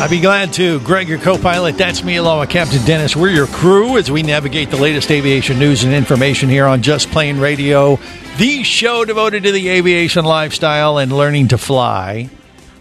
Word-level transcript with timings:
I'd 0.00 0.10
be 0.10 0.20
glad 0.20 0.52
to. 0.52 0.78
Greg, 0.80 1.08
your 1.08 1.18
co 1.18 1.36
pilot. 1.36 1.76
That's 1.76 2.04
me, 2.04 2.16
along 2.16 2.38
with 2.38 2.50
Captain 2.50 2.82
Dennis. 2.84 3.16
We're 3.16 3.30
your 3.30 3.48
crew 3.48 3.98
as 3.98 4.12
we 4.12 4.22
navigate 4.22 4.70
the 4.70 4.76
latest 4.76 5.10
aviation 5.10 5.58
news 5.58 5.82
and 5.82 5.92
information 5.92 6.48
here 6.48 6.66
on 6.66 6.82
Just 6.82 7.10
Plane 7.10 7.40
Radio, 7.40 7.98
the 8.36 8.62
show 8.62 9.04
devoted 9.04 9.42
to 9.42 9.50
the 9.50 9.68
aviation 9.70 10.24
lifestyle 10.24 10.98
and 10.98 11.10
learning 11.10 11.48
to 11.48 11.58
fly. 11.58 12.30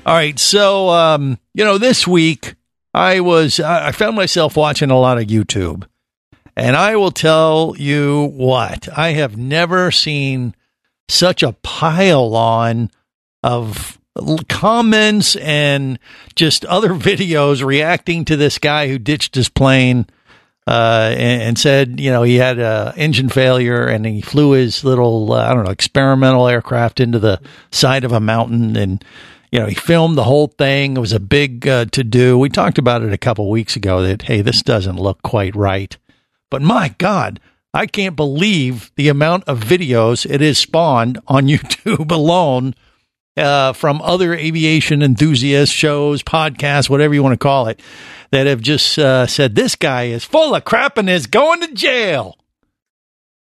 All 0.06 0.14
right. 0.14 0.38
So, 0.38 0.90
um, 0.90 1.40
you 1.56 1.66
know, 1.66 1.80
this 1.80 2.08
week 2.08 2.54
I 2.94 3.20
was, 3.22 3.60
I 3.60 3.92
found 3.94 4.16
myself 4.16 4.56
watching 4.56 4.92
a 4.92 5.00
lot 5.00 5.18
of 5.18 5.26
YouTube. 5.26 5.88
And 6.56 6.76
I 6.76 6.98
will 6.98 7.12
tell 7.12 7.74
you 7.80 8.32
what, 8.36 8.88
I 8.96 9.14
have 9.14 9.36
never 9.36 9.90
seen 9.90 10.56
such 11.10 11.42
a 11.42 11.54
pile 11.64 12.36
on 12.36 12.92
of 13.42 13.98
comments 14.50 15.36
and 15.38 16.00
just 16.36 16.66
other 16.66 16.90
videos 16.94 17.64
reacting 17.64 18.26
to 18.26 18.36
this 18.36 18.58
guy 18.58 18.88
who 18.88 18.98
ditched 18.98 19.36
his 19.36 19.50
plane 19.50 20.08
uh, 20.68 21.14
and, 21.18 21.42
and 21.42 21.60
said, 21.60 22.00
you 22.00 22.12
know, 22.12 22.24
he 22.24 22.36
had 22.36 22.60
a 22.60 22.94
engine 22.98 23.30
failure 23.30 23.88
and 23.88 24.06
he 24.06 24.22
flew 24.22 24.52
his 24.52 24.84
little, 24.84 25.32
uh, 25.32 25.50
I 25.50 25.54
don't 25.54 25.64
know, 25.64 25.72
experimental 25.72 26.48
aircraft 26.48 27.00
into 27.00 27.20
the 27.20 27.40
side 27.72 28.04
of 28.04 28.12
a 28.12 28.20
mountain 28.20 28.76
and, 28.76 29.04
you 29.50 29.60
know, 29.60 29.66
he 29.66 29.76
filmed 29.76 30.18
the 30.18 30.26
whole 30.26 30.48
thing. 30.48 30.98
It 30.98 31.00
was 31.00 31.14
a 31.14 31.22
big 31.22 31.66
uh, 31.68 31.86
to 31.86 32.04
do. 32.04 32.38
We 32.38 32.50
talked 32.50 32.78
about 32.78 33.02
it 33.02 33.14
a 33.14 33.18
couple 33.18 33.50
weeks 33.50 33.78
ago 33.78 34.02
that, 34.02 34.24
hey, 34.24 34.42
this 34.42 34.62
doesn't 34.62 35.00
look 35.00 35.22
quite 35.22 35.56
right. 35.56 35.96
But 36.50 36.62
my 36.62 36.94
God, 36.98 37.40
I 37.74 37.86
can't 37.86 38.18
believe 38.18 38.92
the 38.96 39.08
amount 39.08 39.46
of 39.46 39.62
videos 39.62 40.30
it 40.30 40.42
has 40.42 40.58
spawned 40.58 41.20
on 41.28 41.48
YouTube 41.48 42.12
alone 42.12 42.76
uh, 43.38 43.74
from 43.74 44.02
other 44.02 44.34
aviation 44.34 45.02
enthusiasts, 45.02 45.74
shows, 45.74 46.24
podcasts, 46.24 46.90
whatever 46.90 47.14
you 47.14 47.24
want 47.24 47.34
to 47.34 47.38
call 47.38 47.68
it, 47.68 47.80
that 48.32 48.48
have 48.48 48.62
just 48.62 48.98
uh, 49.00 49.28
said 49.28 49.56
this 49.56 49.76
guy 49.76 50.04
is 50.06 50.24
full 50.26 50.56
of 50.56 50.66
crap 50.66 50.98
and 50.98 51.10
is 51.10 51.28
going 51.28 51.62
to 51.62 51.74
jail. 51.74 52.38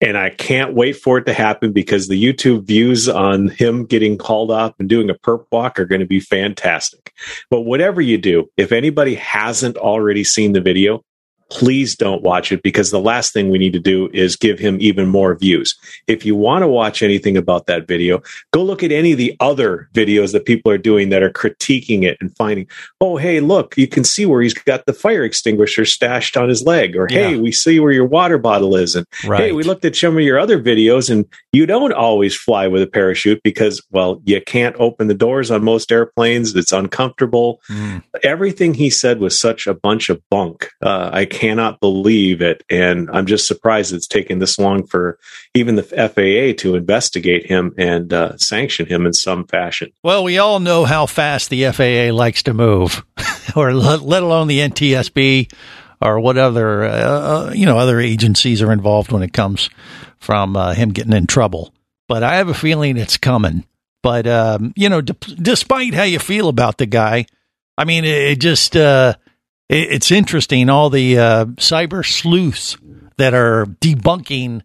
and 0.00 0.16
I 0.18 0.30
can't 0.30 0.74
wait 0.74 0.96
for 0.96 1.18
it 1.18 1.24
to 1.24 1.32
happen 1.32 1.72
because 1.72 2.08
the 2.08 2.22
YouTube 2.22 2.64
views 2.64 3.08
on 3.08 3.48
him 3.48 3.86
getting 3.86 4.18
called 4.18 4.50
up 4.50 4.76
and 4.78 4.88
doing 4.88 5.08
a 5.08 5.14
perp 5.14 5.46
walk 5.50 5.80
are 5.80 5.86
going 5.86 6.02
to 6.02 6.06
be 6.06 6.20
fantastic. 6.20 7.12
But 7.50 7.62
whatever 7.62 8.00
you 8.02 8.18
do, 8.18 8.50
if 8.56 8.72
anybody 8.72 9.14
hasn't 9.14 9.76
already 9.78 10.22
seen 10.24 10.52
the 10.52 10.60
video, 10.60 11.02
please 11.50 11.94
don't 11.94 12.22
watch 12.22 12.50
it 12.52 12.62
because 12.62 12.90
the 12.90 13.00
last 13.00 13.32
thing 13.32 13.50
we 13.50 13.58
need 13.58 13.72
to 13.72 13.78
do 13.80 14.08
is 14.12 14.36
give 14.36 14.58
him 14.58 14.76
even 14.80 15.06
more 15.08 15.36
views. 15.36 15.76
If 16.06 16.24
you 16.26 16.34
want 16.34 16.62
to 16.62 16.68
watch 16.68 17.02
anything 17.02 17.36
about 17.36 17.66
that 17.66 17.86
video, 17.86 18.22
go 18.52 18.62
look 18.64 18.82
at 18.82 18.90
any 18.92 19.12
of 19.12 19.18
the 19.18 19.36
other 19.40 19.88
videos 19.94 20.32
that 20.32 20.44
people 20.44 20.72
are 20.72 20.78
doing 20.78 21.10
that 21.10 21.22
are 21.22 21.30
critiquing 21.30 22.02
it 22.02 22.16
and 22.20 22.36
finding, 22.36 22.66
oh, 23.00 23.16
hey, 23.16 23.40
look, 23.40 23.76
you 23.76 23.86
can 23.86 24.02
see 24.04 24.26
where 24.26 24.42
he's 24.42 24.54
got 24.54 24.86
the 24.86 24.92
fire 24.92 25.24
extinguisher 25.24 25.84
stashed 25.84 26.36
on 26.36 26.48
his 26.48 26.62
leg, 26.64 26.96
or 26.96 27.06
hey, 27.08 27.32
Yeah. 27.32 27.38
we 27.40 27.52
see 27.52 27.78
where 27.78 27.92
your 27.92 28.06
water 28.06 28.38
bottle 28.38 28.74
is, 28.76 28.94
and 28.96 29.06
Right. 29.24 29.40
hey, 29.44 29.52
we 29.52 29.62
looked 29.62 29.84
at 29.84 29.94
some 29.94 30.16
of 30.16 30.22
your 30.22 30.38
other 30.38 30.60
videos, 30.60 31.08
and 31.10 31.24
you 31.52 31.66
don't 31.66 31.92
always 31.92 32.34
fly 32.34 32.66
with 32.66 32.82
a 32.82 32.86
parachute 32.86 33.40
because, 33.44 33.80
well, 33.90 34.20
you 34.24 34.40
can't 34.40 34.74
open 34.78 35.06
the 35.06 35.14
doors 35.14 35.50
on 35.50 35.62
most 35.64 35.92
airplanes. 35.92 36.54
It's 36.56 36.72
uncomfortable. 36.72 37.60
Mm. 37.70 38.02
Everything 38.22 38.74
he 38.74 38.90
said 38.90 39.20
was 39.20 39.38
such 39.38 39.66
a 39.66 39.74
bunch 39.74 40.08
of 40.08 40.20
bunk. 40.30 40.68
Uh, 40.82 41.10
I 41.12 41.24
cannot 41.36 41.80
believe 41.80 42.40
it, 42.40 42.64
and 42.70 43.10
I'm 43.10 43.26
just 43.26 43.46
surprised 43.46 43.92
it's 43.92 44.06
taken 44.06 44.38
this 44.38 44.58
long 44.58 44.86
for 44.86 45.18
even 45.54 45.76
the 45.76 45.82
FAA 45.82 46.60
to 46.62 46.76
investigate 46.76 47.46
him 47.46 47.74
and 47.76 48.12
uh, 48.12 48.36
sanction 48.38 48.86
him 48.86 49.04
in 49.04 49.12
some 49.12 49.46
fashion. 49.46 49.92
Well, 50.02 50.24
we 50.24 50.38
all 50.38 50.60
know 50.60 50.86
how 50.86 51.04
fast 51.04 51.50
the 51.50 51.70
FAA 51.72 52.14
likes 52.14 52.42
to 52.44 52.54
move, 52.54 53.04
or 53.56 53.74
let, 53.74 54.00
let 54.00 54.22
alone 54.22 54.48
the 54.48 54.60
NTSB 54.60 55.52
or 56.00 56.20
what 56.20 56.38
other 56.38 56.84
uh, 56.84 56.90
uh, 56.90 57.52
you 57.54 57.66
know 57.66 57.78
other 57.78 58.00
agencies 58.00 58.62
are 58.62 58.72
involved 58.72 59.12
when 59.12 59.22
it 59.22 59.32
comes 59.32 59.68
from 60.18 60.56
uh, 60.56 60.72
him 60.72 60.90
getting 60.90 61.12
in 61.12 61.26
trouble. 61.26 61.72
But 62.08 62.22
I 62.22 62.36
have 62.36 62.48
a 62.48 62.54
feeling 62.54 62.96
it's 62.96 63.16
coming. 63.16 63.64
But 64.02 64.26
um, 64.26 64.72
you 64.74 64.88
know, 64.88 65.02
d- 65.02 65.14
despite 65.40 65.92
how 65.92 66.04
you 66.04 66.18
feel 66.18 66.48
about 66.48 66.78
the 66.78 66.86
guy, 66.86 67.26
I 67.76 67.84
mean, 67.84 68.04
it, 68.04 68.32
it 68.32 68.40
just 68.40 68.76
uh, 68.76 69.14
it's 69.68 70.10
interesting 70.10 70.70
all 70.70 70.90
the 70.90 71.18
uh, 71.18 71.44
cyber 71.56 72.04
sleuths 72.04 72.76
that 73.16 73.34
are 73.34 73.66
debunking 73.80 74.62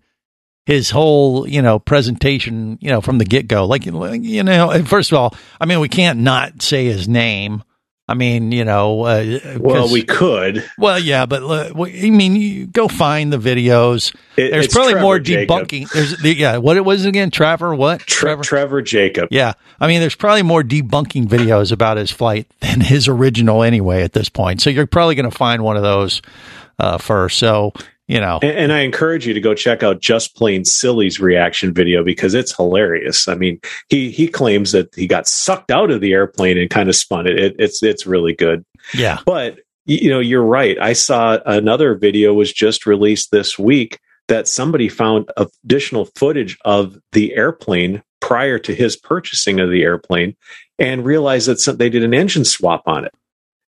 his 0.65 0.91
whole 0.91 1.47
you 1.47 1.61
know 1.61 1.79
presentation 1.79 2.77
you 2.81 2.89
know 2.89 3.01
from 3.01 3.17
the 3.17 3.25
get 3.25 3.47
go 3.47 3.65
like 3.65 3.85
like, 3.87 4.21
you 4.21 4.43
know 4.43 4.83
first 4.85 5.11
of 5.11 5.17
all 5.17 5.35
i 5.59 5.65
mean 5.65 5.79
we 5.79 5.89
can't 5.89 6.19
not 6.19 6.61
say 6.61 6.85
his 6.85 7.07
name 7.07 7.63
i 8.11 8.13
mean 8.13 8.51
you 8.51 8.65
know 8.65 9.01
uh, 9.05 9.39
Well, 9.57 9.91
we 9.91 10.03
could. 10.03 10.63
well 10.77 10.99
yeah 10.99 11.25
but 11.25 11.41
uh, 11.43 11.71
i 11.83 12.09
mean 12.09 12.35
you 12.35 12.67
go 12.67 12.87
find 12.87 13.31
the 13.33 13.37
videos. 13.37 14.13
It- 14.37 14.51
there's 14.51 14.67
probably 14.67 14.93
Trevor 14.93 15.03
more 15.05 15.19
Jacob. 15.19 15.49
debunking. 15.67 15.89
There's 15.91 16.17
the, 16.17 16.33
yeah 16.35 16.57
what 16.57 16.77
it 16.77 16.85
was 16.85 17.05
again? 17.05 17.31
Trevor 17.31 17.73
what? 17.75 18.01
Tre- 18.01 18.35
Trevor? 18.41 18.81
Jacob. 18.81 19.29
yeah. 19.31 19.53
I 19.79 19.87
mean 19.87 19.99
there's 20.01 20.15
probably 20.15 20.43
more 20.43 20.63
debunking 20.63 21.25
videos 21.27 21.71
about 21.71 21.97
his 21.97 22.11
flight 22.11 22.47
than 22.59 22.81
his 22.81 23.07
original 23.07 23.63
anyway 23.63 24.03
at 24.03 24.13
this 24.13 24.29
point. 24.29 24.61
So 24.61 24.69
you're 24.69 24.87
probably 24.87 25.15
going 25.15 25.29
to 25.29 25.35
find 25.37 25.63
one 25.63 25.77
of 25.77 25.83
those 25.83 26.21
uh, 26.79 26.97
first. 26.97 27.37
So 27.37 27.73
you 28.11 28.19
know 28.19 28.39
And, 28.41 28.51
and 28.51 28.73
I 28.73 28.79
encourage 28.81 29.25
you 29.25 29.33
to 29.33 29.39
go 29.39 29.53
check 29.53 29.83
out 29.83 30.01
Just 30.01 30.35
Plain 30.35 30.65
Silly's 30.65 31.19
reaction 31.19 31.73
video 31.73 32.03
because 32.03 32.33
it's 32.33 32.55
hilarious. 32.55 33.27
I 33.27 33.35
mean, 33.35 33.59
he 33.89 34.11
he 34.11 34.27
claims 34.27 34.71
that 34.73 34.93
he 34.95 35.07
got 35.07 35.27
sucked 35.27 35.71
out 35.71 35.91
of 35.91 36.01
the 36.01 36.13
airplane 36.13 36.57
and 36.57 36.69
kind 36.69 36.89
of 36.89 36.95
spun 36.95 37.27
it. 37.27 37.39
it 37.39 37.55
it's 37.57 37.81
it's 37.81 38.05
really 38.05 38.33
good. 38.33 38.65
yeah 38.93 39.19
But 39.25 39.59
you 39.85 40.09
know, 40.09 40.19
you're 40.19 40.43
right. 40.43 40.77
I 40.79 40.93
saw 40.93 41.39
another 41.45 41.95
video 41.95 42.33
was 42.33 42.53
just 42.53 42.85
released 42.85 43.31
this 43.31 43.57
week 43.57 43.99
that 44.27 44.47
somebody 44.47 44.87
found 44.87 45.29
additional 45.37 46.05
footage 46.15 46.57
of 46.63 46.97
the 47.11 47.35
airplane 47.35 48.03
prior 48.19 48.59
to 48.59 48.73
his 48.75 48.95
purchasing 48.95 49.59
of 49.59 49.69
the 49.69 49.83
airplane 49.83 50.35
and 50.79 51.03
realized 51.03 51.47
that 51.47 51.59
some, 51.59 51.77
they 51.77 51.89
did 51.89 52.03
an 52.03 52.13
engine 52.13 52.45
swap 52.45 52.83
on 52.85 53.05
it. 53.05 53.13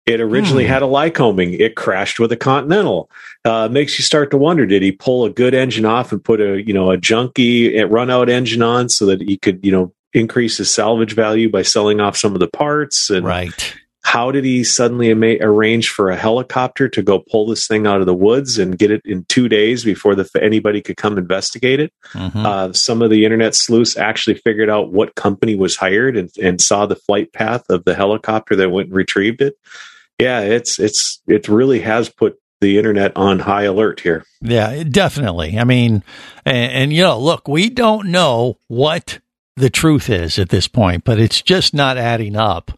It 0.06 0.20
originally 0.20 0.66
Hmm. 0.66 0.72
had 0.72 0.82
a 0.84 0.86
Lycoming. 0.88 1.58
It 1.60 1.76
crashed 1.76 2.20
with 2.20 2.32
a 2.34 2.36
Continental. 2.38 3.10
Uh, 3.46 3.70
makes 3.72 3.98
you 3.98 4.04
start 4.04 4.32
to 4.32 4.38
wonder: 4.38 4.66
Did 4.66 4.82
he 4.82 4.92
pull 4.92 5.24
a 5.24 5.30
good 5.30 5.54
engine 5.54 5.86
off 5.86 6.12
and 6.12 6.24
put 6.24 6.42
a 6.42 6.62
you 6.62 6.74
know 6.74 6.92
a 6.92 6.98
junky 6.98 7.82
uh, 7.82 7.88
run 7.88 8.10
out 8.10 8.30
engine 8.30 8.62
on 8.62 8.90
so 8.90 9.06
that 9.06 9.22
he 9.22 9.38
could 9.38 9.64
you 9.66 9.72
know 9.72 9.94
increase 10.14 10.58
his 10.58 10.74
salvage 10.74 11.16
value 11.16 11.50
by 11.50 11.62
selling 11.62 12.00
off 12.02 12.18
some 12.18 12.34
of 12.34 12.40
the 12.40 12.48
parts? 12.50 13.10
And 13.10 13.26
right 13.26 13.76
how 14.06 14.30
did 14.32 14.44
he 14.44 14.66
suddenly 14.66 15.10
ama- 15.10 15.38
arrange 15.40 15.90
for 15.90 16.10
a 16.10 16.16
helicopter 16.18 16.90
to 16.90 17.02
go 17.02 17.20
pull 17.20 17.48
this 17.48 17.66
thing 17.68 17.88
out 17.88 18.02
of 18.02 18.06
the 18.06 18.14
woods 18.14 18.60
and 18.60 18.78
get 18.78 18.92
it 18.92 19.02
in 19.06 19.24
two 19.30 19.48
days 19.48 19.86
before 19.86 20.14
the 20.14 20.30
anybody 20.42 20.82
could 20.82 20.98
come 20.98 21.18
investigate 21.18 21.80
it? 21.80 21.94
Mhm. 22.14 22.46
Uh, 22.46 22.74
some 22.74 23.02
of 23.02 23.10
the 23.10 23.24
internet 23.24 23.56
sleuths 23.56 23.96
actually 23.96 24.34
figured 24.36 24.70
out 24.70 24.92
what 24.92 25.16
company 25.16 25.56
was 25.56 25.78
hired 25.78 26.18
and, 26.18 26.30
and 26.42 26.60
saw 26.60 26.86
the 26.86 26.98
flight 26.98 27.32
path 27.32 27.64
of 27.70 27.86
the 27.86 27.96
helicopter 27.96 28.58
that 28.58 28.72
went 28.72 28.90
and 28.90 28.96
retrieved 28.98 29.42
it. 29.42 29.56
Yeah, 30.20 30.42
it's 30.42 30.80
it's 30.80 31.22
it 31.28 31.48
really 31.48 31.82
has 31.82 32.10
put 32.10 32.40
the 32.62 32.78
internet 32.78 33.12
on 33.18 33.40
high 33.40 33.64
alert 33.64 34.00
here. 34.00 34.24
Yeah, 34.42 34.84
definitely. 34.84 35.60
I 35.60 35.64
mean, 35.66 36.04
and, 36.46 36.72
and 36.72 36.94
you 36.94 37.04
know, 37.04 37.20
look, 37.20 37.48
we 37.48 37.70
don't 37.70 38.10
know 38.10 38.58
what 38.68 39.20
the 39.56 39.70
truth 39.70 40.10
is 40.10 40.40
at 40.40 40.50
this 40.50 40.68
point, 40.68 41.04
but 41.04 41.20
it's 41.20 41.42
just 41.42 41.74
not 41.74 41.98
adding 41.98 42.36
up. 42.36 42.72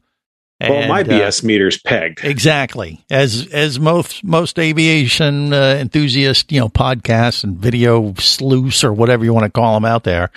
Well, 0.61 0.87
my 0.87 1.01
And, 1.01 1.11
uh, 1.11 1.19
BS 1.19 1.43
meter's 1.43 1.77
pegged. 1.81 2.23
Exactly. 2.23 3.03
As 3.09 3.47
as 3.51 3.77
most 3.77 4.23
most 4.23 4.57
aviation 4.57 5.51
uh, 5.51 5.77
enthusiasts, 5.79 6.45
you 6.49 6.61
know, 6.61 6.69
podcasts 6.69 7.43
and 7.43 7.57
video 7.57 8.13
sleuths 8.15 8.83
or 8.83 8.93
whatever 8.93 9.25
you 9.25 9.33
want 9.33 9.45
to 9.45 9.51
call 9.51 9.73
them 9.73 9.83
out 9.83 10.05
there, 10.05 10.31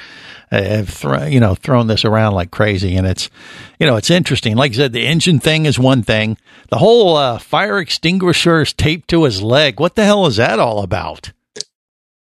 uh, 0.50 0.60
have 0.62 1.32
you 1.32 1.38
know 1.38 1.54
thrown 1.54 1.86
this 1.86 2.04
around 2.04 2.34
like 2.34 2.50
crazy, 2.50 2.96
and 2.96 3.06
it's 3.06 3.30
you 3.78 3.86
know 3.86 3.96
it's 3.96 4.10
interesting. 4.10 4.56
Like 4.56 4.72
I 4.72 4.74
said, 4.74 4.92
the 4.92 5.06
engine 5.06 5.38
thing 5.38 5.66
is 5.66 5.78
one 5.78 6.02
thing. 6.02 6.36
The 6.70 6.78
whole 6.78 7.16
uh, 7.16 7.38
fire 7.38 7.78
extinguisher 7.78 8.62
is 8.62 8.72
taped 8.72 9.08
to 9.10 9.24
his 9.24 9.40
leg. 9.40 9.78
What 9.78 9.94
the 9.94 10.04
hell 10.04 10.26
is 10.26 10.36
that 10.36 10.58
all 10.58 10.82
about? 10.82 11.32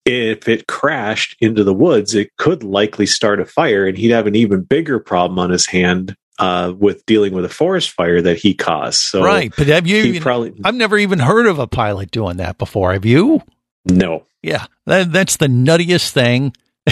if 0.06 0.49
it 0.49 0.67
crashed 0.67 1.35
into 1.41 1.64
the 1.64 1.73
woods, 1.73 2.14
it 2.14 2.29
could 2.37 2.62
likely 2.62 3.06
start 3.06 3.41
a 3.41 3.46
fire, 3.46 3.87
and 3.87 3.96
he'd 3.96 4.11
have 4.11 4.26
an 4.26 4.35
even 4.35 4.61
bigger 4.61 4.99
problem 4.99 5.38
on 5.38 5.49
his 5.49 5.64
hand 5.67 6.14
uh, 6.39 6.73
with 6.77 7.05
dealing 7.07 7.33
with 7.33 7.45
a 7.45 7.49
forest 7.49 7.91
fire 7.91 8.21
that 8.23 8.39
he 8.39 8.55
caused. 8.55 8.99
So 8.99 9.23
right, 9.23 9.53
but 9.57 9.67
have 9.69 9.87
you? 9.87 9.99
Even, 9.99 10.23
probably 10.23 10.53
I've 10.65 10.75
never 10.75 10.99
even 10.99 11.19
heard 11.19 11.47
of 11.47 11.59
a 11.59 11.67
pilot 11.67 12.11
doing 12.11 12.39
that 12.39 12.59
before. 12.59 12.93
Have 12.93 13.05
you? 13.05 13.43
no. 13.85 14.27
Yeah, 14.43 14.67
that, 14.85 15.11
that's 15.11 15.39
the 15.39 15.47
nuttiest 15.47 16.11
thing. 16.11 16.53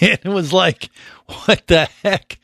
it 0.00 0.24
was 0.24 0.50
like, 0.50 0.88
what 1.44 1.66
the 1.66 1.90
heck? 2.02 2.38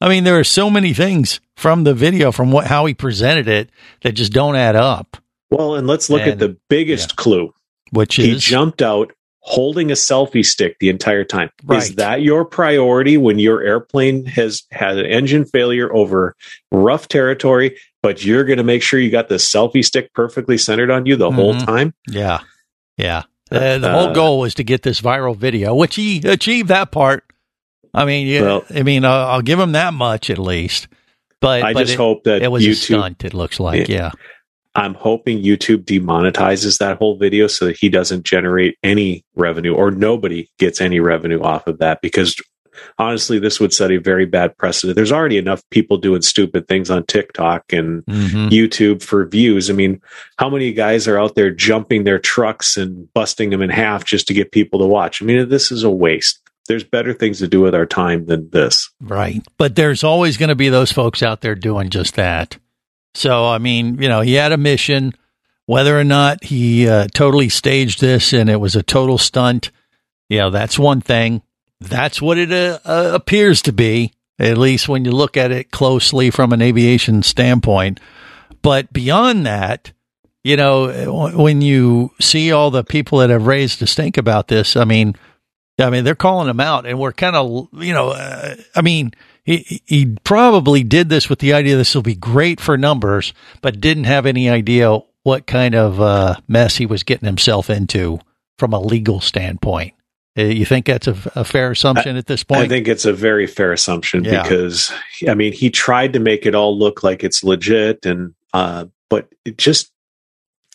I 0.00 0.08
mean, 0.08 0.24
there 0.24 0.40
are 0.40 0.44
so 0.44 0.68
many 0.68 0.92
things 0.92 1.40
from 1.56 1.84
the 1.84 1.94
video, 1.94 2.32
from 2.32 2.50
what 2.50 2.66
how 2.66 2.84
he 2.86 2.94
presented 2.94 3.46
it, 3.46 3.70
that 4.02 4.12
just 4.12 4.32
don't 4.32 4.56
add 4.56 4.74
up. 4.74 5.18
Well, 5.50 5.76
and 5.76 5.86
let's 5.86 6.10
look 6.10 6.22
And- 6.22 6.32
at 6.32 6.38
the 6.40 6.56
biggest 6.68 7.14
clue. 7.14 7.54
Which 7.92 8.16
He 8.16 8.32
is 8.32 8.44
he 8.44 8.50
jumped 8.50 8.82
out 8.82 9.12
holding 9.44 9.90
a 9.90 9.94
selfie 9.94 10.44
stick 10.44 10.76
the 10.78 10.88
entire 10.88 11.24
time. 11.24 11.50
Right. 11.64 11.82
Is 11.82 11.96
that 11.96 12.22
your 12.22 12.44
priority 12.44 13.16
when 13.16 13.38
your 13.40 13.60
airplane 13.62 14.24
has 14.26 14.62
had 14.70 14.96
an 14.98 15.06
engine 15.06 15.44
failure 15.44 15.92
over 15.92 16.36
rough 16.70 17.08
territory, 17.08 17.76
but 18.02 18.24
you're 18.24 18.44
going 18.44 18.58
to 18.58 18.64
make 18.64 18.82
sure 18.82 19.00
you 19.00 19.10
got 19.10 19.28
the 19.28 19.34
selfie 19.36 19.84
stick 19.84 20.12
perfectly 20.14 20.56
centered 20.58 20.90
on 20.90 21.06
you 21.06 21.16
the 21.16 21.30
whole 21.32 21.54
Mhm. 21.54 21.66
time? 21.66 21.94
yeah, 22.08 22.38
yeah. 22.96 23.22
Uh, 23.50 23.78
the 23.78 23.90
whole 23.90 24.08
Uh, 24.08 24.12
goal 24.14 24.38
was 24.38 24.54
to 24.54 24.64
get 24.64 24.82
this 24.82 25.00
viral 25.00 25.36
video, 25.36 25.74
which 25.74 25.96
he 25.96 26.22
achieved 26.24 26.68
that 26.68 26.90
part. 26.92 27.24
I 27.92 28.04
mean, 28.06 28.26
yeah, 28.28 28.40
Well- 28.42 28.64
I 28.74 28.82
mean, 28.84 29.04
uh, 29.04 29.10
I'll 29.10 29.42
give 29.42 29.58
him 29.60 29.72
that 29.72 29.92
much 29.92 30.30
at 30.30 30.38
least. 30.38 30.88
But 31.40 31.64
I 31.64 31.72
but 31.72 31.80
just 31.80 31.94
it, 31.94 31.96
hope 31.96 32.22
that 32.24 32.42
it 32.42 32.50
was 32.52 32.64
a 32.64 32.72
stunt. 32.74 33.24
It 33.24 33.34
looks 33.34 33.58
like, 33.58 33.88
yeah. 33.88 34.12
I'm 34.74 34.94
hoping 34.94 35.42
YouTube 35.42 35.84
demonetizes 35.84 36.78
that 36.78 36.98
whole 36.98 37.16
video 37.16 37.46
so 37.46 37.66
that 37.66 37.76
he 37.76 37.88
doesn't 37.88 38.24
generate 38.24 38.78
any 38.82 39.24
revenue 39.34 39.74
or 39.74 39.90
nobody 39.90 40.48
gets 40.58 40.80
any 40.80 40.98
revenue 40.98 41.42
off 41.42 41.66
of 41.66 41.78
that 41.78 42.00
because 42.00 42.36
honestly 42.98 43.38
this 43.38 43.60
would 43.60 43.72
set 43.72 43.90
a 43.90 43.98
very 43.98 44.24
bad 44.24 44.56
precedent. 44.56 44.96
There's 44.96 45.12
already 45.12 45.36
enough 45.36 45.62
people 45.70 45.98
doing 45.98 46.22
stupid 46.22 46.68
things 46.68 46.90
on 46.90 47.04
TikTok 47.04 47.72
and 47.72 48.02
hmm 48.08 48.48
YouTube 48.52 49.02
for 49.02 49.26
views. 49.26 49.70
I 49.70 49.72
mean, 49.72 50.00
how 50.36 50.50
many 50.50 50.72
guys 50.72 51.08
are 51.08 51.18
out 51.18 51.34
there 51.34 51.50
jumping 51.50 52.04
their 52.04 52.18
trucks 52.18 52.76
and 52.76 53.12
busting 53.14 53.50
them 53.50 53.62
in 53.62 53.70
half 53.70 54.04
just 54.04 54.26
to 54.28 54.34
get 54.34 54.52
people 54.52 54.80
to 54.80 54.86
watch? 54.86 55.22
I 55.22 55.24
mean, 55.24 55.48
this 55.48 55.72
is 55.72 55.84
a 55.84 55.90
waste. 55.90 56.40
There's 56.68 56.84
better 56.84 57.14
things 57.14 57.38
to 57.38 57.48
do 57.48 57.60
with 57.60 57.74
our 57.74 57.86
time 57.86 58.26
than 58.26 58.50
this. 58.50 58.90
Right. 59.00 59.42
But 59.58 59.74
there's 59.74 60.04
always 60.04 60.36
going 60.36 60.50
to 60.50 60.54
be 60.54 60.68
those 60.68 60.92
folks 60.92 61.22
out 61.22 61.40
there 61.40 61.54
doing 61.54 61.88
just 61.88 62.14
that. 62.16 62.58
So, 63.14 63.46
I 63.46 63.58
mean, 63.58 64.00
you 64.00 64.08
know, 64.08 64.20
he 64.20 64.34
had 64.34 64.52
a 64.52 64.56
mission. 64.56 65.14
Whether 65.66 65.98
or 65.98 66.04
not 66.04 66.44
he 66.44 66.88
uh, 66.88 67.06
totally 67.14 67.48
staged 67.48 68.00
this 68.00 68.32
and 68.32 68.50
it 68.50 68.56
was 68.56 68.74
a 68.74 68.82
total 68.82 69.16
stunt, 69.16 69.70
you 70.28 70.38
know, 70.38 70.50
that's 70.50 70.78
one 70.78 71.00
thing. 71.00 71.42
That's 71.80 72.20
what 72.20 72.36
it 72.38 72.52
uh, 72.52 72.78
uh, 72.84 73.10
appears 73.14 73.62
to 73.62 73.72
be, 73.72 74.12
at 74.38 74.58
least 74.58 74.88
when 74.88 75.04
you 75.04 75.12
look 75.12 75.36
at 75.36 75.52
it 75.52 75.70
closely 75.70 76.30
from 76.30 76.52
an 76.52 76.62
aviation 76.62 77.22
standpoint. 77.22 78.00
But 78.60 78.92
beyond 78.92 79.46
that, 79.46 79.92
you 80.44 80.56
know, 80.56 81.30
when 81.36 81.60
you 81.60 82.10
see 82.20 82.50
all 82.50 82.70
the 82.70 82.84
people 82.84 83.18
that 83.18 83.30
have 83.30 83.46
raised 83.46 83.82
a 83.82 83.86
stink 83.86 84.16
about 84.16 84.48
this, 84.48 84.76
I 84.76 84.84
mean, 84.84 85.14
I 85.78 85.90
mean, 85.90 86.04
they're 86.04 86.14
calling 86.14 86.48
him 86.48 86.60
out, 86.60 86.86
and 86.86 86.98
we're 86.98 87.12
kind 87.12 87.36
of, 87.36 87.68
you 87.72 87.92
know, 87.92 88.10
uh, 88.10 88.56
I 88.74 88.82
mean, 88.82 89.12
he 89.44 89.82
he 89.86 90.16
probably 90.24 90.82
did 90.82 91.08
this 91.08 91.28
with 91.28 91.40
the 91.40 91.52
idea 91.52 91.76
this 91.76 91.94
will 91.94 92.02
be 92.02 92.14
great 92.14 92.60
for 92.60 92.76
numbers, 92.78 93.32
but 93.60 93.80
didn't 93.80 94.04
have 94.04 94.26
any 94.26 94.48
idea 94.48 94.98
what 95.24 95.46
kind 95.46 95.74
of 95.74 96.00
uh, 96.00 96.36
mess 96.48 96.76
he 96.76 96.86
was 96.86 97.02
getting 97.02 97.26
himself 97.26 97.70
into 97.70 98.18
from 98.58 98.72
a 98.72 98.80
legal 98.80 99.20
standpoint. 99.20 99.94
Uh, 100.36 100.42
You 100.42 100.64
think 100.64 100.86
that's 100.86 101.06
a, 101.06 101.16
a 101.34 101.44
fair 101.44 101.70
assumption 101.72 102.16
at 102.16 102.26
this 102.26 102.42
point? 102.42 102.62
I 102.62 102.68
think 102.68 102.88
it's 102.88 103.04
a 103.04 103.12
very 103.12 103.46
fair 103.46 103.72
assumption 103.72 104.24
Yeah. 104.24 104.42
because 104.42 104.92
I 105.28 105.34
mean 105.34 105.52
he 105.52 105.70
tried 105.70 106.14
to 106.14 106.18
make 106.20 106.46
it 106.46 106.54
all 106.54 106.76
look 106.76 107.02
like 107.02 107.22
it's 107.22 107.44
legit 107.44 108.04
and 108.06 108.34
uh 108.52 108.86
but 109.10 109.28
it 109.44 109.58
just 109.58 109.91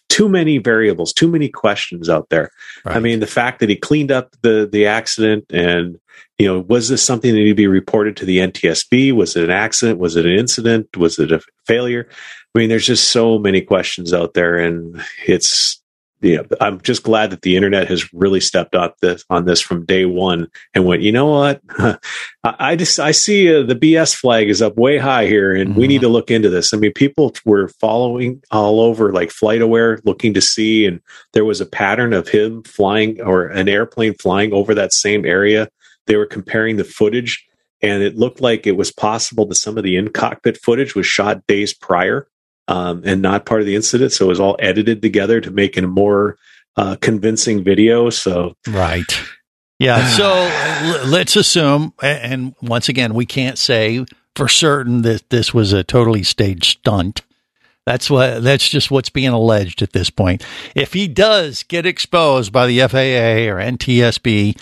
too 0.09 0.29
many 0.29 0.57
variables, 0.57 1.13
too 1.13 1.27
many 1.27 1.49
questions 1.49 2.09
out 2.09 2.29
there. 2.29 2.51
I 2.85 2.99
mean 2.99 3.19
the 3.19 3.27
fact 3.27 3.59
that 3.59 3.69
he 3.69 3.75
cleaned 3.75 4.11
up 4.11 4.35
the 4.41 4.67
the 4.71 4.85
accident 4.87 5.45
and 5.51 5.99
you 6.37 6.47
know 6.47 6.59
was 6.61 6.89
this 6.89 7.03
something 7.03 7.31
that 7.31 7.37
needed 7.37 7.51
to 7.51 7.55
be 7.55 7.67
reported 7.67 8.17
to 8.17 8.25
the 8.25 8.39
NTSB? 8.39 9.13
Was 9.13 9.35
it 9.35 9.43
an 9.43 9.51
accident? 9.51 9.99
Was 9.99 10.15
it 10.15 10.25
an 10.25 10.37
incident? 10.37 10.95
Was 10.97 11.19
it 11.19 11.31
a 11.31 11.41
failure? 11.65 12.07
I 12.55 12.59
mean 12.59 12.69
there's 12.69 12.87
just 12.87 13.09
so 13.09 13.37
many 13.37 13.61
questions 13.61 14.13
out 14.13 14.33
there 14.33 14.57
and 14.57 15.03
it's 15.27 15.76
you 16.21 16.37
know, 16.37 16.45
I'm 16.59 16.81
just 16.81 17.03
glad 17.03 17.29
that 17.29 17.43
the 17.43 17.55
internet 17.55 17.87
has 17.89 18.11
really 18.13 18.39
stepped 18.39 18.75
up 18.75 18.97
this 19.01 19.23
on 19.29 19.45
this 19.45 19.61
from 19.61 19.85
day 19.85 20.05
one 20.05 20.47
and 20.73 20.85
went, 20.85 21.01
you 21.03 21.11
know 21.11 21.27
what? 21.27 21.61
I, 21.79 21.97
I 22.43 22.75
just 22.75 22.99
I 22.99 23.11
see 23.11 23.53
uh, 23.53 23.63
the 23.63 23.75
BS 23.75 24.15
flag 24.15 24.49
is 24.49 24.61
up 24.61 24.77
way 24.77 24.97
high 24.97 25.27
here, 25.27 25.53
and 25.55 25.75
we 25.75 25.85
Mhm. 25.85 25.89
need 25.89 26.01
to 26.01 26.07
look 26.09 26.31
into 26.31 26.49
this. 26.49 26.73
I 26.73 26.77
mean, 26.77 26.93
people 26.93 27.35
were 27.45 27.67
following 27.79 28.41
all 28.51 28.79
over, 28.81 29.11
like 29.11 29.29
FlightAware, 29.29 29.99
looking 30.05 30.33
to 30.33 30.41
see, 30.41 30.85
and 30.85 31.01
there 31.33 31.45
was 31.45 31.61
a 31.61 31.65
pattern 31.65 32.13
of 32.13 32.27
him 32.27 32.63
flying 32.63 33.21
or 33.21 33.47
an 33.47 33.69
airplane 33.69 34.15
flying 34.15 34.53
over 34.53 34.73
that 34.73 34.93
same 34.93 35.25
area. 35.25 35.69
They 36.07 36.15
were 36.15 36.25
comparing 36.25 36.77
the 36.77 36.83
footage, 36.83 37.45
and 37.81 38.01
it 38.01 38.17
looked 38.17 38.41
like 38.41 38.65
it 38.65 38.77
was 38.77 38.91
possible 38.91 39.45
that 39.47 39.55
some 39.55 39.77
of 39.77 39.83
the 39.83 39.97
in 39.97 40.09
cockpit 40.09 40.57
footage 40.57 40.95
was 40.95 41.05
shot 41.05 41.45
days 41.47 41.73
prior 41.75 42.27
um, 42.67 43.01
and 43.05 43.21
not 43.21 43.45
part 43.45 43.61
of 43.61 43.67
the 43.67 43.75
incident. 43.75 44.11
So 44.11 44.25
it 44.25 44.29
was 44.29 44.39
all 44.39 44.55
edited 44.59 45.01
together 45.01 45.41
to 45.41 45.51
make 45.51 45.77
a 45.77 45.81
more 45.83 46.37
uh, 46.75 46.95
convincing 47.01 47.63
video. 47.63 48.09
So 48.09 48.55
Right. 48.67 49.19
Yeah. 49.79 50.07
So 50.07 50.25
l- 51.01 51.07
let's 51.07 51.35
assume, 51.35 51.93
and 52.01 52.55
once 52.61 52.89
again, 52.89 53.13
we 53.13 53.25
can't 53.25 53.57
say 53.57 54.05
for 54.35 54.47
certain 54.47 55.01
that 55.03 55.29
this 55.29 55.53
was 55.53 55.73
a 55.73 55.83
totally 55.83 56.23
staged 56.23 56.79
stunt. 56.79 57.21
That's 57.85 58.09
what. 58.09 58.43
That's 58.43 58.67
just 58.67 58.91
what's 58.91 59.09
being 59.09 59.29
alleged 59.29 59.81
at 59.81 59.93
this 59.93 60.09
point. 60.09 60.45
If 60.75 60.91
he 60.91 61.07
does 61.07 61.63
get 61.63 61.85
exposed 61.85 62.51
by 62.51 62.67
the 62.67 62.79
FAA 62.81 63.49
or 63.49 63.61
NTSB 63.61 64.59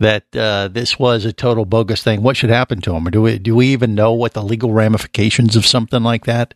that 0.00 0.24
uh, 0.34 0.68
this 0.68 0.98
was 0.98 1.24
a 1.24 1.32
total 1.32 1.66
bogus 1.66 2.02
thing, 2.02 2.22
what 2.22 2.36
should 2.36 2.50
happen 2.50 2.80
to 2.80 2.96
him? 2.96 3.06
Or 3.06 3.12
do 3.12 3.22
we 3.22 3.38
do 3.38 3.54
we 3.54 3.68
even 3.68 3.94
know 3.94 4.12
what 4.12 4.32
the 4.34 4.42
legal 4.42 4.72
ramifications 4.72 5.54
of 5.54 5.64
something 5.64 6.02
like 6.02 6.24
that? 6.24 6.54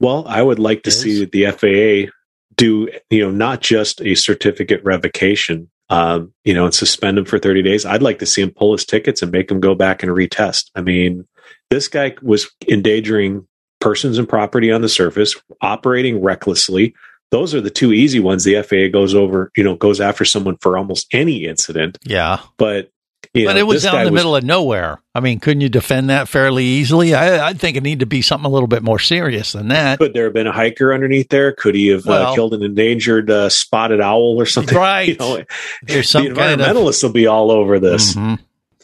Well, 0.00 0.24
I 0.26 0.42
would 0.42 0.58
like 0.58 0.82
to 0.84 0.90
see 0.90 1.24
the 1.24 1.46
FAA 1.50 2.10
do, 2.56 2.88
you 3.10 3.20
know, 3.20 3.30
not 3.30 3.60
just 3.60 4.00
a 4.02 4.14
certificate 4.14 4.82
revocation, 4.84 5.70
um, 5.90 6.32
you 6.44 6.52
know, 6.52 6.64
and 6.64 6.74
suspend 6.74 7.18
him 7.18 7.24
for 7.24 7.38
30 7.38 7.62
days. 7.62 7.86
I'd 7.86 8.02
like 8.02 8.18
to 8.18 8.26
see 8.26 8.42
him 8.42 8.50
pull 8.50 8.72
his 8.72 8.84
tickets 8.84 9.22
and 9.22 9.32
make 9.32 9.50
him 9.50 9.60
go 9.60 9.74
back 9.74 10.02
and 10.02 10.12
retest. 10.12 10.70
I 10.74 10.82
mean, 10.82 11.26
this 11.70 11.88
guy 11.88 12.16
was 12.20 12.50
endangering 12.68 13.46
persons 13.80 14.18
and 14.18 14.28
property 14.28 14.72
on 14.72 14.82
the 14.82 14.88
surface, 14.88 15.36
operating 15.62 16.20
recklessly. 16.20 16.94
Those 17.30 17.54
are 17.54 17.60
the 17.60 17.70
two 17.70 17.92
easy 17.92 18.20
ones. 18.20 18.44
The 18.44 18.62
FAA 18.62 18.90
goes 18.90 19.14
over, 19.14 19.52
you 19.56 19.62
know, 19.62 19.76
goes 19.76 20.00
after 20.00 20.24
someone 20.24 20.56
for 20.60 20.76
almost 20.76 21.06
any 21.12 21.44
incident. 21.44 21.98
Yeah, 22.04 22.40
But, 22.56 22.90
you 23.38 23.46
but 23.46 23.54
know, 23.54 23.58
it 23.60 23.66
was 23.66 23.82
down 23.82 23.98
in 24.00 24.04
the 24.06 24.10
middle 24.12 24.36
of 24.36 24.44
nowhere. 24.44 25.00
I 25.14 25.20
mean, 25.20 25.40
couldn't 25.40 25.60
you 25.60 25.68
defend 25.68 26.10
that 26.10 26.28
fairly 26.28 26.64
easily? 26.64 27.14
I, 27.14 27.48
I 27.48 27.52
think 27.54 27.76
it 27.76 27.82
need 27.82 28.00
to 28.00 28.06
be 28.06 28.22
something 28.22 28.46
a 28.46 28.48
little 28.52 28.68
bit 28.68 28.82
more 28.82 28.98
serious 28.98 29.52
than 29.52 29.68
that. 29.68 29.98
Could 29.98 30.14
there 30.14 30.24
have 30.24 30.32
been 30.34 30.46
a 30.46 30.52
hiker 30.52 30.92
underneath 30.92 31.28
there? 31.28 31.52
Could 31.52 31.74
he 31.74 31.88
have 31.88 32.06
Well- 32.06 32.32
uh, 32.32 32.34
killed 32.34 32.54
an 32.54 32.62
endangered 32.62 33.30
uh, 33.30 33.48
spotted 33.48 34.00
owl 34.00 34.36
or 34.38 34.46
something? 34.46 34.76
Right. 34.78 35.08
You 35.08 35.16
know, 35.16 35.44
There's 35.82 36.08
some 36.08 36.24
the 36.28 36.34
kind 36.34 36.60
of 36.60 36.66
environmentalists 36.66 37.02
will 37.02 37.10
be 37.10 37.26
all 37.26 37.50
over 37.50 37.78
this. 37.78 38.14
Mhm. 38.14 38.38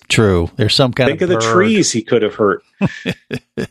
True. 0.08 0.50
There's 0.56 0.74
some 0.74 0.92
kind 0.92 1.08
Think 1.08 1.22
of 1.22 1.28
think 1.30 1.40
of 1.40 1.46
the 1.46 1.52
trees 1.54 1.90
he 1.90 2.02
could 2.02 2.22
have 2.22 2.34
hurt. 2.34 2.62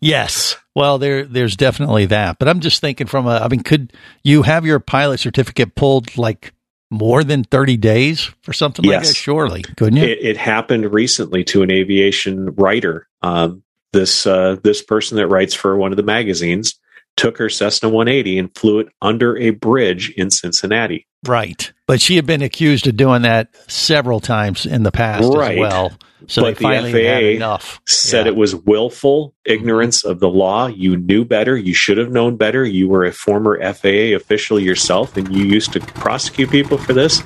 Yes. 0.00 0.56
Well, 0.74 0.98
there 0.98 1.24
there's 1.26 1.56
definitely 1.56 2.06
that. 2.06 2.38
But 2.38 2.48
I'm 2.48 2.60
just 2.60 2.80
thinking 2.80 3.06
from 3.06 3.26
a 3.26 3.32
I 3.38 3.48
mean, 3.48 3.62
could 3.62 3.92
you 4.24 4.42
have 4.42 4.64
your 4.64 4.80
pilot 4.80 5.20
certificate 5.20 5.74
pulled 5.74 6.16
like 6.16 6.54
more 6.90 7.22
than 7.24 7.44
30 7.44 7.76
days 7.76 8.30
for 8.42 8.52
something 8.52 8.84
like 8.84 8.92
Yes. 8.92 9.08
that? 9.08 9.14
Surely, 9.14 9.62
couldn't 9.76 9.96
you? 9.96 10.04
It, 10.04 10.18
it 10.20 10.36
happened 10.36 10.92
recently 10.92 11.44
to 11.44 11.62
an 11.62 11.70
aviation 11.70 12.54
writer. 12.56 13.08
Um, 13.22 13.62
this 13.92 14.26
uh, 14.26 14.56
this 14.62 14.82
person 14.82 15.16
that 15.16 15.28
writes 15.28 15.54
for 15.54 15.76
one 15.76 15.92
of 15.92 15.96
the 15.96 16.02
magazines 16.02 16.78
took 17.16 17.38
her 17.38 17.48
Cessna 17.48 17.88
180 17.88 18.38
and 18.38 18.54
flew 18.56 18.78
it 18.80 18.88
under 19.02 19.36
a 19.36 19.50
bridge 19.50 20.10
in 20.16 20.30
Cincinnati. 20.30 21.06
right. 21.26 21.72
But 21.86 22.00
she 22.00 22.14
had 22.16 22.24
been 22.24 22.40
accused 22.40 22.86
of 22.86 22.96
doing 22.96 23.22
that 23.22 23.48
several 23.68 24.20
times 24.20 24.64
in 24.64 24.84
the 24.84 24.92
past 24.92 25.28
Right. 25.34 25.58
as 25.58 25.58
well. 25.58 25.92
So 26.28 26.42
But 26.42 26.46
they 26.46 26.52
the 26.54 26.60
finally 26.60 27.04
had 27.04 27.22
FAA 27.22 27.26
enough. 27.34 27.80
Said 27.86 28.26
Yeah. 28.26 28.32
it 28.32 28.36
was 28.36 28.54
willful 28.54 29.34
ignorance 29.44 30.04
of 30.04 30.20
the 30.20 30.28
law. 30.28 30.68
You 30.68 30.96
knew 30.96 31.24
better. 31.24 31.56
You 31.56 31.74
should 31.74 31.98
have 31.98 32.12
known 32.12 32.36
better. 32.36 32.64
You 32.64 32.88
were 32.88 33.04
a 33.04 33.10
former 33.12 33.58
FAA 33.60 34.14
official 34.14 34.60
yourself, 34.60 35.16
and 35.16 35.34
you 35.34 35.44
used 35.44 35.72
to 35.72 35.80
prosecute 35.80 36.50
people 36.50 36.78
for 36.78 36.92
this. 36.92 37.22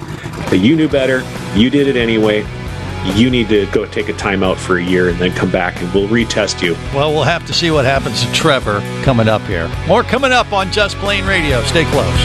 But 0.48 0.60
you 0.60 0.74
knew 0.76 0.88
better. 0.88 1.22
You 1.54 1.68
did 1.70 1.86
it 1.86 1.96
anyway. 1.96 2.44
You 3.04 3.30
need 3.30 3.48
to 3.50 3.66
go 3.66 3.84
take 3.86 4.08
a 4.08 4.14
timeout 4.14 4.56
for 4.56 4.78
a 4.78 4.82
year 4.82 5.08
and 5.08 5.18
then 5.18 5.32
come 5.32 5.50
back, 5.50 5.80
and 5.80 5.92
we'll 5.92 6.08
retest 6.08 6.62
you. 6.62 6.72
Well, 6.94 7.12
we'll 7.12 7.22
have 7.22 7.46
to 7.46 7.52
see 7.52 7.70
what 7.70 7.84
happens 7.84 8.24
to 8.24 8.32
Trevor 8.32 8.80
coming 9.02 9.28
up 9.28 9.42
here. 9.42 9.70
More 9.86 10.02
coming 10.02 10.32
up 10.32 10.52
on 10.52 10.72
Just 10.72 10.96
Plane 10.96 11.26
Radio. 11.26 11.62
Stay 11.64 11.84
close. 11.84 12.18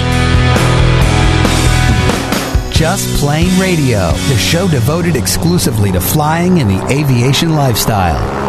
Just 2.74 3.20
Plane 3.20 3.60
Radio, 3.60 4.12
the 4.30 4.38
show 4.38 4.68
devoted 4.70 5.18
exclusively 5.18 5.92
to 5.92 6.00
flying 6.00 6.62
and 6.62 6.70
the 6.70 6.82
aviation 6.88 7.56
lifestyle. 7.56 8.49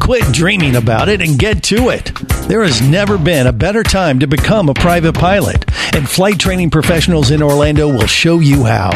Quit 0.00 0.32
dreaming 0.32 0.76
about 0.76 1.08
it 1.08 1.20
and 1.20 1.38
get 1.38 1.62
to 1.64 1.88
it. 1.88 2.12
There 2.48 2.62
has 2.62 2.80
never 2.80 3.18
been 3.18 3.46
a 3.46 3.52
better 3.52 3.82
time 3.82 4.18
to 4.20 4.26
become 4.26 4.68
a 4.68 4.74
private 4.74 5.14
pilot, 5.14 5.64
and 5.94 6.08
flight 6.08 6.38
training 6.38 6.70
professionals 6.70 7.30
in 7.30 7.42
Orlando 7.42 7.88
will 7.88 8.06
show 8.06 8.40
you 8.40 8.64
how. 8.64 8.90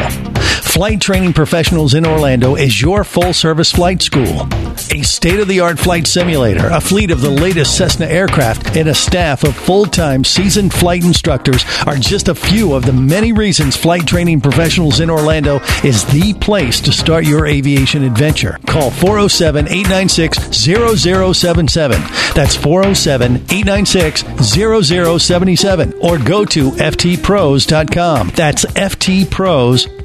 Flight 0.73 1.01
Training 1.01 1.33
Professionals 1.33 1.93
in 1.93 2.03
Orlando 2.03 2.55
is 2.55 2.81
your 2.81 3.03
full 3.03 3.31
service 3.31 3.71
flight 3.71 4.01
school. 4.01 4.47
A 4.89 5.03
state 5.03 5.39
of 5.39 5.47
the 5.47 5.59
art 5.59 5.77
flight 5.77 6.07
simulator, 6.07 6.67
a 6.67 6.81
fleet 6.81 7.11
of 7.11 7.21
the 7.21 7.29
latest 7.29 7.77
Cessna 7.77 8.07
aircraft, 8.07 8.75
and 8.75 8.89
a 8.89 8.95
staff 8.95 9.43
of 9.43 9.55
full 9.55 9.85
time 9.85 10.23
seasoned 10.23 10.73
flight 10.73 11.03
instructors 11.03 11.63
are 11.85 11.95
just 11.95 12.27
a 12.27 12.33
few 12.33 12.73
of 12.73 12.87
the 12.87 12.91
many 12.91 13.33
reasons 13.33 13.77
Flight 13.77 14.07
Training 14.07 14.41
Professionals 14.41 14.99
in 14.99 15.11
Orlando 15.11 15.59
is 15.83 16.05
the 16.05 16.33
place 16.41 16.81
to 16.81 16.91
start 16.91 17.25
your 17.25 17.45
aviation 17.45 18.03
adventure. 18.03 18.57
Call 18.65 18.89
407 18.89 19.67
896 19.67 20.55
0077. 20.95 22.01
That's 22.33 22.55
407 22.55 23.35
896 23.49 24.23
0077. 25.21 25.93
Or 26.01 26.17
go 26.17 26.45
to 26.45 26.71
ftpros.com. 26.71 28.29
That's 28.35 28.65
ftpros.com. 28.65 30.02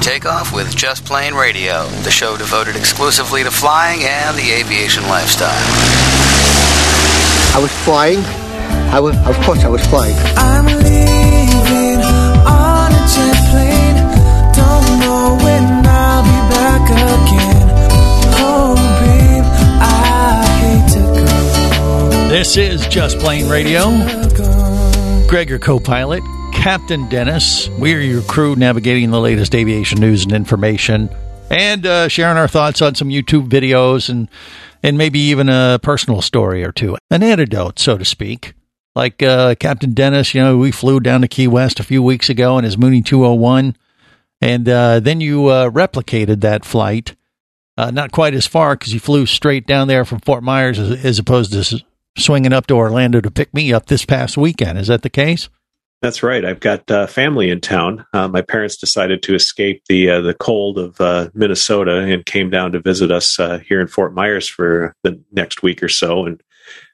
Takeoff 0.00 0.52
with 0.52 0.74
Just 0.74 1.04
Plane 1.04 1.34
Radio, 1.34 1.86
the 2.02 2.10
show 2.10 2.36
devoted 2.36 2.74
exclusively 2.74 3.42
to 3.42 3.50
flying 3.50 4.02
and 4.02 4.36
the 4.36 4.50
aviation 4.50 5.02
lifestyle. 5.04 5.50
I 7.54 7.58
was 7.60 7.70
flying. 7.84 8.18
I 8.92 8.98
was, 8.98 9.16
of 9.26 9.36
course, 9.44 9.62
I 9.64 9.68
was 9.68 9.86
flying. 9.86 11.39
This 22.30 22.56
is 22.56 22.86
Just 22.86 23.18
Plane 23.18 23.48
Radio. 23.48 23.86
Greg, 25.26 25.48
your 25.48 25.58
co 25.58 25.80
pilot, 25.80 26.22
Captain 26.54 27.08
Dennis. 27.08 27.68
We're 27.70 28.00
your 28.00 28.22
crew 28.22 28.54
navigating 28.54 29.10
the 29.10 29.18
latest 29.18 29.52
aviation 29.52 29.98
news 29.98 30.22
and 30.22 30.32
information 30.32 31.10
and 31.50 31.84
uh, 31.84 32.06
sharing 32.06 32.38
our 32.38 32.46
thoughts 32.46 32.80
on 32.82 32.94
some 32.94 33.08
YouTube 33.08 33.48
videos 33.48 34.08
and, 34.08 34.28
and 34.80 34.96
maybe 34.96 35.18
even 35.18 35.48
a 35.48 35.80
personal 35.82 36.22
story 36.22 36.62
or 36.62 36.70
two. 36.70 36.96
An 37.10 37.24
antidote, 37.24 37.80
so 37.80 37.98
to 37.98 38.04
speak. 38.04 38.54
Like 38.94 39.24
uh, 39.24 39.56
Captain 39.56 39.92
Dennis, 39.92 40.32
you 40.32 40.40
know, 40.40 40.56
we 40.56 40.70
flew 40.70 41.00
down 41.00 41.22
to 41.22 41.28
Key 41.28 41.48
West 41.48 41.80
a 41.80 41.84
few 41.84 42.00
weeks 42.00 42.30
ago 42.30 42.58
in 42.58 42.64
his 42.64 42.78
Mooney 42.78 43.02
201. 43.02 43.74
And 44.40 44.68
uh, 44.68 45.00
then 45.00 45.20
you 45.20 45.48
uh, 45.48 45.70
replicated 45.70 46.42
that 46.42 46.64
flight. 46.64 47.16
Uh, 47.76 47.90
not 47.90 48.12
quite 48.12 48.34
as 48.34 48.46
far 48.46 48.76
because 48.76 48.94
you 48.94 49.00
flew 49.00 49.26
straight 49.26 49.66
down 49.66 49.88
there 49.88 50.04
from 50.04 50.20
Fort 50.20 50.44
Myers 50.44 50.78
as, 50.78 51.04
as 51.04 51.18
opposed 51.18 51.50
to 51.54 51.84
swinging 52.16 52.52
up 52.52 52.66
to 52.68 52.74
Orlando 52.74 53.20
to 53.20 53.30
pick 53.30 53.52
me 53.54 53.72
up 53.72 53.86
this 53.86 54.04
past 54.04 54.36
weekend. 54.36 54.78
Is 54.78 54.88
that 54.88 55.02
the 55.02 55.10
case? 55.10 55.48
That's 56.02 56.22
right. 56.22 56.44
I've 56.44 56.60
got 56.60 56.90
uh, 56.90 57.06
family 57.06 57.50
in 57.50 57.60
town. 57.60 58.06
Uh, 58.14 58.26
my 58.26 58.40
parents 58.40 58.78
decided 58.78 59.22
to 59.24 59.34
escape 59.34 59.82
the 59.88 60.08
uh, 60.08 60.20
the 60.22 60.32
cold 60.32 60.78
of 60.78 60.98
uh, 60.98 61.28
Minnesota 61.34 61.98
and 61.98 62.24
came 62.24 62.48
down 62.48 62.72
to 62.72 62.80
visit 62.80 63.10
us 63.10 63.38
uh, 63.38 63.58
here 63.58 63.82
in 63.82 63.86
Fort 63.86 64.14
Myers 64.14 64.48
for 64.48 64.94
the 65.02 65.22
next 65.30 65.62
week 65.62 65.82
or 65.82 65.88
so. 65.88 66.24
And 66.24 66.42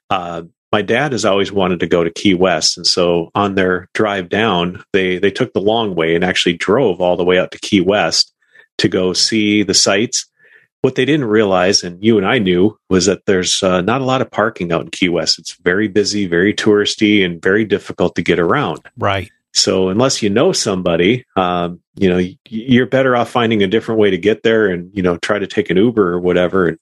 uh, 0.09 0.43
my 0.73 0.81
dad 0.81 1.13
has 1.13 1.23
always 1.23 1.53
wanted 1.53 1.79
to 1.79 1.87
go 1.87 2.03
to 2.03 2.11
Key 2.11 2.33
West, 2.33 2.75
and 2.75 2.85
so 2.85 3.31
on 3.33 3.55
their 3.55 3.87
drive 3.93 4.27
down, 4.27 4.83
they 4.91 5.17
they 5.19 5.31
took 5.31 5.53
the 5.53 5.61
long 5.61 5.95
way 5.95 6.13
and 6.13 6.25
actually 6.25 6.57
drove 6.57 6.99
all 6.99 7.15
the 7.15 7.23
way 7.23 7.39
out 7.39 7.51
to 7.51 7.59
Key 7.59 7.79
West 7.79 8.33
to 8.79 8.89
go 8.89 9.13
see 9.13 9.63
the 9.63 9.73
sights. 9.73 10.25
What 10.87 10.95
they 10.95 11.03
didn't 11.03 11.25
realize, 11.25 11.83
and 11.83 12.01
you 12.01 12.17
and 12.17 12.25
I 12.25 12.39
knew, 12.39 12.79
was 12.89 13.07
that 13.07 13.25
there's 13.25 13.61
uh, 13.61 13.81
not 13.81 13.99
a 13.99 14.05
lot 14.05 14.21
of 14.21 14.31
parking 14.31 14.71
out 14.71 14.83
in 14.83 14.89
Key 14.89 15.09
West. 15.09 15.37
It's 15.37 15.57
very 15.61 15.89
busy, 15.89 16.27
very 16.27 16.53
touristy, 16.53 17.25
and 17.25 17.41
very 17.41 17.65
difficult 17.65 18.15
to 18.15 18.21
get 18.21 18.39
around. 18.39 18.79
Right. 18.97 19.29
So 19.53 19.89
unless 19.89 20.23
you 20.23 20.29
know 20.29 20.53
somebody, 20.53 21.25
um, 21.35 21.81
you 21.95 22.09
know, 22.09 22.21
you're 22.47 22.85
better 22.85 23.17
off 23.17 23.29
finding 23.29 23.61
a 23.61 23.67
different 23.67 23.99
way 23.99 24.11
to 24.11 24.17
get 24.17 24.43
there 24.43 24.67
and, 24.67 24.89
you 24.93 25.03
know, 25.03 25.17
try 25.17 25.39
to 25.39 25.45
take 25.45 25.69
an 25.69 25.75
Uber 25.75 26.13
or 26.13 26.21
whatever. 26.21 26.69
And 26.69 26.77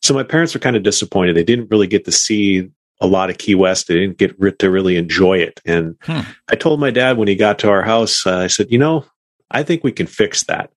so 0.00 0.14
my 0.14 0.22
parents 0.22 0.54
were 0.54 0.60
kind 0.60 0.76
of 0.76 0.82
disappointed. 0.82 1.36
They 1.36 1.44
didn't 1.44 1.70
really 1.70 1.86
get 1.86 2.06
to 2.06 2.12
see 2.12 2.70
a 2.98 3.06
lot 3.06 3.28
of 3.28 3.36
Key 3.36 3.56
West. 3.56 3.88
They 3.88 3.98
didn't 3.98 4.16
get 4.16 4.58
to 4.60 4.70
really 4.70 4.96
enjoy 4.96 5.38
it. 5.38 5.60
And 5.66 5.96
Hmm. 6.00 6.20
I 6.48 6.54
told 6.54 6.80
my 6.80 6.90
dad 6.90 7.18
when 7.18 7.28
he 7.28 7.36
got 7.36 7.58
to 7.58 7.68
our 7.68 7.82
house, 7.82 8.26
uh, 8.26 8.38
I 8.38 8.46
said, 8.46 8.68
you 8.70 8.78
know, 8.78 9.04
I 9.50 9.64
think 9.64 9.84
we 9.84 9.92
can 9.92 10.06
fix 10.06 10.44
that. 10.44 10.70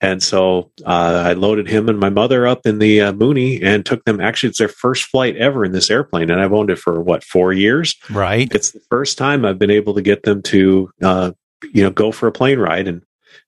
And 0.00 0.22
so 0.22 0.70
uh, 0.84 1.24
I 1.26 1.32
loaded 1.32 1.68
him 1.68 1.88
and 1.88 1.98
my 1.98 2.10
mother 2.10 2.46
up 2.46 2.66
in 2.66 2.78
the 2.78 3.00
uh, 3.00 3.12
Mooney 3.12 3.62
and 3.62 3.84
took 3.84 4.04
them. 4.04 4.20
Actually, 4.20 4.50
it's 4.50 4.58
their 4.58 4.68
first 4.68 5.04
flight 5.04 5.36
ever 5.36 5.64
in 5.64 5.72
this 5.72 5.90
airplane, 5.90 6.30
and 6.30 6.40
I've 6.40 6.52
owned 6.52 6.70
it 6.70 6.78
for 6.78 7.00
what 7.00 7.24
four 7.24 7.52
years. 7.52 7.96
Right. 8.10 8.52
It's 8.54 8.72
the 8.72 8.82
first 8.90 9.16
time 9.16 9.44
I've 9.44 9.58
been 9.58 9.70
able 9.70 9.94
to 9.94 10.02
get 10.02 10.24
them 10.24 10.42
to, 10.42 10.90
uh, 11.02 11.32
you 11.72 11.82
know, 11.82 11.90
go 11.90 12.12
for 12.12 12.26
a 12.26 12.32
plane 12.32 12.58
ride. 12.58 12.88
And 12.88 13.02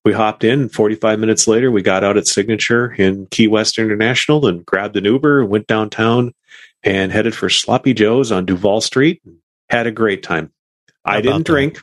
we 0.04 0.14
hopped 0.14 0.42
in. 0.42 0.70
Forty 0.70 0.94
five 0.94 1.18
minutes 1.18 1.46
later, 1.46 1.70
we 1.70 1.82
got 1.82 2.02
out 2.02 2.16
at 2.16 2.26
Signature 2.26 2.92
in 2.92 3.26
Key 3.26 3.48
West 3.48 3.78
International 3.78 4.46
and 4.46 4.64
grabbed 4.64 4.96
an 4.96 5.04
Uber, 5.04 5.42
and 5.42 5.50
went 5.50 5.66
downtown, 5.66 6.32
and 6.82 7.12
headed 7.12 7.34
for 7.34 7.50
Sloppy 7.50 7.92
Joe's 7.92 8.32
on 8.32 8.46
Duval 8.46 8.80
Street. 8.80 9.20
And 9.26 9.36
had 9.70 9.86
a 9.86 9.92
great 9.92 10.22
time. 10.22 10.50
I 11.04 11.20
didn't 11.20 11.38
that? 11.38 11.46
drink. 11.46 11.82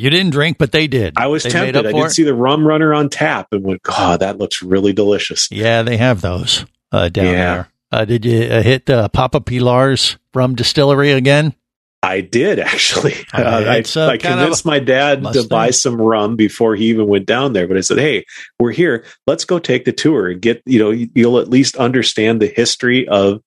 You 0.00 0.10
didn't 0.10 0.30
drink, 0.30 0.56
but 0.58 0.72
they 0.72 0.86
did. 0.86 1.14
I 1.16 1.26
was 1.26 1.42
They 1.42 1.50
tempted. 1.50 1.86
I 1.86 1.92
did 1.92 2.04
it? 2.06 2.10
see 2.10 2.22
the 2.22 2.34
rum 2.34 2.66
runner 2.66 2.94
on 2.94 3.08
tap 3.10 3.48
and 3.52 3.62
went, 3.62 3.82
God, 3.82 4.20
that 4.20 4.38
looks 4.38 4.62
really 4.62 4.92
delicious. 4.92 5.48
Yeah, 5.50 5.82
they 5.82 5.96
have 5.98 6.20
those 6.22 6.64
uh, 6.92 7.08
down 7.10 7.26
Yeah. 7.26 7.32
there. 7.54 7.68
Uh, 7.92 8.04
did 8.04 8.24
you 8.24 8.42
uh, 8.44 8.62
hit 8.62 8.88
uh, 8.88 9.08
Papa 9.08 9.40
Pilar's 9.40 10.16
rum 10.34 10.54
distillery 10.54 11.10
again? 11.12 11.54
I 12.02 12.22
did 12.22 12.58
actually. 12.58 13.14
Uh, 13.34 13.64
I, 13.68 13.84
I 14.06 14.16
convinced 14.16 14.64
my 14.64 14.78
dad 14.78 15.22
Mustang. 15.22 15.42
to 15.42 15.48
buy 15.48 15.70
some 15.70 16.00
rum 16.00 16.34
before 16.36 16.74
he 16.74 16.86
even 16.86 17.06
went 17.06 17.26
down 17.26 17.52
there. 17.52 17.68
But 17.68 17.76
I 17.76 17.80
said, 17.80 17.98
"Hey, 17.98 18.24
we're 18.58 18.72
here. 18.72 19.04
Let's 19.26 19.44
go 19.44 19.58
take 19.58 19.84
the 19.84 19.92
tour 19.92 20.28
and 20.30 20.40
get 20.40 20.62
you 20.66 20.78
know 20.78 20.90
you'll 20.90 21.38
at 21.38 21.48
least 21.48 21.76
understand 21.76 22.40
the 22.40 22.46
history 22.46 23.06
of 23.06 23.42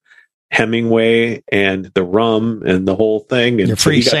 Hemingway 0.52 1.42
and 1.50 1.86
the 1.94 2.04
rum 2.04 2.62
and 2.64 2.86
the 2.86 2.94
whole 2.94 3.20
thing." 3.20 3.60
And 3.60 3.68
Your 3.68 3.76
so 3.76 3.82
free 3.90 3.96
he 4.00 4.04
got 4.04 4.12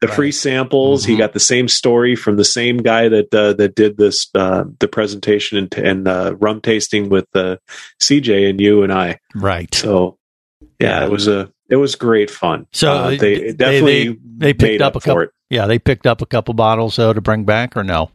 the 0.00 0.06
the 0.06 0.12
free 0.12 0.32
samples. 0.32 1.04
He 1.04 1.16
got 1.16 1.32
the 1.32 1.40
same 1.40 1.68
story 1.68 2.16
from 2.16 2.36
the 2.36 2.44
same 2.44 2.78
guy 2.78 3.08
that 3.08 3.34
uh, 3.34 3.52
that 3.54 3.74
did 3.74 3.96
this 3.96 4.28
uh, 4.34 4.64
the 4.78 4.88
presentation 4.88 5.58
and, 5.58 5.74
and 5.74 6.08
uh, 6.08 6.36
rum 6.38 6.60
tasting 6.60 7.08
with 7.08 7.26
uh, 7.34 7.56
CJ 8.00 8.50
and 8.50 8.60
you 8.60 8.82
and 8.82 8.92
I. 8.92 9.18
Right. 9.34 9.74
So 9.74 10.18
yeah, 10.78 11.04
it 11.04 11.10
was 11.10 11.28
a 11.28 11.52
it 11.68 11.76
was 11.76 11.94
great 11.94 12.30
fun. 12.30 12.66
So 12.72 12.92
Uh, 12.92 13.10
they, 13.10 13.16
they, 13.16 13.52
definitely 13.52 14.08
they, 14.08 14.18
they 14.36 14.54
picked 14.54 14.62
made 14.62 14.82
up, 14.82 14.96
a 14.96 15.00
couple. 15.00 15.26
Yeah, 15.48 15.66
they 15.66 15.78
picked 15.78 16.06
up 16.06 16.22
a 16.22 16.26
couple 16.26 16.54
bottles 16.54 16.96
though 16.96 17.12
to 17.12 17.20
bring 17.20 17.44
back 17.44 17.76
or 17.76 17.84
no? 17.84 18.10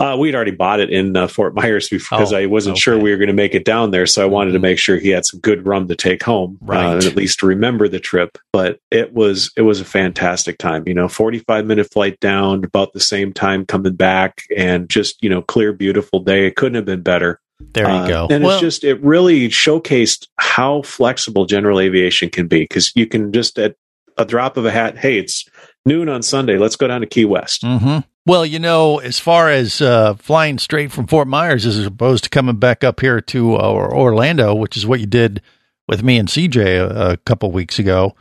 Uh, 0.00 0.16
we'd 0.16 0.34
already 0.34 0.50
bought 0.50 0.80
it 0.80 0.90
in 0.90 1.14
uh, 1.16 1.26
Fort 1.28 1.54
Myers 1.54 1.88
because 1.88 2.32
Oh, 2.32 2.36
I 2.36 2.46
wasn't 2.46 2.78
sure 2.78 2.98
we 2.98 3.10
were 3.10 3.18
going 3.18 3.26
to 3.28 3.32
make 3.34 3.54
it 3.54 3.64
down 3.66 3.90
there, 3.90 4.06
so 4.06 4.22
I 4.22 4.26
wanted 4.26 4.52
to 4.52 4.58
make 4.58 4.78
sure 4.78 4.96
he 4.96 5.10
had 5.10 5.26
some 5.26 5.40
good 5.40 5.66
rum 5.66 5.88
to 5.88 5.94
take 5.94 6.22
home, 6.22 6.58
uh, 6.68 6.72
and 6.72 7.04
at 7.04 7.14
least 7.16 7.42
remember 7.42 7.86
the 7.86 8.00
trip. 8.00 8.38
But 8.52 8.80
it 8.90 9.12
was 9.12 9.50
it 9.56 9.62
was 9.62 9.80
a 9.80 9.84
fantastic 9.84 10.56
time. 10.58 10.84
You 10.88 10.94
know, 10.94 11.06
forty 11.06 11.40
five 11.40 11.66
minute 11.66 11.90
flight 11.92 12.18
down, 12.20 12.64
about 12.64 12.94
the 12.94 13.00
same 13.00 13.32
time 13.32 13.66
coming 13.66 13.94
back, 13.94 14.42
and 14.56 14.88
just 14.88 15.22
you 15.22 15.28
know, 15.28 15.42
clear, 15.42 15.72
beautiful 15.72 16.20
day. 16.20 16.46
It 16.46 16.56
couldn't 16.56 16.76
have 16.76 16.86
been 16.86 17.02
better. 17.02 17.38
There 17.74 17.86
you 17.86 17.94
Uh, 17.94 18.08
go. 18.08 18.26
And 18.30 18.42
Well- 18.42 18.54
it's 18.54 18.60
just 18.62 18.84
it 18.84 18.98
really 19.04 19.48
showcased 19.50 20.26
how 20.38 20.80
flexible 20.80 21.44
general 21.44 21.78
aviation 21.78 22.30
can 22.30 22.46
be 22.46 22.60
because 22.60 22.90
you 22.96 23.06
can 23.06 23.32
just 23.32 23.58
at 23.58 23.74
a 24.16 24.24
drop 24.24 24.56
of 24.56 24.64
a 24.64 24.70
hat, 24.70 24.96
hey, 24.96 25.18
it's 25.18 25.46
noon 25.84 26.08
on 26.08 26.22
Sunday, 26.22 26.56
let's 26.58 26.76
go 26.76 26.86
down 26.88 27.00
to 27.02 27.06
Key 27.06 27.26
West. 27.26 27.62
hmm 27.64 27.98
Well, 28.26 28.44
you 28.44 28.58
know, 28.58 28.98
as 28.98 29.18
far 29.18 29.48
as 29.48 29.80
uh, 29.80 30.14
flying 30.14 30.58
straight 30.58 30.92
from 30.92 31.06
Fort 31.06 31.26
Myers 31.26 31.64
as 31.64 31.84
opposed 31.84 32.24
to 32.24 32.30
coming 32.30 32.56
back 32.56 32.84
up 32.84 33.00
here 33.00 33.20
to 33.22 33.56
uh, 33.56 33.72
Orlando, 33.72 34.54
which 34.54 34.76
is 34.76 34.86
what 34.86 35.00
you 35.00 35.06
did 35.06 35.40
with 35.88 36.02
me 36.02 36.18
and 36.18 36.28
CJ 36.28 36.78
a, 36.78 37.12
a 37.12 37.16
couple 37.16 37.50
weeks 37.50 37.78
ago, 37.78 38.14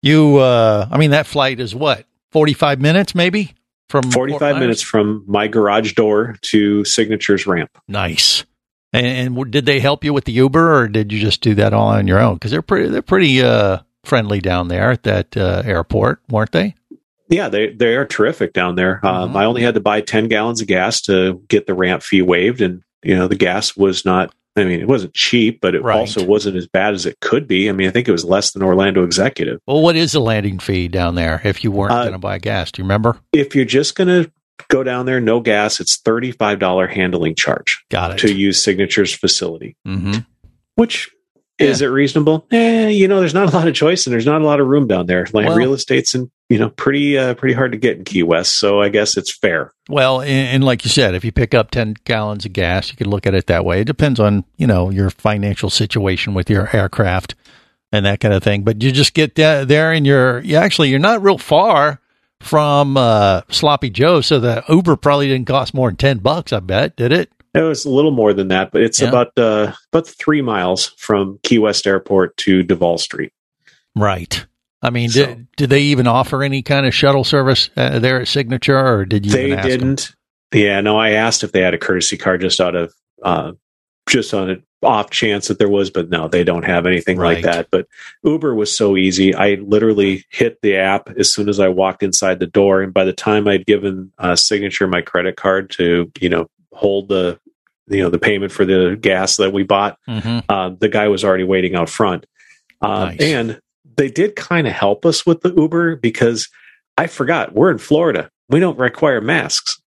you, 0.00 0.38
uh, 0.38 0.88
I 0.90 0.98
mean, 0.98 1.10
that 1.10 1.26
flight 1.26 1.60
is 1.60 1.74
what, 1.74 2.06
45 2.32 2.80
minutes 2.80 3.14
maybe? 3.14 3.54
From 3.88 4.10
45 4.10 4.40
Myers? 4.40 4.60
minutes 4.60 4.82
from 4.82 5.22
my 5.28 5.48
garage 5.48 5.92
door 5.92 6.36
to 6.42 6.84
Signature's 6.84 7.46
ramp. 7.46 7.76
Nice. 7.86 8.44
And, 8.94 9.36
and 9.36 9.50
did 9.50 9.66
they 9.66 9.80
help 9.80 10.02
you 10.02 10.14
with 10.14 10.24
the 10.24 10.32
Uber, 10.32 10.74
or 10.80 10.88
did 10.88 11.12
you 11.12 11.20
just 11.20 11.42
do 11.42 11.54
that 11.56 11.74
all 11.74 11.88
on 11.88 12.08
your 12.08 12.18
own? 12.18 12.34
Because 12.34 12.50
they're 12.50 12.62
pretty, 12.62 12.88
they're 12.88 13.02
pretty 13.02 13.42
uh, 13.42 13.78
friendly 14.04 14.40
down 14.40 14.68
there 14.68 14.90
at 14.90 15.02
that 15.02 15.36
uh, 15.36 15.62
airport, 15.64 16.22
weren't 16.28 16.52
they? 16.52 16.74
Yeah, 17.32 17.48
they 17.48 17.70
they 17.70 17.94
are 17.96 18.04
terrific 18.04 18.52
down 18.52 18.76
there. 18.76 19.00
Um, 19.04 19.32
Mhm. 19.32 19.36
I 19.36 19.44
only 19.46 19.62
had 19.62 19.74
to 19.74 19.80
buy 19.80 20.00
10 20.02 20.28
gallons 20.28 20.60
of 20.60 20.66
gas 20.68 21.00
to 21.02 21.40
get 21.48 21.66
the 21.66 21.74
ramp 21.74 22.02
fee 22.02 22.22
waived. 22.22 22.60
And, 22.60 22.82
you 23.02 23.16
know, 23.16 23.26
the 23.26 23.34
gas 23.36 23.76
was 23.76 24.04
not, 24.04 24.34
I 24.54 24.64
mean, 24.64 24.80
it 24.80 24.86
wasn't 24.88 25.14
cheap, 25.14 25.60
but 25.62 25.74
it 25.74 25.82
Right. 25.82 25.98
also 25.98 26.22
wasn't 26.24 26.56
as 26.56 26.66
bad 26.68 26.92
as 26.94 27.06
it 27.06 27.18
could 27.20 27.48
be. 27.48 27.68
I 27.68 27.72
mean, 27.72 27.88
I 27.88 27.90
think 27.90 28.06
it 28.06 28.12
was 28.12 28.24
less 28.24 28.50
than 28.52 28.62
Orlando 28.62 29.02
Executive. 29.02 29.58
Well, 29.66 29.80
what 29.80 29.96
is 29.96 30.12
the 30.12 30.20
landing 30.20 30.58
fee 30.58 30.88
down 30.88 31.14
there 31.14 31.40
if 31.44 31.64
you 31.64 31.70
weren't 31.70 31.92
Uh, 31.92 32.02
going 32.02 32.12
to 32.12 32.18
buy 32.18 32.38
gas? 32.38 32.70
Do 32.70 32.82
you 32.82 32.84
remember? 32.84 33.16
If 33.32 33.56
you're 33.56 33.64
just 33.64 33.94
going 33.96 34.08
to 34.08 34.30
go 34.68 34.82
down 34.84 35.06
there, 35.06 35.20
no 35.20 35.40
gas, 35.40 35.80
it's 35.80 35.96
$35 35.96 36.86
handling 36.88 37.34
charge 37.34 37.82
Got 37.90 38.12
it. 38.12 38.18
to 38.18 38.32
use 38.32 38.62
Signature's 38.62 39.14
facility, 39.14 39.74
hmm 39.86 40.18
which 40.76 41.10
is 41.58 41.80
it 41.82 41.86
reasonable? 41.86 42.46
Eh, 42.50 42.88
you 42.88 43.06
know, 43.06 43.20
there's 43.20 43.34
not 43.34 43.52
a 43.52 43.56
lot 43.56 43.68
of 43.68 43.74
choice 43.74 44.06
and 44.06 44.12
there's 44.12 44.26
not 44.26 44.40
a 44.40 44.44
lot 44.44 44.58
of 44.58 44.66
room 44.66 44.86
down 44.88 45.06
there. 45.06 45.26
Land 45.32 45.48
Well- 45.48 45.56
real 45.56 45.74
estate's 45.74 46.14
and 46.14 46.28
you 46.52 46.58
know 46.58 46.68
pretty 46.68 47.16
uh, 47.16 47.32
pretty 47.34 47.54
hard 47.54 47.72
to 47.72 47.78
get 47.78 47.96
in 47.96 48.04
Key 48.04 48.22
West, 48.22 48.58
so 48.58 48.82
I 48.82 48.90
guess 48.90 49.16
it's 49.16 49.32
fair. 49.34 49.72
Well, 49.88 50.20
and, 50.20 50.28
and 50.30 50.64
like 50.64 50.84
you 50.84 50.90
said, 50.90 51.14
if 51.14 51.24
you 51.24 51.32
pick 51.32 51.54
up 51.54 51.70
10 51.70 51.96
gallons 52.04 52.44
of 52.44 52.52
gas, 52.52 52.90
you 52.90 52.96
could 52.96 53.06
look 53.06 53.26
at 53.26 53.34
it 53.34 53.46
that 53.46 53.64
way. 53.64 53.80
It 53.80 53.86
depends 53.86 54.20
on, 54.20 54.44
you 54.58 54.66
know, 54.66 54.90
your 54.90 55.08
financial 55.08 55.70
situation 55.70 56.34
with 56.34 56.50
your 56.50 56.68
aircraft 56.76 57.34
and 57.90 58.04
that 58.06 58.20
kind 58.20 58.34
of 58.34 58.42
thing. 58.42 58.62
But 58.64 58.82
you 58.82 58.92
just 58.92 59.14
get 59.14 59.34
there, 59.34 59.64
there 59.64 59.92
and 59.92 60.06
you're, 60.06 60.40
you 60.40 60.56
actually, 60.56 60.90
you're 60.90 60.98
not 60.98 61.22
real 61.22 61.38
far 61.38 62.00
from 62.40 62.96
uh, 62.96 63.42
Sloppy 63.48 63.90
Joe. 63.90 64.20
So 64.20 64.38
the 64.38 64.62
Uber 64.68 64.96
probably 64.96 65.28
didn't 65.28 65.46
cost 65.46 65.72
more 65.74 65.88
than 65.88 65.96
10 65.96 66.18
bucks, 66.18 66.52
I 66.52 66.60
bet, 66.60 66.96
did 66.96 67.12
it? 67.12 67.32
It 67.54 67.60
was 67.62 67.84
a 67.84 67.90
little 67.90 68.12
more 68.12 68.32
than 68.32 68.48
that, 68.48 68.72
but 68.72 68.82
it's 68.82 69.00
Yeah. 69.00 69.08
about 69.08 69.32
uh, 69.36 69.72
about 69.92 70.06
three 70.06 70.42
miles 70.42 70.94
from 70.98 71.38
Key 71.42 71.58
West 71.58 71.86
Airport 71.86 72.36
to 72.38 72.62
Duval 72.62 72.98
Street. 72.98 73.32
Right. 73.96 74.46
I 74.82 74.90
mean, 74.90 75.08
So- 75.10 75.26
did, 75.26 75.46
did 75.56 75.70
they 75.70 75.80
even 75.82 76.06
offer 76.06 76.42
any 76.42 76.62
kind 76.62 76.86
of 76.86 76.94
shuttle 76.94 77.24
service 77.24 77.70
uh, 77.76 77.98
there 77.98 78.20
at 78.20 78.28
Signature 78.28 78.78
or 78.78 79.04
did 79.04 79.24
you 79.26 79.32
They 79.32 79.52
ask 79.52 79.68
them? 79.68 79.78
didn't. 79.78 80.14
Yeah, 80.52 80.80
no. 80.80 80.98
I 80.98 81.10
asked 81.10 81.44
if 81.44 81.52
they 81.52 81.60
had 81.60 81.72
a 81.74 81.78
courtesy 81.78 82.16
car 82.18 82.36
just 82.38 82.60
out 82.60 82.74
of 82.74 82.92
uh, 83.22 83.52
just 84.08 84.34
on 84.34 84.50
an 84.50 84.62
off 84.82 85.10
chance 85.10 85.46
that 85.48 85.58
there 85.60 85.68
was, 85.68 85.90
but 85.90 86.10
no, 86.10 86.26
they 86.26 86.42
don't 86.44 86.64
have 86.64 86.84
anything 86.86 87.16
Right. 87.16 87.36
like 87.36 87.44
that. 87.44 87.68
But 87.70 87.86
Uber 88.24 88.54
was 88.54 88.76
so 88.76 88.96
easy. 88.96 89.32
I 89.34 89.54
literally 89.54 90.24
hit 90.28 90.60
the 90.60 90.76
app 90.76 91.08
as 91.16 91.32
soon 91.32 91.48
as 91.48 91.60
I 91.60 91.68
walked 91.68 92.02
inside 92.02 92.40
the 92.40 92.46
door, 92.48 92.82
and 92.82 92.92
by 92.92 93.04
the 93.04 93.12
time 93.12 93.46
I'd 93.46 93.64
given 93.64 94.12
uh, 94.18 94.34
Signature 94.36 94.88
my 94.88 95.00
credit 95.00 95.36
card 95.36 95.70
to 95.72 96.10
you 96.20 96.28
know 96.28 96.48
hold 96.72 97.08
the 97.08 97.38
you 97.86 98.02
know 98.02 98.10
the 98.10 98.18
payment 98.18 98.50
for 98.52 98.64
the 98.64 98.98
gas 99.00 99.36
that 99.36 99.52
we 99.52 99.62
bought, 99.62 99.96
Mhm. 100.08 100.42
uh, 100.48 100.70
the 100.78 100.88
guy 100.88 101.06
was 101.08 101.24
already 101.24 101.44
waiting 101.44 101.76
out 101.76 101.88
front. 101.88 102.26
Um, 102.82 103.10
Nice. 103.10 103.20
And 103.20 103.60
they 103.96 104.08
did 104.10 104.36
kind 104.36 104.66
of 104.66 104.72
help 104.72 105.04
us 105.06 105.24
with 105.26 105.40
the 105.42 105.52
Uber 105.54 105.96
because 105.96 106.48
I 106.96 107.06
forgot 107.06 107.54
we're 107.54 107.70
in 107.70 107.78
Florida. 107.78 108.30
We 108.48 108.60
don't 108.60 108.78
require 108.78 109.20
masks, 109.20 109.80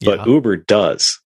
but 0.00 0.20
Yeah. 0.20 0.26
Uber 0.26 0.56
does. 0.56 1.20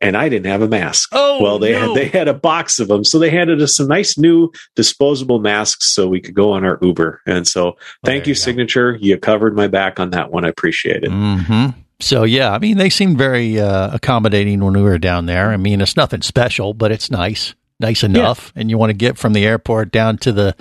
And 0.00 0.16
I 0.18 0.28
didn't 0.28 0.46
have 0.46 0.60
a 0.60 0.68
mask. 0.68 1.08
Oh, 1.12 1.42
well, 1.42 1.58
they 1.58 1.72
no. 1.72 1.80
had 1.80 1.94
they 1.96 2.08
had 2.08 2.28
a 2.28 2.34
box 2.34 2.78
of 2.78 2.88
them, 2.88 3.04
so 3.04 3.18
they 3.18 3.30
handed 3.30 3.62
us 3.62 3.74
some 3.76 3.88
nice 3.88 4.18
new 4.18 4.50
disposable 4.76 5.38
masks 5.38 5.94
so 5.94 6.08
we 6.08 6.20
could 6.20 6.34
go 6.34 6.52
on 6.52 6.62
our 6.64 6.78
Uber. 6.82 7.22
And 7.26 7.46
so, 7.48 7.76
thank 8.04 8.24
there 8.24 8.28
you, 8.28 8.30
you. 8.30 8.34
Signature. 8.34 8.98
You 9.00 9.16
covered 9.16 9.56
my 9.56 9.66
back 9.66 9.98
on 10.00 10.10
that 10.10 10.30
one. 10.30 10.44
I 10.44 10.48
appreciate 10.48 11.04
it. 11.04 11.10
hmm 11.10 11.68
So 12.00 12.24
yeah, 12.24 12.52
I 12.52 12.58
mean, 12.58 12.76
they 12.76 12.90
seemed 12.90 13.16
very 13.16 13.58
uh, 13.58 13.94
accommodating 13.94 14.62
when 14.62 14.74
we 14.74 14.82
were 14.82 14.98
down 14.98 15.24
there. 15.24 15.50
I 15.50 15.56
mean, 15.56 15.80
it's 15.80 15.96
nothing 15.96 16.20
special, 16.20 16.74
but 16.74 16.92
it's 16.92 17.10
nice, 17.10 17.54
nice 17.80 18.02
enough. 18.02 18.52
And 18.56 18.68
you 18.68 18.76
want 18.76 18.90
to 18.90 18.94
get 18.94 19.16
from 19.16 19.32
the 19.32 19.46
airport 19.46 19.90
down 19.90 20.18
to 20.18 20.32
the, 20.32 20.56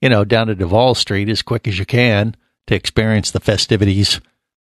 you 0.00 0.08
know, 0.08 0.24
down 0.24 0.46
to 0.48 0.54
Duval 0.54 0.94
Street 0.94 1.28
as 1.28 1.42
quick 1.42 1.66
as 1.68 1.78
you 1.78 1.86
can 1.86 2.36
to 2.66 2.74
experience 2.74 3.30
the 3.30 3.40
festivities 3.40 4.20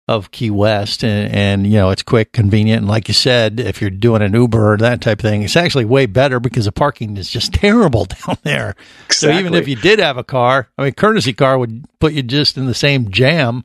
of 0.08 0.32
Key 0.32 0.52
West. 0.52 1.04
And, 1.04 1.34
and 1.34 1.67
you 1.67 1.74
know, 1.74 1.89
it's 1.89 2.04
quick, 2.04 2.34
convenient, 2.34 2.82
and 2.82 2.88
like 2.88 3.08
you 3.08 3.13
said, 3.13 3.60
if 3.60 3.82
you're 3.82 3.89
doing 3.89 4.22
an 4.22 4.34
Uber 4.34 4.74
or 4.74 4.78
that 4.78 5.02
type 5.02 5.19
of 5.19 5.24
thing, 5.24 5.43
it's 5.43 5.56
actually 5.56 5.86
way 5.86 6.06
better 6.06 6.39
because 6.39 6.65
the 6.65 6.72
parking 6.72 7.17
is 7.17 7.30
just 7.30 7.54
terrible 7.54 8.06
down 8.06 8.38
there. 8.43 8.76
So 9.10 9.32
even 9.32 9.54
if 9.54 9.67
you 9.67 9.76
did 9.76 10.00
have 10.00 10.17
a 10.17 10.24
car, 10.24 10.67
I 10.78 10.84
mean, 10.84 10.93
courtesy 10.93 11.34
car 11.34 11.58
would 11.58 11.86
put 12.00 12.13
you 12.13 12.24
just 12.24 12.58
in 12.58 12.65
the 12.65 12.74
same 12.74 13.10
jam, 13.12 13.63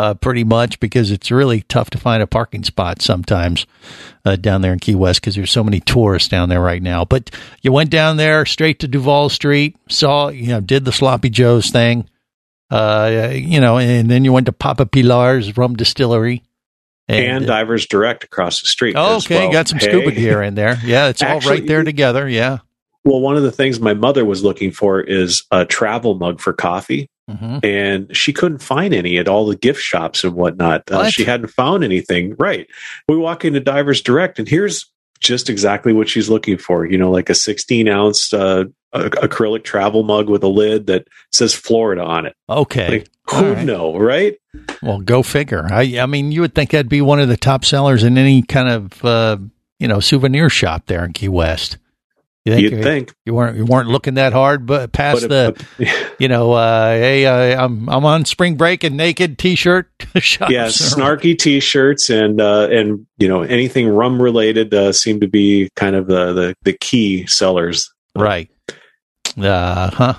uh, 0.00 0.14
pretty 0.14 0.44
much 0.44 0.80
because 0.80 1.10
it's 1.10 1.30
really 1.30 1.60
tough 1.68 1.90
to 1.90 1.98
find 1.98 2.22
a 2.22 2.26
parking 2.26 2.64
spot 2.64 3.02
sometimes 3.02 3.66
uh, 4.24 4.34
down 4.34 4.62
there 4.62 4.72
in 4.72 4.78
Key 4.78 4.94
West 4.94 5.20
because 5.20 5.34
there's 5.34 5.50
so 5.50 5.62
many 5.62 5.78
tourists 5.80 6.26
down 6.26 6.48
there 6.48 6.62
right 6.62 6.82
now. 6.82 7.04
But 7.04 7.30
you 7.60 7.70
went 7.70 7.90
down 7.90 8.16
there 8.16 8.46
straight 8.46 8.78
to 8.78 8.88
Duval 8.88 9.28
Street, 9.28 9.76
saw, 9.90 10.28
you 10.28 10.46
know, 10.46 10.60
did 10.62 10.86
the 10.86 10.92
Sloppy 10.92 11.28
Joe's 11.28 11.70
thing, 11.70 12.08
uh, 12.70 13.28
you 13.34 13.60
know, 13.60 13.76
and 13.76 14.10
then 14.10 14.24
you 14.24 14.32
went 14.32 14.46
to 14.46 14.52
Papa 14.52 14.86
Pilar's 14.86 15.54
rum 15.58 15.76
distillery. 15.76 16.44
and 17.06 17.46
Divers 17.46 17.84
Direct 17.86 18.24
across 18.24 18.62
the 18.62 18.68
street. 18.68 18.94
Oh, 18.96 19.16
okay, 19.18 19.40
well. 19.40 19.52
got 19.52 19.68
some 19.68 19.80
Hey. 19.80 19.88
scuba 19.88 20.12
gear 20.12 20.40
in 20.42 20.54
there. 20.54 20.78
Yeah, 20.82 21.08
it's 21.08 21.20
all 21.20 21.28
Actually, 21.36 21.58
right 21.58 21.66
there 21.68 21.84
together. 21.84 22.26
Yeah. 22.26 22.58
Well, 23.04 23.20
one 23.20 23.36
of 23.36 23.42
the 23.42 23.52
things 23.52 23.80
my 23.80 23.94
mother 23.94 24.24
was 24.24 24.42
looking 24.42 24.70
for 24.72 25.00
is 25.02 25.42
a 25.50 25.66
travel 25.66 26.14
mug 26.14 26.40
for 26.40 26.54
coffee. 26.54 27.10
Hmm 27.36 27.58
and 27.62 28.14
she 28.16 28.32
couldn't 28.32 28.62
find 28.62 28.94
any 28.94 29.18
at 29.18 29.28
all 29.28 29.46
the 29.46 29.56
gift 29.56 29.80
shops 29.80 30.24
and 30.24 30.34
whatnot. 30.34 30.90
Uh, 30.90 31.10
she 31.10 31.24
hadn't 31.24 31.48
found 31.48 31.84
anything. 31.84 32.34
Right. 32.38 32.66
We 33.08 33.16
walk 33.16 33.44
into 33.44 33.60
Divers 33.60 34.00
Direct, 34.00 34.38
and 34.38 34.48
here's 34.48 34.90
just 35.20 35.50
exactly 35.50 35.92
what 35.92 36.08
she's 36.08 36.30
looking 36.30 36.56
for. 36.56 36.86
You 36.86 36.98
know, 36.98 37.10
like 37.10 37.28
a 37.28 37.34
16 37.34 37.88
ounce 37.88 38.32
uh, 38.32 38.64
acrylic 38.94 39.64
travel 39.64 40.02
mug 40.02 40.28
with 40.28 40.42
a 40.42 40.48
lid 40.48 40.86
that 40.86 41.06
says 41.32 41.54
Florida 41.54 42.02
on 42.02 42.26
it. 42.26 42.34
Okay. 42.48 42.90
Like, 42.90 43.08
who 43.30 43.52
right. 43.52 43.64
know, 43.64 43.96
right? 43.96 44.36
Well, 44.82 45.00
go 45.00 45.22
figure. 45.22 45.66
I, 45.70 46.00
I 46.00 46.06
mean, 46.06 46.32
you 46.32 46.40
would 46.40 46.54
think 46.54 46.70
that'd 46.70 46.88
be 46.88 47.02
one 47.02 47.20
of 47.20 47.28
the 47.28 47.36
top 47.36 47.64
sellers 47.64 48.02
in 48.02 48.18
any 48.18 48.42
kind 48.42 48.68
of, 48.68 49.04
uh, 49.04 49.36
you 49.78 49.86
know, 49.86 50.00
souvenir 50.00 50.50
shop 50.50 50.86
there 50.86 51.04
in 51.04 51.12
Key 51.12 51.28
West. 51.28 51.78
You 52.46 52.54
You'd 52.54 52.72
you, 52.72 52.82
think. 52.82 53.12
you 53.26 53.34
weren't 53.34 53.58
you 53.58 53.66
weren't 53.66 53.88
looking 53.88 54.14
that 54.14 54.32
hard, 54.32 54.64
but 54.64 54.92
past 54.92 55.28
But 55.28 55.56
the, 55.58 55.66
if- 55.84 56.14
you 56.18 56.26
know, 56.28 56.52
uh, 56.52 56.88
hey, 56.92 57.26
uh, 57.26 57.62
I'm 57.64 57.86
I'm 57.88 58.04
on 58.06 58.24
spring 58.24 58.56
break 58.56 58.82
and 58.82 58.96
naked 58.96 59.36
T-shirt 59.38 59.90
shops. 60.20 60.50
yeah, 60.50 60.66
snarky 60.68 61.38
T-shirts 61.38 62.08
and 62.08 62.40
uh, 62.40 62.68
and 62.70 63.06
you 63.18 63.28
know 63.28 63.42
anything 63.42 63.88
rum 63.88 64.22
related 64.22 64.72
uh, 64.72 64.90
seem 64.92 65.20
to 65.20 65.28
be 65.28 65.68
kind 65.76 65.94
of 65.94 66.06
the 66.06 66.32
the, 66.32 66.54
the 66.62 66.72
key 66.80 67.26
sellers. 67.26 67.92
right? 68.16 68.48
Uh 69.36 69.90
huh. 69.90 70.14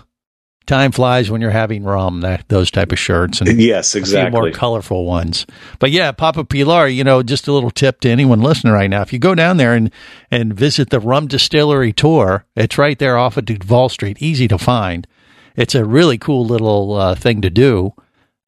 Time 0.67 0.91
flies 0.91 1.29
when 1.29 1.41
you're 1.41 1.49
having 1.49 1.83
rum. 1.83 2.21
That 2.21 2.47
those 2.47 2.71
type 2.71 2.91
of 2.91 2.99
shirts 2.99 3.41
and 3.41 3.59
Yes, 3.59 3.93
few 3.93 4.29
more 4.29 4.51
colorful 4.51 5.05
ones. 5.05 5.45
But 5.79 5.91
yeah, 5.91 6.11
Papa 6.11 6.43
Pilar, 6.45 6.87
you 6.87 7.03
know, 7.03 7.23
just 7.23 7.47
a 7.47 7.51
little 7.51 7.71
tip 7.71 7.99
to 8.01 8.09
anyone 8.09 8.41
listening 8.41 8.73
right 8.73 8.89
now. 8.89 9.01
If 9.01 9.11
you 9.11 9.19
go 9.19 9.35
down 9.35 9.57
there 9.57 9.73
and, 9.73 9.91
and 10.29 10.53
visit 10.53 10.89
the 10.89 10.99
Rum 10.99 11.27
Distillery 11.27 11.91
Tour, 11.91 12.45
it's 12.55 12.77
right 12.77 12.97
there 12.97 13.17
off 13.17 13.37
of 13.37 13.45
Duval 13.45 13.89
Street, 13.89 14.21
easy 14.21 14.47
to 14.47 14.57
find. 14.57 15.07
It's 15.55 15.75
a 15.75 15.83
really 15.83 16.17
cool 16.17 16.45
little 16.45 16.93
uh, 16.93 17.15
thing 17.15 17.41
to 17.41 17.49
do. 17.49 17.93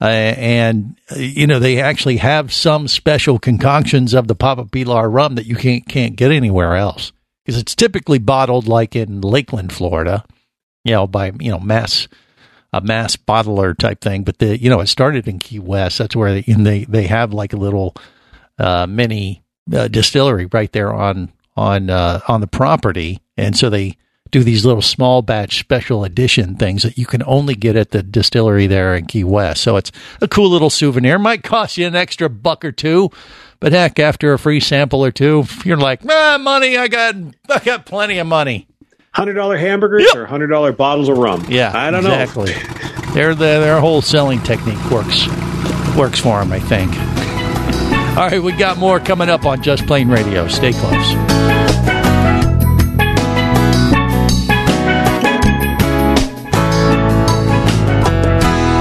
Uh, 0.02 0.08
and 0.38 1.00
uh, 1.12 1.16
you 1.16 1.48
know 1.48 1.60
they 1.60 1.80
actually 1.80 2.18
have 2.18 2.52
some 2.52 2.88
special 2.88 3.40
concoctions 3.40 4.14
of 4.14 4.28
the 4.28 4.36
Papa 4.36 4.66
Pilar 4.66 5.10
rum 5.10 5.36
that 5.36 5.46
you 5.46 5.56
can't 5.56 5.88
can't 5.88 6.18
get 6.18 6.30
anywhere 6.32 6.76
else 6.76 7.14
because 7.46 7.60
it's 7.60 7.74
typically 7.74 8.20
bottled 8.20 8.68
like 8.68 8.96
in 8.98 9.22
Lakeland, 9.22 9.72
Florida, 9.72 10.26
you 10.84 10.92
know, 10.92 11.08
by 11.08 11.32
you 11.40 11.52
know 11.52 11.60
mass 11.60 12.08
a 12.74 12.82
mass 12.82 13.16
bottler 13.16 13.78
type 13.78 14.02
thing. 14.02 14.24
But 14.24 14.40
the 14.40 14.60
you 14.60 14.70
know 14.70 14.82
it 14.82 14.88
started 14.88 15.28
in 15.28 15.40
Key 15.40 15.60
West. 15.60 16.00
That's 16.00 16.16
where 16.16 16.34
they 16.34 16.42
they 16.42 16.86
they 16.86 17.08
have 17.08 17.34
like 17.34 17.54
a 17.54 17.58
little 17.58 17.96
uh, 18.58 18.88
mini 18.88 19.44
uh, 19.74 19.88
distillery 19.88 20.48
right 20.48 20.72
there 20.72 20.94
on 20.94 21.32
on 21.56 21.90
uh, 21.90 22.20
on 22.28 22.42
the 22.42 22.48
property, 22.48 23.22
and 23.38 23.56
so 23.58 23.70
they 23.70 23.98
do 24.32 24.44
these 24.44 24.66
little 24.66 24.82
small 24.82 25.22
batch 25.22 25.60
special 25.60 26.04
edition 26.04 26.56
things 26.56 26.82
that 26.82 26.98
you 26.98 27.06
can 27.06 27.22
only 27.28 27.54
get 27.54 27.76
at 27.76 27.92
the 27.92 28.02
distillery 28.02 28.66
there 28.66 28.96
in 28.96 29.06
Key 29.06 29.24
West. 29.24 29.62
So 29.62 29.78
it's 29.78 29.92
a 30.22 30.28
cool 30.28 30.50
little 30.50 30.72
souvenir. 30.72 31.20
Might 31.20 31.44
cost 31.44 31.78
you 31.78 31.86
an 31.86 31.96
extra 31.96 32.32
buck 32.32 32.66
or 32.66 32.72
two, 32.72 33.12
but 33.60 33.74
heck, 33.74 34.00
after 34.00 34.34
a 34.34 34.40
free 34.40 34.60
sample 34.60 35.06
or 35.06 35.12
two, 35.12 35.46
you're 35.64 35.78
like, 35.78 36.02
ah, 36.10 36.40
money. 36.42 36.78
I 36.78 36.88
got 36.88 37.16
I 37.50 37.60
got 37.60 37.86
plenty 37.86 38.18
of 38.18 38.26
money. 38.26 38.68
Hundred 39.14 39.34
dollar 39.34 39.58
hamburgers 39.58 40.04
Yep. 40.06 40.16
or 40.16 40.26
hundred 40.26 40.48
dollar 40.48 40.72
bottles 40.72 41.08
of 41.08 41.18
rum. 41.18 41.46
Yeah, 41.48 41.72
I 41.76 41.92
don't 41.92 42.00
exactly. 42.06 42.52
their 43.14 43.36
their 43.36 43.60
their 43.60 43.80
whole 43.80 44.02
selling 44.02 44.42
technique 44.42 44.84
works 44.90 45.28
works 45.96 46.20
for 46.20 46.40
them, 46.40 46.52
I 46.52 46.60
think. 46.60 46.92
All 48.18 48.28
right, 48.28 48.42
we 48.42 48.54
got 48.54 48.78
more 48.78 49.00
coming 49.00 49.30
up 49.30 49.46
on 49.46 49.62
Just 49.62 49.86
Plane 49.86 50.08
Radio. 50.10 50.48
Stay 50.48 50.72
close. 50.74 51.14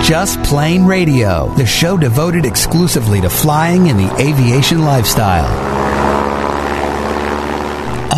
Just 0.05 0.43
Plane 0.43 0.85
Radio, 0.85 1.55
the 1.55 1.65
show 1.65 1.97
devoted 1.97 2.45
exclusively 2.45 3.21
to 3.23 3.31
flying 3.31 3.89
and 3.89 3.99
the 3.99 4.15
aviation 4.21 4.85
lifestyle. 4.85 5.72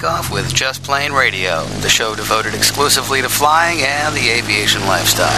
takeoff 0.00 0.32
with 0.32 0.54
Just 0.54 0.82
Plane 0.82 1.12
Radio, 1.12 1.64
the 1.82 1.88
show 1.90 2.14
devoted 2.14 2.54
exclusively 2.54 3.20
to 3.20 3.28
flying 3.28 3.82
and 3.82 4.16
the 4.16 4.30
aviation 4.30 4.80
lifestyle. 4.86 5.28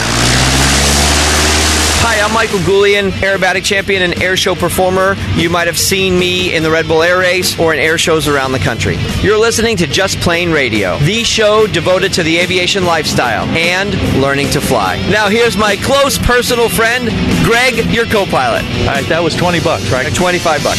Hi, 2.04 2.24
I'm 2.24 2.32
Michael 2.32 2.60
Goulian, 2.60 3.10
aerobatic 3.10 3.64
champion 3.64 4.02
and 4.02 4.22
air 4.22 4.36
show 4.36 4.54
performer. 4.54 5.16
You 5.34 5.50
might 5.50 5.66
have 5.66 5.78
seen 5.78 6.16
me 6.16 6.54
in 6.54 6.62
the 6.62 6.70
Red 6.70 6.86
Bull 6.86 7.02
Air 7.02 7.18
Race 7.18 7.58
or 7.58 7.74
in 7.74 7.80
air 7.80 7.98
shows 7.98 8.28
around 8.28 8.52
the 8.52 8.60
country. 8.60 8.98
You're 9.20 9.38
listening 9.38 9.76
to 9.78 9.88
Just 9.88 10.20
Plane 10.20 10.52
Radio, 10.52 10.96
the 10.98 11.24
show 11.24 11.66
devoted 11.66 12.12
to 12.12 12.22
the 12.22 12.38
aviation 12.38 12.84
lifestyle 12.84 13.46
and 13.56 13.96
learning 14.20 14.50
to 14.50 14.60
fly. 14.60 14.96
Now, 15.10 15.28
here's 15.28 15.56
my 15.56 15.74
close 15.74 16.18
personal 16.18 16.68
friend, 16.68 17.08
Greg, 17.44 17.92
your 17.92 18.06
co 18.06 18.26
pilot. 18.26 18.64
All 18.82 18.94
right, 18.94 19.08
that 19.08 19.24
was 19.24 19.34
20 19.34 19.58
bucks, 19.58 19.90
right? 19.90 20.06
25 20.14 20.62
bucks. 20.62 20.78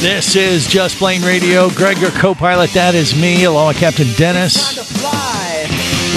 This 0.00 0.36
is 0.36 0.66
Just 0.66 0.98
Plane 0.98 1.22
Radio. 1.22 1.70
Greg, 1.70 1.98
your 1.98 2.10
co 2.10 2.34
pilot. 2.34 2.70
That 2.70 2.94
is 2.94 3.18
me, 3.20 3.44
along 3.44 3.68
with 3.68 3.78
Captain 3.78 4.06
Dennis. 4.16 4.76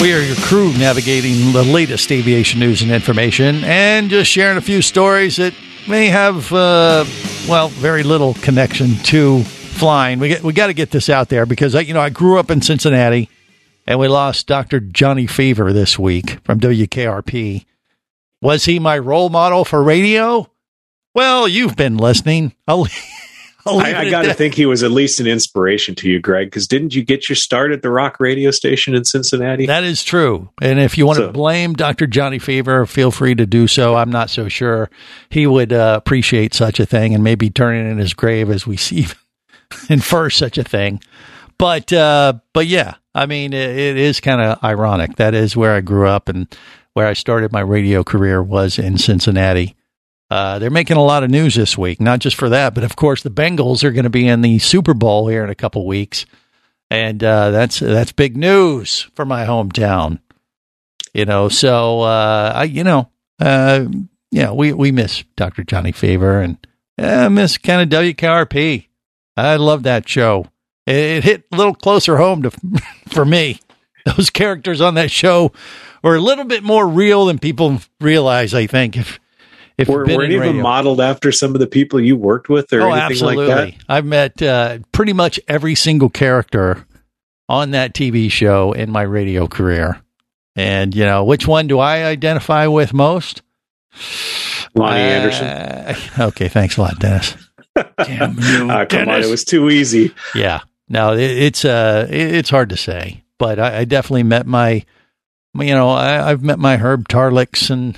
We 0.00 0.12
are 0.12 0.20
your 0.20 0.36
crew 0.36 0.72
navigating 0.74 1.52
the 1.52 1.64
latest 1.64 2.12
aviation 2.12 2.60
news 2.60 2.82
and 2.82 2.90
information 2.92 3.64
and 3.64 4.08
just 4.08 4.30
sharing 4.30 4.58
a 4.58 4.60
few 4.60 4.80
stories 4.82 5.36
that 5.36 5.54
may 5.88 6.06
have, 6.06 6.52
uh, 6.52 7.04
well, 7.48 7.68
very 7.68 8.02
little 8.02 8.34
connection 8.34 8.96
to 9.04 9.42
flying. 9.44 10.18
We, 10.18 10.28
get, 10.28 10.42
we 10.42 10.52
got 10.52 10.68
to 10.68 10.74
get 10.74 10.90
this 10.90 11.08
out 11.08 11.28
there 11.28 11.46
because, 11.46 11.74
I, 11.74 11.80
you 11.80 11.94
know, 11.94 12.00
I 12.00 12.10
grew 12.10 12.38
up 12.38 12.50
in 12.50 12.62
Cincinnati 12.62 13.28
and 13.86 13.98
we 13.98 14.08
lost 14.08 14.46
Dr. 14.46 14.80
Johnny 14.80 15.26
Fever 15.26 15.72
this 15.72 15.98
week 15.98 16.38
from 16.44 16.60
WKRP. 16.60 17.64
Was 18.40 18.66
he 18.66 18.78
my 18.78 18.98
role 18.98 19.30
model 19.30 19.64
for 19.64 19.82
radio? 19.82 20.50
Well, 21.14 21.48
you've 21.48 21.76
been 21.76 21.96
listening. 21.96 22.54
I'll, 22.68 22.86
I, 23.66 23.94
I 23.94 24.10
got 24.10 24.22
to 24.22 24.34
think 24.34 24.54
he 24.54 24.66
was 24.66 24.82
at 24.82 24.90
least 24.90 25.20
an 25.20 25.26
inspiration 25.26 25.94
to 25.96 26.08
you, 26.08 26.18
Greg, 26.20 26.46
because 26.48 26.66
didn't 26.66 26.94
you 26.94 27.04
get 27.04 27.28
your 27.28 27.36
start 27.36 27.72
at 27.72 27.82
the 27.82 27.90
rock 27.90 28.18
radio 28.20 28.50
station 28.50 28.94
in 28.94 29.04
Cincinnati? 29.04 29.66
That 29.66 29.84
is 29.84 30.02
true. 30.02 30.48
And 30.62 30.78
if 30.80 30.96
you 30.96 31.06
want 31.06 31.18
to 31.18 31.26
So- 31.26 31.32
blame 31.32 31.74
Dr. 31.74 32.06
Johnny 32.06 32.38
Fever, 32.38 32.86
feel 32.86 33.10
free 33.10 33.34
to 33.34 33.46
do 33.46 33.66
so. 33.66 33.96
I'm 33.96 34.10
not 34.10 34.30
so 34.30 34.48
sure 34.48 34.88
he 35.28 35.46
would 35.46 35.72
uh, 35.72 35.94
appreciate 36.02 36.54
such 36.54 36.80
a 36.80 36.86
thing 36.86 37.14
and 37.14 37.22
maybe 37.22 37.50
turn 37.50 37.76
it 37.76 37.90
in 37.90 37.98
his 37.98 38.14
grave 38.14 38.50
as 38.50 38.66
we 38.66 38.76
see 38.76 39.06
infer 39.88 40.30
such 40.30 40.58
a 40.58 40.64
thing. 40.64 41.00
But 41.58 41.92
uh, 41.92 42.34
but 42.54 42.66
yeah, 42.66 42.94
I 43.14 43.26
mean, 43.26 43.52
it, 43.52 43.70
it 43.76 43.96
is 43.98 44.20
kind 44.20 44.40
of 44.40 44.62
ironic. 44.64 45.16
That 45.16 45.34
is 45.34 45.54
where 45.56 45.74
I 45.74 45.80
grew 45.82 46.08
up 46.08 46.28
and 46.30 46.46
where 46.94 47.06
I 47.06 47.12
started 47.12 47.52
my 47.52 47.60
radio 47.60 48.02
career 48.02 48.42
was 48.42 48.78
in 48.78 48.96
Cincinnati. 48.98 49.76
Uh, 50.30 50.60
they're 50.60 50.70
making 50.70 50.96
a 50.96 51.02
lot 51.02 51.24
of 51.24 51.30
news 51.30 51.56
this 51.56 51.76
week, 51.76 52.00
not 52.00 52.20
just 52.20 52.36
for 52.36 52.50
that, 52.50 52.72
but 52.74 52.84
of 52.84 52.94
course 52.94 53.22
the 53.22 53.30
Bengals 53.30 53.82
are 53.82 53.90
going 53.90 54.04
to 54.04 54.10
be 54.10 54.28
in 54.28 54.42
the 54.42 54.60
Super 54.60 54.94
Bowl 54.94 55.26
here 55.26 55.42
in 55.42 55.50
a 55.50 55.56
couple 55.56 55.84
weeks, 55.86 56.24
and 56.88 57.22
uh, 57.24 57.50
that's 57.50 57.80
that's 57.80 58.12
big 58.12 58.36
news 58.36 59.10
for 59.16 59.24
my 59.24 59.44
hometown. 59.44 60.20
You 61.12 61.24
know, 61.24 61.48
so 61.48 62.02
uh, 62.02 62.52
I, 62.54 62.64
you 62.64 62.84
know, 62.84 63.10
uh, 63.40 63.86
yeah, 64.30 64.52
we 64.52 64.72
we 64.72 64.92
miss 64.92 65.24
Dr. 65.34 65.64
Johnny 65.64 65.90
Fever 65.90 66.40
and 66.40 67.34
miss 67.34 67.58
kind 67.58 67.92
of 67.92 68.00
WKRP. 68.00 68.86
I 69.36 69.56
love 69.56 69.82
that 69.82 70.08
show. 70.08 70.46
It, 70.86 70.94
it 70.94 71.24
hit 71.24 71.44
a 71.50 71.56
little 71.56 71.74
closer 71.74 72.18
home 72.18 72.42
to 72.42 72.52
for 73.08 73.24
me. 73.24 73.60
Those 74.06 74.30
characters 74.30 74.80
on 74.80 74.94
that 74.94 75.10
show 75.10 75.52
were 76.02 76.16
a 76.16 76.20
little 76.20 76.44
bit 76.44 76.62
more 76.62 76.86
real 76.86 77.26
than 77.26 77.38
people 77.38 77.80
realize. 78.00 78.54
I 78.54 78.66
think 78.66 78.96
if 79.80 79.88
were, 79.88 80.00
you've 80.00 80.06
been 80.08 80.16
were 80.16 80.24
in 80.24 80.32
any 80.32 80.38
of 80.38 80.44
them 80.44 80.62
modeled 80.62 81.00
after 81.00 81.32
some 81.32 81.54
of 81.54 81.60
the 81.60 81.66
people 81.66 82.00
you 82.00 82.16
worked 82.16 82.48
with 82.48 82.72
or 82.72 82.82
oh, 82.82 82.92
anything 82.92 83.02
absolutely. 83.02 83.48
like 83.48 83.74
that? 83.76 83.84
I've 83.88 84.04
met 84.04 84.42
uh, 84.42 84.78
pretty 84.92 85.12
much 85.12 85.40
every 85.48 85.74
single 85.74 86.10
character 86.10 86.86
on 87.48 87.72
that 87.72 87.94
TV 87.94 88.30
show 88.30 88.72
in 88.72 88.90
my 88.90 89.02
radio 89.02 89.46
career. 89.48 90.00
And, 90.56 90.94
you 90.94 91.04
know, 91.04 91.24
which 91.24 91.46
one 91.46 91.66
do 91.66 91.78
I 91.78 92.04
identify 92.04 92.66
with 92.66 92.92
most? 92.92 93.42
Loni 94.76 94.90
Uh, 94.90 94.94
Anderson. 94.94 95.96
Okay, 96.28 96.48
thanks 96.48 96.76
a 96.76 96.82
lot, 96.82 96.98
Dennis. 96.98 97.36
Damn 98.04 98.36
you, 98.38 98.70
Ah, 98.70 98.84
come 98.84 99.08
on, 99.08 99.22
it 99.22 99.30
was 99.30 99.44
too 99.44 99.70
easy. 99.70 100.12
Yeah, 100.34 100.60
no, 100.88 101.12
it, 101.14 101.20
it's 101.20 101.64
uh, 101.64 102.06
it, 102.10 102.34
it's 102.34 102.50
hard 102.50 102.68
to 102.70 102.76
say, 102.76 103.22
but 103.38 103.58
I, 103.58 103.78
I 103.78 103.84
definitely 103.84 104.24
met 104.24 104.46
my, 104.46 104.84
my- 105.54 105.64
you 105.64 105.74
know, 105.74 105.88
I, 105.90 106.30
I've 106.30 106.42
met 106.42 106.58
my 106.58 106.76
Herb 106.76 107.08
Tarleks 107.08 107.70
and 107.70 107.96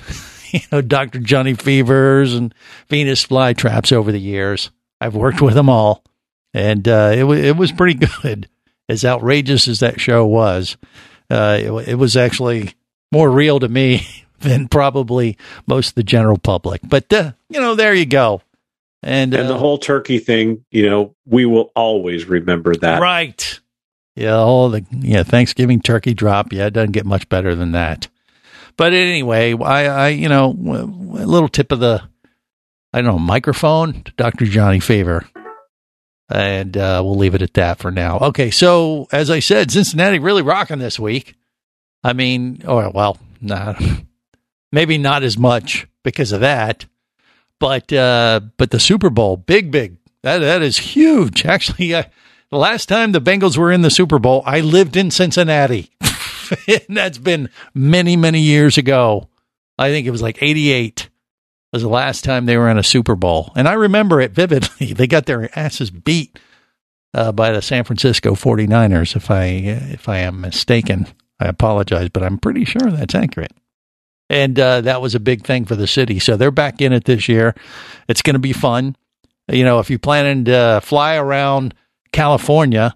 you 0.61 0.61
know 0.71 0.81
Dr. 0.81 1.19
Johnny 1.19 1.55
Fevers 1.55 2.33
and 2.33 2.53
Venus 2.87 3.25
Flytraps 3.25 3.91
over 3.91 4.11
the 4.11 4.19
years. 4.19 4.71
I've 5.01 5.15
worked 5.15 5.41
with 5.41 5.55
them 5.55 5.69
all, 5.69 6.03
and 6.53 6.87
uh, 6.87 7.11
it 7.15 7.23
was 7.23 7.39
it 7.39 7.57
was 7.57 7.71
pretty 7.71 8.07
good. 8.21 8.47
As 8.89 9.03
outrageous 9.05 9.67
as 9.67 9.79
that 9.79 9.99
show 9.99 10.25
was, 10.25 10.77
uh, 11.29 11.57
it, 11.61 11.71
wa- 11.71 11.79
it 11.79 11.95
was 11.95 12.15
actually 12.17 12.73
more 13.11 13.31
real 13.31 13.59
to 13.59 13.67
me 13.69 14.05
than 14.39 14.67
probably 14.67 15.37
most 15.67 15.89
of 15.89 15.95
the 15.95 16.03
general 16.03 16.37
public. 16.37 16.81
But 16.83 17.11
uh, 17.11 17.31
you 17.49 17.59
know, 17.59 17.75
there 17.75 17.93
you 17.93 18.05
go. 18.05 18.41
And, 19.01 19.33
and 19.33 19.45
uh, 19.45 19.47
the 19.47 19.57
whole 19.57 19.77
turkey 19.77 20.19
thing, 20.19 20.63
you 20.71 20.89
know, 20.89 21.15
we 21.25 21.45
will 21.45 21.71
always 21.75 22.25
remember 22.25 22.73
that. 22.75 23.01
Right. 23.01 23.59
Yeah, 24.15 24.35
all 24.35 24.69
the 24.69 24.85
yeah 24.91 25.23
Thanksgiving 25.23 25.81
turkey 25.81 26.13
drop. 26.13 26.53
Yeah, 26.53 26.67
it 26.67 26.73
doesn't 26.73 26.91
get 26.91 27.05
much 27.05 27.27
better 27.29 27.55
than 27.55 27.71
that. 27.71 28.07
But 28.77 28.93
anyway, 28.93 29.53
I, 29.53 29.85
I 29.85 30.07
you 30.09 30.29
know 30.29 30.49
a 30.49 31.25
little 31.25 31.49
tip 31.49 31.71
of 31.71 31.79
the 31.79 32.01
I 32.91 33.01
don't 33.01 33.11
know 33.11 33.19
microphone 33.19 34.03
to 34.03 34.11
Dr. 34.13 34.45
Johnny 34.45 34.79
Fever, 34.79 35.27
and 36.29 36.75
uh, 36.75 37.01
we'll 37.03 37.15
leave 37.15 37.35
it 37.35 37.41
at 37.41 37.53
that 37.55 37.79
for 37.79 37.91
now. 37.91 38.19
Okay, 38.19 38.51
so 38.51 39.07
as 39.11 39.29
I 39.29 39.39
said, 39.39 39.71
Cincinnati 39.71 40.19
really 40.19 40.41
rocking 40.41 40.79
this 40.79 40.99
week. 40.99 41.35
I 42.03 42.13
mean, 42.13 42.63
or 42.67 42.89
well, 42.89 43.17
not 43.41 43.81
maybe 44.71 44.97
not 44.97 45.23
as 45.23 45.37
much 45.37 45.87
because 46.03 46.31
of 46.31 46.41
that, 46.41 46.85
but 47.59 47.93
uh, 47.93 48.41
but 48.57 48.71
the 48.71 48.79
Super 48.79 49.09
Bowl, 49.09 49.37
big, 49.37 49.71
big. 49.71 49.97
That 50.23 50.39
that 50.39 50.61
is 50.61 50.77
huge. 50.77 51.45
Actually, 51.45 51.93
uh, 51.93 52.03
the 52.49 52.57
last 52.57 52.87
time 52.87 53.11
the 53.11 53.21
Bengals 53.21 53.57
were 53.57 53.71
in 53.71 53.81
the 53.81 53.89
Super 53.89 54.19
Bowl, 54.19 54.43
I 54.45 54.59
lived 54.59 54.95
in 54.95 55.11
Cincinnati. 55.11 55.91
and 56.67 56.97
that's 56.97 57.17
been 57.17 57.49
many, 57.73 58.15
many 58.15 58.41
years 58.41 58.77
ago. 58.77 59.29
I 59.77 59.89
think 59.89 60.07
it 60.07 60.11
was 60.11 60.21
like 60.21 60.41
88 60.41 61.09
was 61.73 61.81
the 61.81 61.89
last 61.89 62.23
time 62.23 62.45
they 62.45 62.55
were 62.55 62.69
in 62.69 62.77
a 62.77 62.83
Super 62.83 63.15
Bowl. 63.15 63.51
And 63.55 63.67
I 63.67 63.73
remember 63.73 64.21
it 64.21 64.31
vividly. 64.31 64.93
They 64.93 65.07
got 65.07 65.25
their 65.25 65.49
asses 65.57 65.89
beat 65.89 66.39
uh, 67.13 67.31
by 67.31 67.51
the 67.51 67.61
San 67.61 67.83
Francisco 67.83 68.35
49ers 68.35 69.15
if 69.15 69.31
I 69.31 69.45
if 69.45 70.07
I 70.07 70.19
am 70.19 70.41
mistaken. 70.41 71.07
I 71.39 71.47
apologize, 71.47 72.09
but 72.09 72.23
I'm 72.23 72.37
pretty 72.37 72.63
sure 72.63 72.91
that's 72.91 73.15
accurate. 73.15 73.53
And 74.29 74.57
uh, 74.59 74.81
that 74.81 75.01
was 75.01 75.15
a 75.15 75.19
big 75.19 75.45
thing 75.45 75.65
for 75.65 75.75
the 75.75 75.87
city. 75.87 76.19
So 76.19 76.37
they're 76.37 76.51
back 76.51 76.79
in 76.79 76.93
it 76.93 77.05
this 77.05 77.27
year. 77.27 77.55
It's 78.07 78.21
going 78.21 78.35
to 78.35 78.39
be 78.39 78.53
fun. 78.53 78.95
You 79.51 79.65
know, 79.65 79.79
if 79.79 79.89
you're 79.89 79.99
planning 79.99 80.45
to 80.45 80.79
fly 80.83 81.15
around 81.15 81.73
California, 82.11 82.95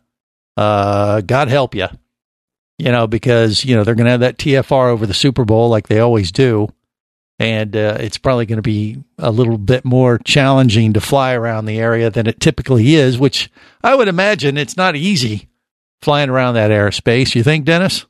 uh, 0.56 1.22
God 1.22 1.50
help 1.50 1.76
you. 1.76 1.88
You 2.80 2.92
know, 2.92 3.08
because 3.08 3.66
you 3.66 3.76
know 3.76 3.84
they're 3.84 3.96
going 3.96 4.06
to 4.06 4.12
have 4.12 4.20
that 4.20 4.38
TFR 4.38 4.90
over 4.90 5.06
the 5.08 5.14
Super 5.14 5.46
Bowl 5.46 5.68
like 5.70 5.88
they 5.88 6.00
always 6.00 6.32
do, 6.32 6.68
and 7.40 7.76
uh, 7.76 7.98
it's 8.00 8.20
probably 8.20 8.46
going 8.46 8.58
to 8.58 8.62
be 8.62 9.04
a 9.18 9.32
little 9.32 9.58
bit 9.58 9.84
more 9.84 10.20
challenging 10.20 10.94
to 10.94 11.02
fly 11.02 11.34
around 11.34 11.66
the 11.66 11.80
area 11.80 12.12
than 12.12 12.28
it 12.28 12.40
typically 12.40 12.94
is. 12.94 13.18
Which 13.18 13.50
I 13.84 13.96
would 13.96 14.08
imagine 14.08 14.58
it's 14.58 14.78
not 14.78 14.96
easy 14.96 15.48
flying 16.04 16.30
around 16.30 16.54
that 16.54 16.70
airspace. 16.70 17.34
You 17.34 17.42
think, 17.42 17.66
Dennis? 17.66 18.06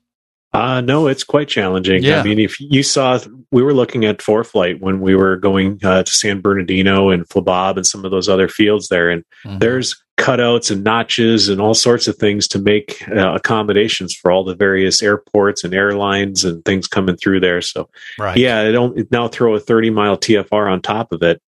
Uh, 0.53 0.81
no, 0.81 1.07
it's 1.07 1.23
quite 1.23 1.47
challenging. 1.47 2.03
Yeah. 2.03 2.19
I 2.19 2.23
mean, 2.23 2.39
if 2.39 2.59
you 2.59 2.81
saw, 2.83 3.19
we 3.51 3.61
were 3.61 3.73
looking 3.73 4.05
at 4.05 4.19
ForeFlight 4.19 4.79
when 4.81 4.99
we 5.01 5.13
were 5.15 5.35
going 5.37 5.79
uh, 5.83 6.03
to 6.03 6.11
San 6.11 6.41
Bernardino 6.41 7.09
and 7.09 7.27
Flabob 7.29 7.75
and 7.77 7.85
some 7.85 8.03
of 8.05 8.11
those 8.11 8.27
other 8.27 8.47
fields 8.49 8.87
there, 8.89 9.09
and 9.09 9.23
Mhm. 9.45 9.59
there's 9.59 9.95
cutouts 10.17 10.71
and 10.71 10.83
notches 10.83 11.47
and 11.47 11.61
all 11.61 11.75
sorts 11.75 12.07
of 12.07 12.15
things 12.17 12.47
to 12.47 12.59
make 12.59 13.07
uh, 13.09 13.35
accommodations 13.35 14.15
for 14.15 14.31
all 14.31 14.43
the 14.43 14.55
various 14.55 15.01
airports 15.01 15.63
and 15.63 15.73
airlines 15.73 16.43
and 16.43 16.65
things 16.65 16.87
coming 16.87 17.15
through 17.15 17.39
there. 17.39 17.61
So, 17.61 17.89
Right. 18.17 18.35
yeah, 18.37 18.63
it 18.63 18.71
don't 18.71 18.97
it 18.97 19.11
now 19.11 19.27
throw 19.27 19.55
a 19.55 19.59
30 19.59 19.91
mile 19.91 20.17
TFR 20.17 20.71
on 20.71 20.81
top 20.81 21.11
of 21.11 21.21
it. 21.23 21.41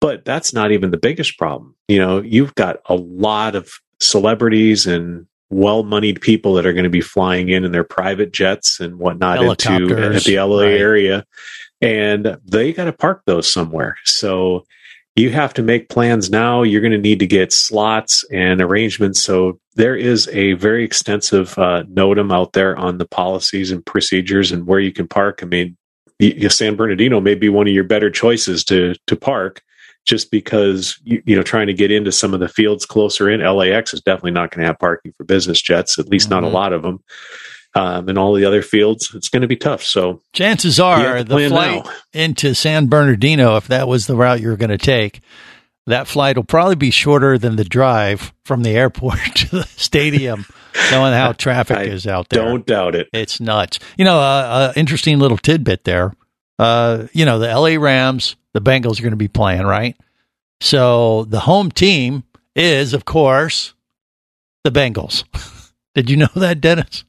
But 0.00 0.24
that's 0.24 0.54
not 0.54 0.72
even 0.72 0.90
the 0.90 0.96
biggest 0.98 1.38
problem. 1.38 1.74
You 1.88 1.98
know, 1.98 2.22
you've 2.22 2.54
got 2.54 2.78
a 2.86 2.94
lot 2.94 3.54
of 3.54 3.70
celebrities 4.00 4.86
and 4.86 5.26
well 5.50 5.82
moneyed 5.82 6.20
people 6.20 6.54
that 6.54 6.64
are 6.64 6.72
going 6.72 6.84
to 6.84 6.90
be 6.90 7.00
flying 7.00 7.48
in 7.48 7.64
in 7.64 7.72
their 7.72 7.84
private 7.84 8.32
jets 8.32 8.80
and 8.80 8.98
whatnot 8.98 9.38
into 9.82 10.02
at 10.16 10.22
the 10.24 10.38
LA 10.38 10.62
right. 10.62 10.80
area. 10.80 11.24
And 11.82 12.38
they 12.44 12.72
got 12.72 12.84
to 12.84 12.92
park 12.92 13.22
those 13.26 13.50
somewhere. 13.50 13.96
So 14.04 14.64
you 15.20 15.30
have 15.30 15.52
to 15.54 15.62
make 15.62 15.88
plans 15.88 16.30
now. 16.30 16.62
You're 16.62 16.80
going 16.80 16.92
to 16.92 16.98
need 16.98 17.18
to 17.18 17.26
get 17.26 17.52
slots 17.52 18.24
and 18.32 18.60
arrangements. 18.60 19.22
So 19.22 19.60
there 19.74 19.94
is 19.94 20.28
a 20.28 20.54
very 20.54 20.82
extensive 20.84 21.56
uh, 21.58 21.84
NOTAM 21.84 22.32
out 22.32 22.54
there 22.54 22.76
on 22.76 22.98
the 22.98 23.06
policies 23.06 23.70
and 23.70 23.84
procedures 23.84 24.50
and 24.50 24.66
where 24.66 24.80
you 24.80 24.92
can 24.92 25.06
park. 25.06 25.40
I 25.42 25.46
mean, 25.46 25.76
San 26.48 26.76
Bernardino 26.76 27.20
may 27.20 27.34
be 27.34 27.48
one 27.48 27.68
of 27.68 27.74
your 27.74 27.84
better 27.84 28.10
choices 28.10 28.64
to 28.64 28.94
to 29.06 29.16
park, 29.16 29.62
just 30.06 30.30
because 30.30 30.98
you, 31.02 31.22
you 31.24 31.34
know 31.36 31.42
trying 31.42 31.66
to 31.66 31.74
get 31.74 31.90
into 31.90 32.12
some 32.12 32.34
of 32.34 32.40
the 32.40 32.48
fields 32.48 32.84
closer 32.84 33.28
in. 33.30 33.40
LAX 33.40 33.94
is 33.94 34.02
definitely 34.02 34.32
not 34.32 34.50
going 34.50 34.60
to 34.62 34.66
have 34.66 34.78
parking 34.78 35.12
for 35.16 35.24
business 35.24 35.60
jets, 35.62 35.98
at 35.98 36.08
least 36.08 36.28
not 36.28 36.44
a 36.44 36.46
Mhm. 36.46 36.52
lot 36.52 36.72
of 36.72 36.82
them. 36.82 36.98
Um, 37.74 38.08
and 38.08 38.18
all 38.18 38.34
the 38.34 38.44
other 38.44 38.62
fields, 38.62 39.12
it's 39.14 39.28
going 39.28 39.42
to 39.42 39.48
be 39.48 39.56
tough. 39.56 39.84
So 39.84 40.20
Chances 40.32 40.80
are 40.80 41.22
the 41.22 41.48
flight 41.48 41.84
now. 41.84 41.92
into 42.12 42.52
San 42.54 42.88
Bernardino, 42.88 43.56
if 43.56 43.68
that 43.68 43.86
was 43.86 44.06
the 44.08 44.16
route 44.16 44.40
you 44.40 44.48
were 44.48 44.56
going 44.56 44.70
to 44.70 44.78
take, 44.78 45.20
that 45.86 46.08
flight 46.08 46.36
will 46.36 46.44
probably 46.44 46.74
be 46.74 46.90
shorter 46.90 47.38
than 47.38 47.54
the 47.56 47.64
drive 47.64 48.32
from 48.44 48.64
the 48.64 48.70
airport 48.70 49.18
to 49.36 49.50
the 49.50 49.62
stadium, 49.64 50.46
knowing 50.90 51.12
how 51.12 51.32
traffic 51.32 51.86
is 51.86 52.06
out 52.08 52.28
there. 52.28 52.42
don't 52.44 52.66
doubt 52.66 52.94
it. 52.96 53.08
It's 53.12 53.40
nuts. 53.40 53.78
You 53.96 54.04
know, 54.04 54.18
uh, 54.18 54.22
uh, 54.22 54.72
interesting 54.74 55.18
little 55.20 55.38
tidbit 55.38 55.84
there. 55.84 56.12
Uh, 56.58 57.06
you 57.12 57.24
know, 57.24 57.38
the 57.38 57.46
LA 57.48 57.80
Rams, 57.82 58.36
the 58.52 58.60
Bengals 58.60 58.98
are 58.98 59.02
going 59.02 59.12
to 59.12 59.16
be 59.16 59.28
playing, 59.28 59.62
right? 59.62 59.96
So 60.60 61.24
the 61.24 61.40
home 61.40 61.70
team 61.70 62.24
is, 62.54 62.92
of 62.94 63.04
course, 63.04 63.74
the 64.64 64.70
Bengals. 64.70 65.24
Did 65.94 66.10
you 66.10 66.16
know 66.16 66.28
that, 66.34 66.60
Dennis? 66.60 67.04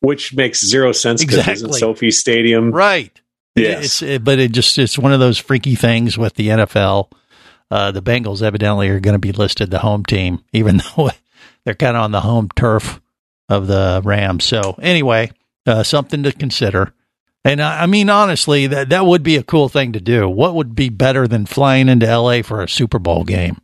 Which 0.00 0.34
makes 0.34 0.64
zero 0.64 0.92
sense 0.92 1.24
because 1.24 1.38
isn't 1.48 1.68
Exactly. 1.68 1.78
SoFi 1.78 2.10
Stadium? 2.10 2.70
Right. 2.70 3.18
Yes. 3.56 4.02
It's, 4.02 4.22
but 4.22 4.38
it 4.38 4.52
just 4.52 4.78
it's 4.78 4.98
one 4.98 5.12
of 5.12 5.20
those 5.20 5.38
freaky 5.38 5.74
things 5.74 6.16
with 6.16 6.34
the 6.34 6.48
NFL. 6.48 7.10
Uh, 7.70 7.92
the 7.92 8.02
Bengals 8.02 8.42
evidently 8.42 8.88
are 8.88 9.00
going 9.00 9.14
to 9.14 9.18
be 9.18 9.32
listed 9.32 9.70
the 9.70 9.78
home 9.78 10.04
team, 10.04 10.44
even 10.52 10.82
though 10.96 11.10
they're 11.64 11.74
kind 11.74 11.96
of 11.96 12.02
on 12.02 12.12
the 12.12 12.20
home 12.22 12.48
turf 12.56 13.00
of 13.48 13.66
the 13.66 14.00
Rams. 14.04 14.44
So 14.44 14.76
anyway, 14.80 15.30
uh, 15.66 15.82
something 15.82 16.22
to 16.22 16.32
consider. 16.32 16.92
And 17.44 17.60
I, 17.62 17.82
I 17.82 17.86
mean, 17.86 18.10
honestly, 18.10 18.66
that 18.66 18.90
that 18.90 19.06
would 19.06 19.22
be 19.22 19.36
a 19.36 19.42
cool 19.42 19.68
thing 19.68 19.92
to 19.92 20.00
do. 20.00 20.28
What 20.28 20.54
would 20.54 20.74
be 20.74 20.88
better 20.88 21.26
than 21.26 21.46
flying 21.46 21.88
into 21.88 22.06
LA 22.06 22.42
for 22.42 22.62
a 22.62 22.68
Super 22.68 22.98
Bowl 22.98 23.24
game? 23.24 23.56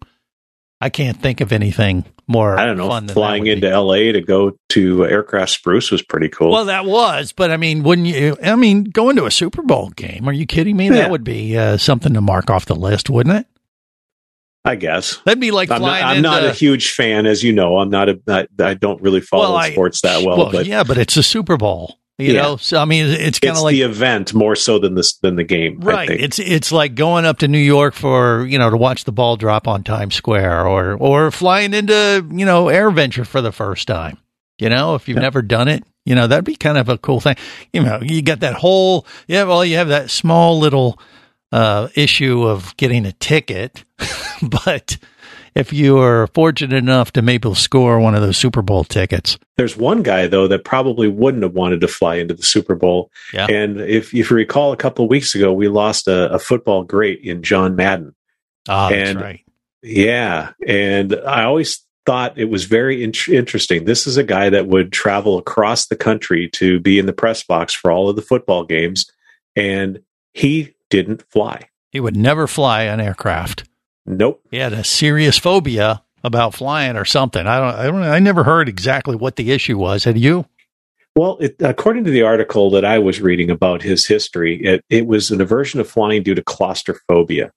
I 0.81 0.91
can't 0.91 1.21
think 1.21 1.41
of 1.41 1.53
anything 1.53 2.05
more. 2.27 2.59
I 2.59 2.67
don't 2.67 2.77
know. 2.77 2.89
Flying 3.15 3.43
would 3.43 3.47
be. 3.47 3.53
into 3.53 3.81
LA 3.81 4.13
to 4.13 4.21
go 4.21 4.59
to 4.71 5.07
Aircraft 5.07 5.51
Spruce 5.53 5.91
was 5.91 6.03
pretty 6.03 6.29
cool. 6.29 6.51
Well, 6.51 6.67
that 6.67 6.85
was, 6.85 7.33
but 7.33 7.51
I 7.51 7.57
mean, 7.57 7.83
wouldn't 7.83 8.07
you? 8.09 8.37
I 8.43 8.57
mean, 8.57 8.85
going 8.85 9.17
to 9.17 9.25
a 9.27 9.31
Super 9.31 9.63
Bowl 9.63 9.89
game? 9.91 10.29
Are 10.29 10.33
you 10.33 10.45
kidding 10.47 10.77
me? 10.77 10.87
Yeah. 10.87 10.93
That 10.97 11.11
would 11.11 11.25
be 11.25 11.57
uh, 11.57 11.79
something 11.79 12.13
to 12.15 12.21
mark 12.21 12.51
off 12.51 12.67
the 12.67 12.75
list, 12.77 13.09
wouldn't 13.09 13.37
it? 13.37 13.47
I 14.67 14.75
guess. 14.75 15.19
That'd 15.25 15.41
be 15.41 15.53
like 15.53 15.71
I'm 15.71 15.81
not, 15.81 15.87
flying 15.89 16.05
I'm 16.05 16.17
into. 16.19 16.29
not 16.29 16.45
a 16.45 16.53
huge 16.53 16.91
fan, 16.91 17.25
as 17.25 17.43
you 17.45 17.53
know. 17.53 17.79
I'm 17.79 17.89
not 17.89 18.09
a. 18.09 18.21
I, 18.29 18.47
I 18.59 18.75
don't 18.75 19.01
really 19.01 19.21
follow 19.21 19.45
Well, 19.45 19.57
I- 19.57 19.71
sports 19.71 20.01
that 20.03 20.25
well, 20.27 20.37
well, 20.37 20.51
but 20.53 20.67
yeah, 20.67 20.83
but 20.83 20.99
it's 20.99 21.17
a 21.17 21.23
Super 21.23 21.57
Bowl, 21.57 21.99
you 22.19 22.33
Yeah. 22.35 22.43
know. 22.43 22.57
So 22.57 22.79
I 22.79 22.85
mean, 22.85 23.07
it's 23.07 23.39
kind 23.39 23.57
of 23.57 23.63
like 23.63 23.73
the 23.75 23.83
event 23.83 24.33
more 24.35 24.57
so 24.57 24.79
than 24.79 24.95
this 24.95 25.15
than 25.19 25.37
the 25.37 25.45
game. 25.45 25.81
I 25.83 25.85
right. 25.85 26.11
It's 26.11 26.39
it's 26.39 26.73
like 26.73 26.95
going 26.95 27.25
up 27.25 27.39
to 27.39 27.49
New 27.49 27.59
York 27.59 27.95
for 27.95 28.47
you 28.47 28.59
know 28.59 28.71
to 28.71 28.77
watch 28.77 29.05
the 29.05 29.13
ball 29.13 29.37
drop 29.37 29.69
on 29.69 29.83
Times 29.85 30.15
Square, 30.15 30.67
or 30.67 30.95
or 30.95 31.31
flying 31.31 31.75
into 31.75 32.27
you 32.33 32.47
know 32.47 32.65
AirVenture 32.67 33.27
for 33.27 33.41
the 33.41 33.53
first 33.53 33.87
time. 33.87 34.19
You 34.59 34.71
know, 34.71 34.95
if 34.95 35.09
you've 35.09 35.17
Yeah. 35.19 35.23
never 35.25 35.43
done 35.43 35.69
it, 35.69 35.85
you 36.07 36.15
know 36.15 36.27
that'd 36.27 36.45
be 36.45 36.57
kind 36.57 36.79
of 36.79 36.89
a 36.89 36.97
cool 36.99 37.21
thing. 37.21 37.37
You 37.73 37.83
know, 37.83 38.01
you 38.03 38.23
got 38.23 38.41
that 38.41 38.55
whole 38.55 39.07
yeah. 39.29 39.45
Well, 39.45 39.65
you 39.65 39.77
have 39.77 39.89
that 39.89 40.11
small 40.11 40.59
little 40.59 40.99
uh, 41.53 41.89
issue 41.95 42.45
of 42.45 42.77
getting 42.77 43.05
a 43.07 43.13
ticket, 43.13 43.85
but 44.43 44.97
if 45.57 45.73
you 45.73 45.99
are 45.99 46.27
fortunate 46.29 46.77
enough 46.77 47.13
to 47.13 47.23
maybe 47.23 47.53
score 47.55 47.99
one 47.99 48.15
of 48.15 48.21
those 48.23 48.37
Super 48.37 48.63
Bowl 48.63 48.85
tickets, 48.85 49.39
There's 49.57 49.77
one 49.77 50.03
guy 50.03 50.27
though 50.27 50.47
that 50.49 50.65
probably 50.65 51.09
wouldn't 51.09 51.43
have 51.43 51.55
wanted 51.55 51.81
to 51.81 51.89
fly 51.89 52.17
into 52.17 52.35
the 52.35 52.43
Super 52.43 52.75
Bowl. 52.75 53.11
Yeah. 53.33 53.47
And 53.51 53.81
if, 53.81 54.15
if 54.15 54.31
you 54.31 54.37
recall, 54.37 54.73
a 54.73 54.77
couple 54.77 55.05
of 55.05 55.11
weeks 55.11 55.35
ago, 55.35 55.53
we 55.53 55.69
lost 55.69 56.07
a, 56.09 56.31
a 56.33 56.39
football 56.39 56.85
great 56.85 57.21
in 57.23 57.43
John 57.43 57.75
Madden. 57.77 58.15
ah, 58.69 58.89
And- 58.89 59.17
that's 59.19 59.25
right. 59.25 59.41
Yeah, 59.83 60.51
and 60.67 61.15
I 61.27 61.45
always 61.45 61.85
thought 62.07 62.37
it 62.39 62.47
was 62.47 62.65
very 62.65 63.05
in- 63.05 63.13
interesting. 63.31 63.85
This 63.85 64.07
is 64.09 64.17
a 64.17 64.25
guy 64.25 64.51
that 64.51 64.67
would 64.67 64.91
travel 64.93 65.39
across 65.39 65.87
the 65.87 65.95
country 65.95 66.49
to 66.55 66.81
be 66.81 66.99
in 66.99 67.07
the 67.07 67.13
press 67.13 67.45
box 67.45 67.73
for 67.73 67.93
all 67.93 68.09
of 68.09 68.17
the 68.17 68.23
football 68.23 68.65
games, 68.65 69.09
and 69.55 70.01
he 70.35 70.75
didn't 70.91 71.23
fly. 71.31 71.69
He 71.93 72.01
would 72.01 72.17
never 72.17 72.49
fly 72.49 72.83
an 72.85 73.01
aircraft. 73.01 73.65
Nope. 74.07 74.43
He 74.51 74.59
had 74.59 74.73
a 74.73 74.85
serious 74.85 75.39
phobia 75.39 76.03
about 76.23 76.55
flying 76.55 76.97
or 76.97 77.05
something. 77.05 77.47
I 77.47 77.59
don't. 77.59 77.75
I 77.75 77.85
don't. 77.87 78.03
I 78.03 78.19
never 78.19 78.45
heard 78.45 78.69
exactly 78.69 79.17
what 79.17 79.37
the 79.37 79.53
issue 79.53 79.79
was. 79.79 80.05
Had 80.05 80.19
you? 80.19 80.47
Well, 81.15 81.39
it, 81.41 81.57
according 81.61 82.05
to 82.05 82.11
the 82.11 82.23
article 82.23 82.71
that 82.71 82.85
I 82.85 82.99
was 82.99 83.23
reading 83.23 83.51
about 83.51 83.81
his 83.81 84.05
history, 84.05 84.63
it, 84.63 84.85
it 84.91 85.07
was 85.07 85.31
an 85.31 85.41
aversion 85.41 85.81
of 85.81 85.89
flying 85.89 86.23
due 86.23 86.35
to 86.35 86.43
claustrophobia. 86.43 87.53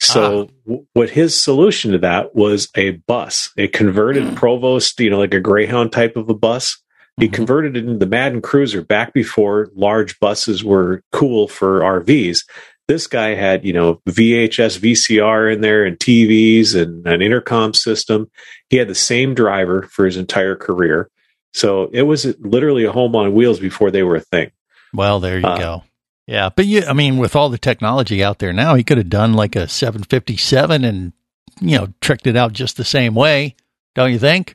So, 0.00 0.42
ah. 0.42 0.52
w- 0.66 0.86
what 0.92 1.10
his 1.10 1.40
solution 1.40 1.92
to 1.92 1.98
that 1.98 2.34
was 2.34 2.68
a 2.76 2.90
bus, 3.08 3.50
a 3.56 3.66
converted 3.68 4.24
hmm. 4.24 4.34
Prevost, 4.34 5.02
you 5.02 5.10
know, 5.10 5.18
like 5.18 5.32
a 5.32 5.40
Greyhound 5.40 5.90
type 5.90 6.16
of 6.16 6.28
a 6.28 6.34
bus 6.34 6.76
He 7.16 7.26
mm-hmm. 7.26 7.34
converted 7.34 7.76
it 7.76 7.84
into 7.84 7.98
the 7.98 8.06
Madden 8.06 8.42
Cruiser 8.42 8.82
back 8.82 9.14
before 9.14 9.70
large 9.74 10.20
buses 10.20 10.62
were 10.62 11.02
cool 11.12 11.48
for 11.48 11.80
RVs. 11.80 12.44
This 12.88 13.06
guy 13.06 13.34
had, 13.34 13.66
you 13.66 13.74
know, 13.74 14.00
VHS, 14.08 14.78
VCR 14.78 15.52
in 15.52 15.60
there 15.60 15.84
and 15.84 15.98
TVs 15.98 16.74
and 16.74 17.06
an 17.06 17.20
intercom 17.20 17.74
system. 17.74 18.30
He 18.70 18.78
had 18.78 18.88
the 18.88 18.94
same 18.94 19.34
driver 19.34 19.82
for 19.82 20.06
his 20.06 20.16
entire 20.16 20.56
career. 20.56 21.10
So 21.52 21.90
it 21.92 22.02
was 22.02 22.24
literally 22.38 22.84
a 22.84 22.92
home 22.92 23.14
on 23.14 23.34
wheels 23.34 23.60
before 23.60 23.90
they 23.90 24.02
were 24.02 24.16
a 24.16 24.20
thing. 24.20 24.50
Well, 24.94 25.20
there 25.20 25.38
you 25.38 25.46
Uh, 25.46 25.58
go. 25.58 25.84
Yeah, 26.26 26.50
but 26.54 26.66
you, 26.66 26.82
I 26.86 26.92
mean, 26.92 27.16
with 27.18 27.34
all 27.36 27.48
the 27.48 27.58
technology 27.58 28.22
out 28.22 28.38
there 28.38 28.52
now, 28.52 28.74
he 28.74 28.84
could 28.84 28.98
have 28.98 29.08
done 29.08 29.32
like 29.34 29.56
a 29.56 29.66
757 29.68 30.84
and 30.84 31.12
you 31.60 31.78
know 31.78 31.88
tricked 32.02 32.26
it 32.26 32.36
out 32.36 32.52
just 32.52 32.76
the 32.76 32.84
same 32.84 33.14
way, 33.14 33.56
don't 33.94 34.12
you 34.12 34.18
think? 34.18 34.54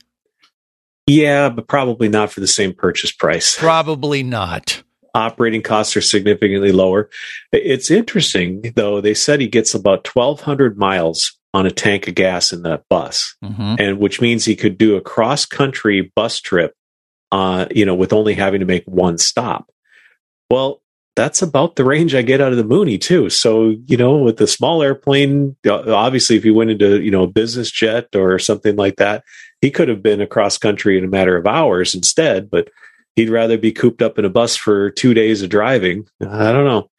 Yeah, 1.07 1.49
but 1.49 1.67
probably 1.67 2.09
not 2.09 2.31
for 2.31 2.39
the 2.41 2.47
same 2.47 2.73
purchase 2.73 3.11
price. 3.11 3.55
Probably 3.59 4.21
not. 4.23 4.82
Operating 5.15 5.61
costs 5.61 5.95
are 5.95 6.01
significantly 6.01 6.71
lower. 6.71 7.09
It's 7.51 7.91
interesting, 7.91 8.73
though. 8.75 8.99
They 8.99 9.13
said 9.13 9.39
he 9.41 9.47
gets 9.47 9.73
about 9.75 10.07
1,200 10.07 10.77
miles 10.77 11.37
on 11.53 11.67
a 11.67 11.71
tank 11.71 12.07
of 12.07 12.15
gas 12.15 12.51
in 12.51 12.63
that 12.63 12.83
bus, 12.89 13.35
Mhm. 13.43 13.75
and 13.79 13.99
which 13.99 14.19
means 14.19 14.43
he 14.45 14.55
could 14.55 14.75
do 14.77 14.95
a 14.95 15.01
cross 15.01 15.45
country 15.45 16.11
bus 16.15 16.41
trip, 16.41 16.73
uh, 17.31 17.67
you 17.69 17.85
know, 17.85 17.93
with 17.93 18.11
only 18.11 18.33
having 18.33 18.59
to 18.59 18.65
make 18.65 18.83
one 18.85 19.19
stop. 19.19 19.67
Well, 20.49 20.81
that's 21.15 21.43
about 21.43 21.75
the 21.75 21.83
range 21.83 22.15
I 22.15 22.23
get 22.23 22.41
out 22.41 22.51
of 22.51 22.57
the 22.57 22.63
Mooney 22.63 22.97
too. 22.97 23.29
So, 23.29 23.75
you 23.85 23.97
know, 23.97 24.17
with 24.17 24.37
the 24.37 24.47
small 24.47 24.81
airplane, 24.81 25.55
uh, 25.67 25.93
obviously, 25.93 26.37
if 26.37 26.43
he 26.43 26.49
went 26.49 26.71
into 26.71 27.01
you 27.03 27.11
know 27.11 27.21
a 27.23 27.27
business 27.27 27.69
jet 27.69 28.07
or 28.15 28.39
something 28.39 28.75
like 28.75 28.95
that, 28.95 29.23
he 29.61 29.69
could 29.69 29.89
have 29.89 30.01
been 30.01 30.21
across 30.21 30.57
country 30.57 30.97
in 30.97 31.03
a 31.03 31.07
matter 31.07 31.37
of 31.37 31.45
hours 31.45 31.93
instead. 31.93 32.49
But 32.49 32.69
he'd 33.15 33.29
rather 33.29 33.57
be 33.57 33.71
cooped 33.71 34.01
up 34.01 34.19
in 34.19 34.25
a 34.25 34.29
bus 34.29 34.55
for 34.55 34.91
two 34.91 35.13
days 35.13 35.41
of 35.41 35.49
driving. 35.49 36.07
I 36.21 36.51
don't 36.51 36.65
know. 36.65 36.89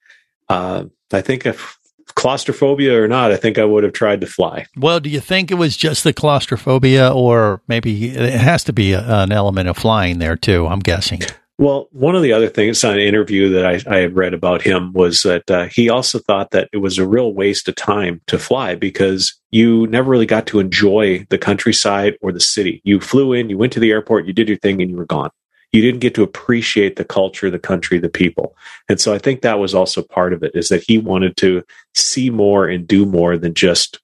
Uh, 0.49 0.85
I 1.13 1.21
think 1.21 1.47
if 1.47 1.79
claustrophobia 2.15 3.01
or 3.01 3.09
not, 3.09 3.33
I 3.33 3.37
think 3.37 3.59
I 3.59 3.65
would 3.65 3.85
have 3.85 3.93
tried 3.93 4.21
to 4.21 4.27
fly. 4.27 4.67
Well, 4.77 5.01
do 5.01 5.11
you 5.11 5.21
think 5.21 5.51
it 5.51 5.55
was 5.55 5.77
just 5.77 6.05
the 6.05 6.13
claustrophobia, 6.13 7.13
or 7.13 7.63
maybe 7.69 8.11
it 8.11 8.41
has 8.41 8.65
to 8.65 8.73
be 8.73 8.93
a, 8.93 9.01
an 9.01 9.33
element 9.33 9.69
of 9.69 9.77
flying 9.77 10.19
there 10.19 10.37
too? 10.37 10.67
I'm 10.67 10.81
guessing. 10.81 11.23
Well, 11.57 11.89
one 11.93 12.17
of 12.17 12.23
the 12.23 12.33
other 12.33 12.49
things 12.49 12.83
on 12.83 12.95
an 12.95 13.01
interview 13.01 13.49
that 13.51 13.65
I, 13.65 13.81
I 13.89 13.99
had 13.99 14.17
read 14.17 14.35
about 14.35 14.63
him 14.63 14.93
was 14.93 15.23
that 15.23 15.49
uh, 15.49 15.67
he 15.67 15.89
also 15.89 16.19
thought 16.19 16.51
that 16.51 16.69
it 16.73 16.79
was 16.79 16.99
a 16.99 17.07
real 17.07 17.33
waste 17.33 17.69
of 17.69 17.77
time 17.77 18.21
to 18.27 18.41
fly 18.41 18.75
because 18.75 19.39
you 19.53 19.87
never 19.87 20.11
really 20.11 20.27
got 20.27 20.49
to 20.49 20.59
enjoy 20.59 21.25
the 21.31 21.39
countryside 21.39 22.17
or 22.21 22.33
the 22.33 22.41
city. 22.41 22.81
You 22.83 22.99
flew 23.01 23.33
in, 23.33 23.51
you 23.51 23.57
went 23.57 23.73
to 23.75 23.81
the 23.81 23.93
airport, 23.93 24.27
you 24.27 24.33
did 24.33 24.49
your 24.49 24.59
thing, 24.59 24.83
and 24.83 24.91
you 24.91 24.97
were 24.97 25.07
gone. 25.07 25.31
You 25.75 25.83
didn't 25.83 25.99
get 25.99 26.15
to 26.15 26.23
appreciate 26.23 26.95
the 26.95 27.05
culture, 27.05 27.51
the 27.51 27.59
country, 27.59 27.99
the 27.99 28.09
people. 28.09 28.57
And 28.89 29.01
so 29.01 29.13
I 29.13 29.19
think 29.19 29.43
that 29.43 29.59
was 29.59 29.75
also 29.75 30.03
part 30.03 30.33
of 30.33 30.45
it 30.45 30.53
is 30.55 30.69
that 30.69 30.85
he 30.87 30.99
wanted 30.99 31.37
to 31.39 31.65
see 31.95 32.31
more 32.31 32.69
and 32.69 32.87
do 32.87 33.05
more 33.05 33.37
than 33.37 33.55
just 33.55 33.99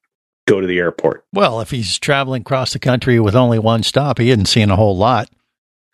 go 0.49 0.61
to 0.61 0.67
the 0.67 0.79
airport. 0.79 1.25
Well, 1.33 1.61
if 1.61 1.71
he's 1.71 1.97
traveling 1.97 2.41
across 2.41 2.73
the 2.73 2.81
country 2.81 3.21
with 3.21 3.37
only 3.37 3.61
one 3.61 3.85
stop, 3.85 4.19
he 4.19 4.31
isn't 4.31 4.47
seeing 4.47 4.71
a 4.71 4.75
whole 4.75 4.97
lot 4.97 5.31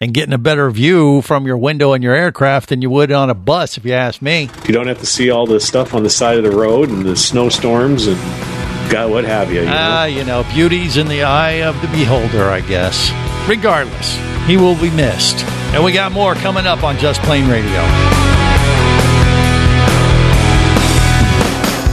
and 0.01 0.15
getting 0.15 0.33
a 0.33 0.39
better 0.39 0.71
view 0.71 1.21
from 1.21 1.47
your 1.47 1.59
window 1.59 1.93
in 1.93 2.01
your 2.01 2.15
aircraft 2.15 2.71
than 2.71 2.81
you 2.81 2.89
would 2.89 3.13
on 3.13 3.29
a 3.29 3.35
bus, 3.35 3.77
if 3.77 3.85
you 3.85 3.93
ask 3.93 4.23
me. 4.23 4.49
You 4.67 4.73
don't 4.73 4.87
have 4.87 5.01
to 5.01 5.07
see 5.07 5.29
all 5.29 5.47
the 5.47 5.61
stuff 5.61 5.93
on 5.93 6.03
the 6.03 6.09
side 6.09 6.39
of 6.39 6.45
the 6.45 6.57
road 6.57 6.89
and 6.89 7.05
the 7.05 7.17
snowstorms 7.17 8.07
and 8.07 8.56
God, 8.91 9.11
what 9.11 9.25
have 9.25 9.53
you. 9.53 9.61
you 9.61 9.67
know? 9.67 9.73
Ah, 9.75 10.05
you 10.05 10.25
know, 10.25 10.45
beauty's 10.55 10.97
in 10.97 11.09
the 11.09 11.23
eye 11.25 11.63
of 11.63 11.81
the 11.83 11.89
beholder, 11.89 12.49
I 12.51 12.61
guess. 12.61 13.11
Regardless, 13.49 14.17
he 14.47 14.57
will 14.57 14.77
be 14.81 14.91
missed. 14.91 15.45
And 15.75 15.85
we 15.85 15.93
got 15.93 16.13
more 16.13 16.35
coming 16.35 16.67
up 16.67 16.83
on 16.85 16.97
Just 16.99 17.21
Plane 17.23 17.49
Radio. 17.49 17.83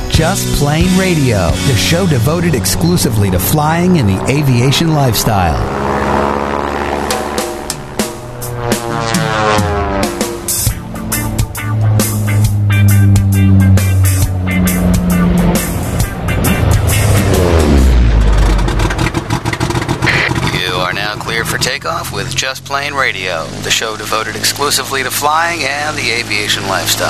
Just 0.10 0.60
Plane 0.60 0.95
Radio, 0.97 1.49
the 1.49 1.75
show 1.75 2.06
devoted 2.06 2.53
exclusively 2.53 3.32
to 3.32 3.39
flying 3.39 3.97
and 3.97 4.08
the 4.08 4.23
aviation 4.32 4.93
lifestyle. 4.93 5.92
Just 22.54 22.66
Plane 22.66 22.94
Radio, 22.94 23.48
the 23.63 23.72
show 23.72 23.98
devoted 23.98 24.36
exclusively 24.36 25.02
to 25.02 25.10
flying 25.10 25.63
and 25.63 25.98
the 25.98 26.12
aviation 26.12 26.68
lifestyle. 26.68 27.10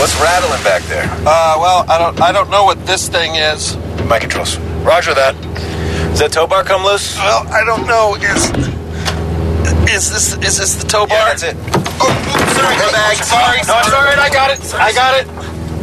What's 0.00 0.16
rattling 0.16 0.64
back 0.64 0.80
there? 0.84 1.04
Uh, 1.04 1.60
well, 1.60 1.84
I 1.86 1.98
don't, 1.98 2.18
I 2.22 2.32
don't 2.32 2.48
know 2.48 2.64
what 2.64 2.86
this 2.86 3.10
thing 3.10 3.34
is. 3.34 3.76
My 4.08 4.18
controls. 4.18 4.56
Roger 4.88 5.12
that. 5.12 5.34
Is 6.14 6.20
that 6.20 6.32
tow 6.32 6.46
bar 6.46 6.64
come 6.64 6.82
loose? 6.82 7.14
Well, 7.18 7.46
I 7.52 7.62
don't 7.62 7.86
know. 7.86 8.14
Is 8.14 8.48
is 9.92 10.10
this 10.10 10.32
is 10.32 10.56
this 10.56 10.82
the 10.82 10.88
tow 10.88 11.04
bar? 11.06 11.18
Yeah, 11.18 11.24
that's 11.26 11.42
it. 11.42 11.56
Oh, 12.00 12.08
oops, 12.08 12.56
sorry, 12.56 12.74
Hey, 12.74 12.90
bag. 12.90 13.16
Sorry, 13.22 13.58
No, 13.68 13.78
it's 13.84 13.92
all 13.92 14.00
right. 14.02 14.18
I 14.18 14.30
got 14.32 14.50
it. 14.50 14.62
Sorry. 14.64 14.82
I 14.82 14.92
got 14.94 15.20
it. 15.20 15.26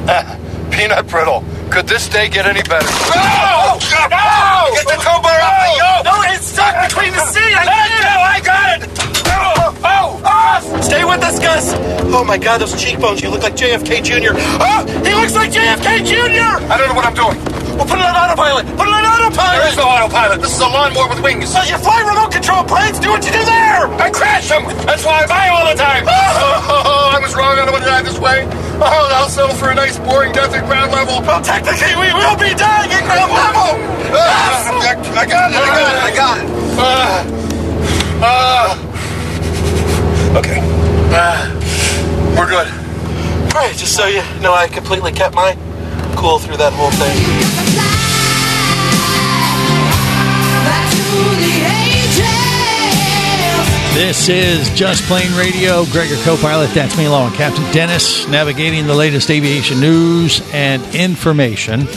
Ah, 0.09 0.39
Peanut 0.71 1.05
brittle. 1.07 1.43
Could 1.69 1.85
this 1.87 2.09
day 2.09 2.29
get 2.29 2.47
any 2.47 2.63
better? 2.63 2.89
No! 3.13 3.77
No! 4.09 4.73
Get 4.73 4.87
the 4.89 4.97
tow 5.05 5.21
bar 5.21 5.37
off 5.37 5.53
the 5.61 5.77
yoke! 5.77 6.05
No, 6.05 6.15
it's 6.33 6.47
stuck 6.47 6.89
between 6.89 7.13
the 7.13 7.23
seat. 7.27 7.53
I 7.53 7.63
Let 7.63 7.85
it 7.85 8.01
can't. 8.01 8.09
go! 8.09 8.17
I 8.25 8.39
got 8.41 8.67
it! 8.81 8.89
Oh! 9.29 9.77
Oh! 9.85 10.21
Ah, 10.25 10.81
stay 10.81 11.05
with 11.05 11.21
us, 11.21 11.37
Gus. 11.37 11.73
Oh 12.19 12.27
my 12.27 12.35
God, 12.35 12.59
those 12.59 12.75
cheekbones! 12.75 13.23
You 13.23 13.31
look 13.31 13.47
like 13.47 13.55
JFK 13.55 14.03
Jr. 14.03 14.35
Oh, 14.35 14.83
he 15.07 15.15
looks 15.15 15.39
like 15.39 15.55
JFK 15.55 16.03
Jr. 16.03 16.59
I 16.67 16.75
don't 16.75 16.91
know 16.91 16.99
what 16.99 17.07
I'm 17.07 17.15
doing. 17.15 17.39
Well, 17.79 17.87
put 17.87 17.95
it 17.95 18.03
on 18.03 18.11
autopilot. 18.11 18.67
Put 18.75 18.91
it 18.91 18.91
on 18.91 19.07
autopilot. 19.07 19.55
There 19.55 19.71
is 19.71 19.79
no 19.79 19.87
autopilot. 19.87 20.43
This 20.43 20.51
is 20.51 20.59
a 20.59 20.67
lawnmower 20.67 21.07
with 21.07 21.23
wings. 21.23 21.47
Well, 21.55 21.63
you 21.63 21.79
fly 21.79 22.03
remote 22.03 22.35
control 22.35 22.67
planes. 22.67 22.99
Do 22.99 23.15
what 23.15 23.23
you 23.23 23.31
do 23.31 23.39
there. 23.47 23.87
I 24.03 24.11
crash 24.11 24.51
them. 24.51 24.67
That's 24.83 25.07
why 25.07 25.23
I 25.23 25.31
buy 25.31 25.47
all 25.47 25.63
the 25.71 25.79
time. 25.79 26.03
Oh, 26.69 27.15
I 27.15 27.23
was 27.23 27.31
wrong. 27.39 27.55
I 27.55 27.63
don't 27.63 27.71
want 27.71 27.87
to 27.87 27.89
die 27.89 28.03
this 28.03 28.19
way. 28.19 28.43
Oh, 28.83 29.15
I'll 29.15 29.31
settle 29.31 29.55
for 29.55 29.71
a 29.71 29.75
nice, 29.75 29.97
boring 29.97 30.33
death 30.33 30.53
at 30.53 30.67
ground 30.67 30.91
level. 30.91 31.23
Well, 31.23 31.39
technically, 31.39 31.95
we 31.95 32.11
will 32.11 32.35
be 32.35 32.51
dying 32.51 32.91
at 32.91 33.07
ground 33.07 33.31
level. 33.31 33.79
Ah, 34.11 34.75
I, 34.75 35.23
I 35.23 35.25
got 35.25 35.51
it. 35.51 35.55
I 35.55 35.63
got 35.71 35.87
it. 35.87 36.03
I 36.03 36.11
got 36.19 36.35
it. 36.35 36.51
Uh, 36.83 37.23
uh, 38.27 38.75
okay. 40.39 40.59
Uh, 41.15 41.58
We're 42.39 42.47
good. 42.47 42.67
all 42.67 43.61
right, 43.61 43.75
just 43.75 43.97
so 43.97 44.05
you 44.07 44.21
know, 44.39 44.53
I 44.53 44.69
completely 44.69 45.11
kept 45.11 45.35
my 45.35 45.55
cool 46.15 46.39
through 46.39 46.55
that 46.55 46.71
whole 46.71 46.89
thing. 46.91 47.17
This 53.93 54.29
is 54.29 54.69
Just 54.69 55.03
Plane 55.03 55.37
Radio. 55.37 55.83
Gregor 55.87 56.15
co-pilot, 56.23 56.73
that's 56.73 56.97
me 56.97 57.07
along 57.07 57.33
Captain 57.33 57.69
Dennis, 57.73 58.25
navigating 58.29 58.87
the 58.87 58.95
latest 58.95 59.29
aviation 59.29 59.81
news 59.81 60.41
and 60.53 60.81
information. 60.95 61.87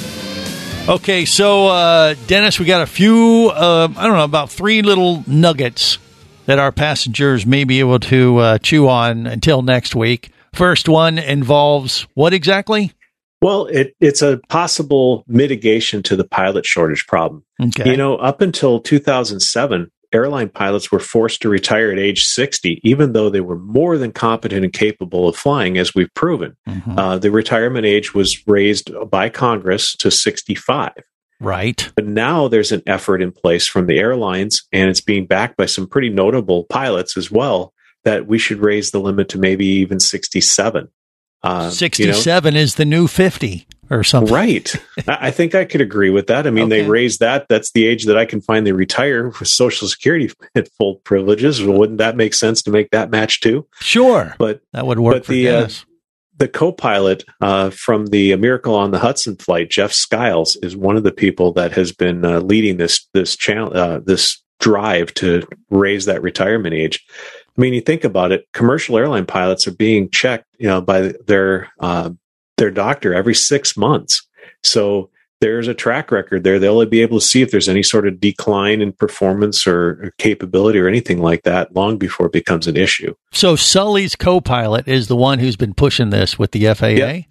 Okay, 0.89 1.25
so 1.25 1.69
uh, 1.69 2.17
Dennis, 2.27 2.59
we 2.59 2.67
got 2.67 2.83
a 2.83 2.87
few, 2.87 3.53
uh, 3.55 3.87
I 3.97 4.07
don't 4.09 4.17
know, 4.17 4.25
about 4.25 4.51
three 4.51 4.83
little 4.83 5.23
nuggets 5.29 5.99
that 6.47 6.59
our 6.59 6.73
passengers 6.73 7.47
may 7.47 7.63
be 7.63 7.81
able 7.81 8.01
to 8.01 8.39
uh, 8.39 8.59
chew 8.59 8.89
on 8.89 9.27
until 9.27 9.63
next 9.63 9.95
week. 9.95 10.32
First 10.55 10.89
one 10.89 11.19
involves 11.19 12.07
what 12.15 12.33
exactly? 12.35 12.93
Well, 13.41 13.67
it, 13.67 13.97
it's 14.01 14.23
a 14.23 14.41
possible 14.49 15.25
mitigation 15.27 16.03
to 16.05 16.17
the 16.17 16.25
pilot 16.25 16.65
shortage 16.65 17.07
problem. 17.07 17.45
Okay. 17.61 17.91
You 17.91 17.97
know, 17.97 18.17
up 18.17 18.41
until 18.41 18.79
2007, 18.81 19.91
airline 20.13 20.49
pilots 20.51 20.93
were 20.93 21.01
forced 21.01 21.43
to 21.43 21.49
retire 21.49 21.91
at 21.91 21.99
age 21.99 22.25
60, 22.25 22.81
even 22.85 23.15
though 23.15 23.31
they 23.31 23.41
were 23.41 23.59
more 23.59 23.99
than 23.99 24.13
competent 24.13 24.63
and 24.65 24.73
capable 24.73 25.27
of 25.29 25.35
flying, 25.37 25.79
as 25.79 25.95
we've 25.95 26.13
proven. 26.15 26.55
Mhm. 26.69 26.99
Uh, 26.99 27.19
the 27.19 27.31
retirement 27.31 27.87
age 27.87 28.15
was 28.15 28.47
raised 28.47 28.91
by 29.11 29.29
Congress 29.29 29.97
to 29.97 30.11
65. 30.11 30.93
right. 31.41 31.91
But 31.97 32.07
now 32.07 32.47
there's 32.47 32.71
an 32.71 32.83
effort 32.87 33.21
in 33.21 33.33
place 33.33 33.67
from 33.67 33.87
the 33.87 33.99
airlines, 33.99 34.63
and 34.71 34.89
it's 34.89 35.01
being 35.01 35.27
backed 35.27 35.57
by 35.57 35.67
some 35.67 35.89
pretty 35.89 36.09
notable 36.11 36.65
pilots 36.71 37.17
as 37.17 37.33
well, 37.33 37.73
that 38.05 38.27
we 38.27 38.39
should 38.39 38.59
raise 38.61 38.91
the 38.91 39.01
limit 39.01 39.29
to 39.31 39.39
maybe 39.39 39.67
even 39.67 40.01
67. 40.01 40.89
Uh, 41.43 41.49
you 41.49 41.65
know? 41.65 41.71
67 41.71 42.57
is 42.57 42.77
the 42.77 42.85
new 42.85 43.07
50 43.09 43.67
or 43.91 44.05
something. 44.05 44.33
Right. 44.33 44.75
I 45.09 45.31
think 45.31 45.55
I 45.55 45.65
could 45.65 45.81
agree 45.81 46.11
with 46.11 46.29
that. 46.29 46.47
I 46.47 46.51
mean, 46.51 46.69
they 46.69 46.81
Okay. 46.83 46.89
raised 46.89 47.21
that. 47.21 47.47
That's 47.49 47.73
the 47.73 47.87
age 47.87 48.05
that 48.05 48.17
I 48.17 48.25
can 48.25 48.41
finally 48.41 48.73
retire 48.73 49.29
with 49.29 49.49
Social 49.49 49.89
Security 49.89 50.31
at 50.55 50.69
full 50.79 50.97
privileges. 50.97 51.63
Well, 51.63 51.79
wouldn't 51.79 51.99
that 51.99 52.17
make 52.17 52.35
sense 52.35 52.63
to 52.63 52.71
make 52.71 52.91
that 52.91 53.11
match 53.11 53.41
too? 53.41 53.67
Sure. 53.81 54.35
But 54.39 54.61
That 54.73 54.87
would 54.87 55.01
work 55.01 55.15
but 55.15 55.27
the 55.27 55.49
uh, 55.49 55.69
the 56.39 56.49
co-pilot 56.49 57.25
uh, 57.41 57.71
from 57.71 58.07
the 58.07 58.35
Miracle 58.37 58.75
on 58.75 58.91
the 58.91 58.99
Hudson 58.99 59.37
flight, 59.37 59.71
Jeff 59.71 59.93
Skiles, 59.93 60.57
is 60.63 60.77
one 60.77 60.97
of 60.97 61.05
the 61.05 61.13
people 61.13 61.53
that 61.53 61.73
has 61.73 61.93
been 61.93 62.25
uh, 62.25 62.41
leading 62.41 62.79
this 62.79 63.07
this 63.15 63.37
channel 63.37 63.77
uh, 63.77 64.01
this 64.01 64.43
drive 64.59 65.13
to 65.15 65.43
raise 65.71 66.05
that 66.07 66.23
retirement 66.23 66.75
age. 66.75 67.05
I 67.57 67.61
mean, 67.61 67.75
you 67.75 67.81
think 67.81 68.05
about 68.05 68.33
it, 68.33 68.47
commercial 68.53 68.97
airline 68.97 69.27
pilots 69.27 69.67
are 69.67 69.75
being 69.75 70.09
checked, 70.11 70.47
you 70.59 70.67
know, 70.67 70.81
by 70.81 71.15
their 71.27 71.71
uh, 71.81 72.11
their 72.57 72.71
doctor 72.71 73.15
every 73.15 73.35
six 73.35 73.77
months. 73.77 74.27
So 74.63 75.11
there's 75.43 75.67
a 75.67 75.75
track 75.75 76.13
record 76.13 76.45
there. 76.45 76.59
They'll 76.59 76.87
be 76.87 77.03
able 77.03 77.19
to 77.19 77.25
see 77.25 77.43
if 77.43 77.51
there's 77.51 77.69
any 77.69 77.83
sort 77.83 78.07
of 78.07 78.21
decline 78.21 78.81
in 78.81 78.93
performance 78.93 79.67
or, 79.67 80.05
or 80.05 80.15
capability 80.19 80.79
or 80.79 80.87
anything 80.87 81.21
like 81.21 81.43
that 81.43 81.75
long 81.75 81.99
before 81.99 82.27
it 82.27 82.33
becomes 82.33 82.69
an 82.69 82.77
issue. 82.77 83.15
So 83.33 83.57
Sully's 83.57 84.15
co-pilot 84.15 84.87
is 84.87 85.09
the 85.09 85.17
one 85.17 85.41
who's 85.41 85.57
been 85.57 85.75
pushing 85.75 86.11
this 86.11 86.39
with 86.39 86.53
the 86.53 86.73
FAA. 86.73 86.87
Yep. 86.87 87.25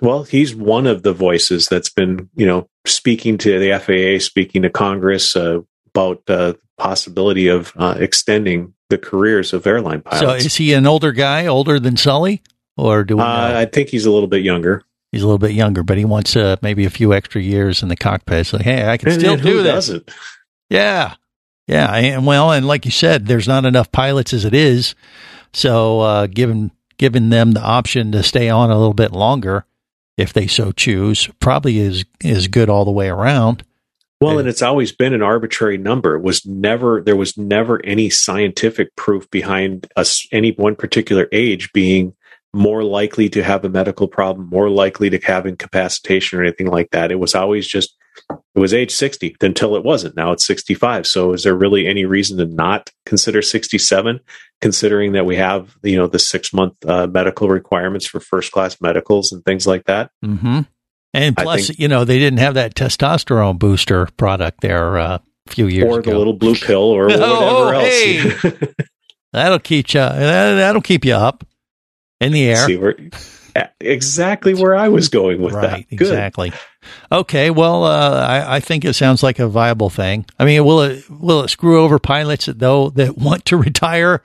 Well, 0.00 0.22
he's 0.24 0.54
one 0.54 0.86
of 0.86 1.02
the 1.02 1.12
voices 1.12 1.66
that's 1.66 1.90
been, 1.90 2.30
you 2.34 2.46
know, 2.46 2.66
speaking 2.86 3.36
to 3.38 3.58
the 3.58 3.78
FAA, 3.78 4.24
speaking 4.24 4.62
to 4.62 4.70
Congress 4.70 5.36
uh, 5.36 5.60
about 5.94 6.22
uh, 6.28 6.54
possibility 6.78 7.48
of 7.48 7.72
uh, 7.76 7.96
extending 7.98 8.74
the 8.88 8.98
careers 8.98 9.52
of 9.52 9.66
airline 9.66 10.02
pilots. 10.02 10.20
So 10.42 10.46
is 10.46 10.56
he 10.56 10.72
an 10.72 10.86
older 10.86 11.12
guy, 11.12 11.46
older 11.46 11.78
than 11.78 11.96
Sully, 11.96 12.42
or 12.76 13.04
do 13.04 13.16
we? 13.16 13.22
Uh, 13.22 13.58
I 13.60 13.64
think 13.66 13.88
he's 13.88 14.06
a 14.06 14.10
little 14.10 14.28
bit 14.28 14.42
younger. 14.42 14.82
He's 15.12 15.22
a 15.22 15.26
little 15.26 15.38
bit 15.38 15.52
younger, 15.52 15.82
but 15.82 15.98
he 15.98 16.04
wants 16.04 16.36
uh, 16.36 16.56
maybe 16.62 16.84
a 16.84 16.90
few 16.90 17.12
extra 17.12 17.40
years 17.42 17.82
in 17.82 17.88
the 17.88 17.96
cockpit. 17.96 18.46
So 18.46 18.58
hey, 18.58 18.88
I 18.88 18.96
can 18.96 19.08
And- 19.10 19.20
still 19.20 19.34
and 19.34 19.42
do 19.42 19.62
this. 19.62 19.90
Yeah, 20.68 21.14
yeah, 21.66 21.92
and 21.94 22.26
well, 22.26 22.52
and 22.52 22.66
like 22.66 22.84
you 22.84 22.90
said, 22.92 23.26
there's 23.26 23.48
not 23.48 23.64
enough 23.64 23.90
pilots 23.92 24.32
as 24.32 24.44
it 24.44 24.54
is. 24.54 24.94
So 25.52 26.00
uh, 26.00 26.26
giving 26.26 26.70
giving 26.96 27.30
them 27.30 27.52
the 27.52 27.62
option 27.62 28.12
to 28.12 28.22
stay 28.22 28.48
on 28.48 28.70
a 28.70 28.78
little 28.78 28.94
bit 28.94 29.10
longer, 29.12 29.64
if 30.16 30.32
they 30.32 30.46
so 30.46 30.70
choose, 30.72 31.28
probably 31.40 31.78
is 31.78 32.04
is 32.22 32.46
good 32.48 32.68
all 32.70 32.84
the 32.84 32.90
way 32.90 33.08
around. 33.08 33.64
Well, 34.20 34.38
and 34.38 34.48
it's 34.48 34.60
always 34.60 34.92
been 34.92 35.14
an 35.14 35.22
arbitrary 35.22 35.78
number. 35.78 36.14
It 36.14 36.22
was 36.22 36.44
never 36.44 37.00
there 37.00 37.16
was 37.16 37.38
never 37.38 37.84
any 37.86 38.10
scientific 38.10 38.94
proof 38.94 39.30
behind 39.30 39.90
us 39.96 40.26
any 40.30 40.52
one 40.52 40.76
particular 40.76 41.26
age 41.32 41.72
being 41.72 42.14
more 42.52 42.82
likely 42.84 43.28
to 43.30 43.42
have 43.42 43.64
a 43.64 43.70
medical 43.70 44.08
problem, 44.08 44.48
more 44.50 44.68
likely 44.68 45.08
to 45.08 45.18
have 45.18 45.46
incapacitation 45.46 46.38
or 46.38 46.42
anything 46.42 46.66
like 46.66 46.90
that. 46.90 47.10
It 47.10 47.18
was 47.20 47.34
always 47.34 47.66
just 47.66 47.96
it 48.54 48.58
was 48.58 48.74
age 48.74 48.90
60 48.90 49.36
until 49.40 49.76
it 49.76 49.84
wasn't. 49.84 50.16
Now 50.16 50.32
it's 50.32 50.46
65. 50.46 51.06
So 51.06 51.32
is 51.32 51.44
there 51.44 51.54
really 51.54 51.86
any 51.86 52.04
reason 52.04 52.36
to 52.38 52.46
not 52.46 52.90
consider 53.06 53.40
67 53.40 54.20
considering 54.60 55.12
that 55.12 55.24
we 55.24 55.36
have, 55.36 55.76
you 55.82 55.96
know, 55.96 56.06
the 56.06 56.18
6 56.18 56.52
month 56.52 56.74
uh, 56.84 57.06
medical 57.06 57.48
requirements 57.48 58.06
for 58.06 58.20
first 58.20 58.52
class 58.52 58.80
medicals 58.82 59.32
and 59.32 59.42
things 59.44 59.66
like 59.66 59.84
that? 59.84 60.10
hmm 60.22 60.60
And 61.12 61.36
plus, 61.36 61.68
think- 61.68 61.78
you 61.78 61.88
know, 61.88 62.04
they 62.04 62.18
didn't 62.18 62.38
have 62.38 62.54
that 62.54 62.74
testosterone 62.74 63.58
booster 63.58 64.06
product 64.16 64.60
there 64.60 64.98
uh, 64.98 65.18
a 65.46 65.50
few 65.50 65.66
years 65.66 65.84
or 65.84 65.98
ago. 66.00 66.10
Or 66.10 66.12
the 66.12 66.18
little 66.18 66.32
blue 66.34 66.54
pill 66.54 66.78
or 66.82 67.04
whatever 67.08 67.24
Oh, 67.24 67.68
else. 67.68 67.84
hey. 67.84 68.32
That'll 69.32 69.58
keep 69.60 69.92
you. 69.94 70.00
That, 70.00 70.54
that'll 70.56 70.82
keep 70.82 71.04
you 71.04 71.14
up 71.14 71.44
in 72.20 72.32
the 72.32 72.48
air. 72.50 72.66
See 72.66 72.76
where 72.76 72.96
exactly 73.80 74.54
where 74.54 74.74
I 74.74 74.88
was 74.88 75.08
going 75.08 75.40
with 75.40 75.54
right, 75.54 75.88
that. 75.88 75.96
Good. 75.96 76.02
exactly. 76.08 76.52
Okay, 77.12 77.50
well, 77.50 77.84
uh, 77.84 78.26
I, 78.26 78.56
I 78.56 78.60
think 78.60 78.84
it 78.84 78.94
sounds 78.94 79.22
like 79.22 79.38
a 79.38 79.48
viable 79.48 79.90
thing. 79.90 80.26
I 80.38 80.44
mean, 80.44 80.64
will 80.64 80.82
it 80.82 81.08
will 81.10 81.42
it 81.42 81.48
screw 81.48 81.80
over 81.80 81.98
pilots 81.98 82.46
that 82.46 82.58
though 82.58 82.90
that 82.90 83.16
want 83.16 83.44
to 83.46 83.56
retire 83.56 84.22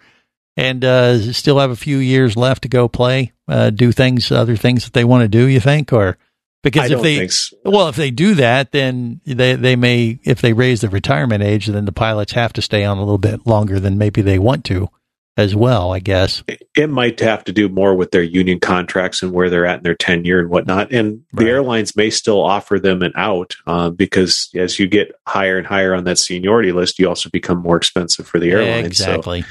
and 0.57 0.83
uh, 0.83 1.19
still 1.33 1.59
have 1.59 1.71
a 1.71 1.75
few 1.75 1.97
years 1.97 2.35
left 2.35 2.63
to 2.63 2.67
go 2.69 2.87
play, 2.87 3.33
uh, 3.47 3.69
do 3.71 3.91
things, 3.91 4.31
other 4.31 4.55
things 4.55 4.85
that 4.85 4.93
they 4.93 5.03
want 5.03 5.21
to 5.23 5.27
do? 5.27 5.47
You 5.47 5.59
think, 5.59 5.91
or 5.93 6.17
because 6.65 6.91
I 6.91 6.95
if 6.95 7.01
they 7.03 7.27
so. 7.27 7.55
well, 7.63 7.87
if 7.89 7.95
they 7.95 8.09
do 8.09 8.33
that, 8.33 8.71
then 8.71 9.21
they 9.23 9.55
they 9.55 9.75
may 9.75 10.19
if 10.23 10.41
they 10.41 10.51
raise 10.51 10.81
the 10.81 10.89
retirement 10.89 11.43
age, 11.43 11.67
then 11.67 11.85
the 11.85 11.91
pilots 11.91 12.33
have 12.33 12.53
to 12.53 12.61
stay 12.61 12.83
on 12.83 12.97
a 12.97 13.01
little 13.01 13.19
bit 13.19 13.45
longer 13.45 13.79
than 13.79 13.99
maybe 13.99 14.23
they 14.23 14.39
want 14.39 14.65
to, 14.65 14.89
as 15.37 15.55
well. 15.55 15.93
I 15.93 15.99
guess. 15.99 16.43
It 16.75 16.89
might 16.89 17.19
have 17.19 17.43
to 17.43 17.51
do 17.51 17.69
more 17.69 17.93
with 17.93 18.09
their 18.09 18.23
union 18.23 18.59
contracts 18.59 19.21
and 19.21 19.31
where 19.31 19.51
they're 19.51 19.67
at 19.67 19.77
in 19.77 19.83
their 19.83 19.93
tenure 19.93 20.39
and 20.39 20.49
whatnot. 20.49 20.91
And 20.91 21.21
the 21.33 21.45
airlines 21.45 21.95
may 21.95 22.09
still 22.09 22.41
offer 22.41 22.79
them 22.79 23.03
an 23.03 23.13
out 23.15 23.55
uh, 23.67 23.91
because 23.91 24.49
as 24.55 24.79
you 24.79 24.87
get 24.87 25.11
higher 25.27 25.59
and 25.59 25.67
higher 25.67 25.93
on 25.93 26.03
that 26.05 26.17
seniority 26.17 26.71
list, 26.71 26.97
you 26.97 27.07
also 27.07 27.29
become 27.29 27.59
more 27.59 27.77
expensive 27.77 28.27
for 28.27 28.39
the 28.39 28.49
airlines. 28.49 28.87
Exactly. 28.87 29.45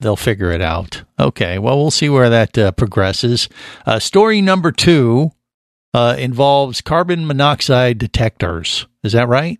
They'll 0.00 0.16
figure 0.16 0.50
it 0.50 0.60
out. 0.60 1.04
Okay. 1.18 1.60
Well, 1.60 1.78
we'll 1.78 1.92
see 1.92 2.08
where 2.08 2.28
that 2.28 2.58
uh, 2.58 2.72
progresses. 2.72 3.48
Uh, 3.86 4.00
story 4.00 4.42
number 4.42 4.72
two 4.72 5.30
uh, 5.96 6.14
involves 6.18 6.82
carbon 6.82 7.26
monoxide 7.26 7.96
detectors. 7.96 8.86
Is 9.02 9.12
that 9.12 9.28
right? 9.28 9.58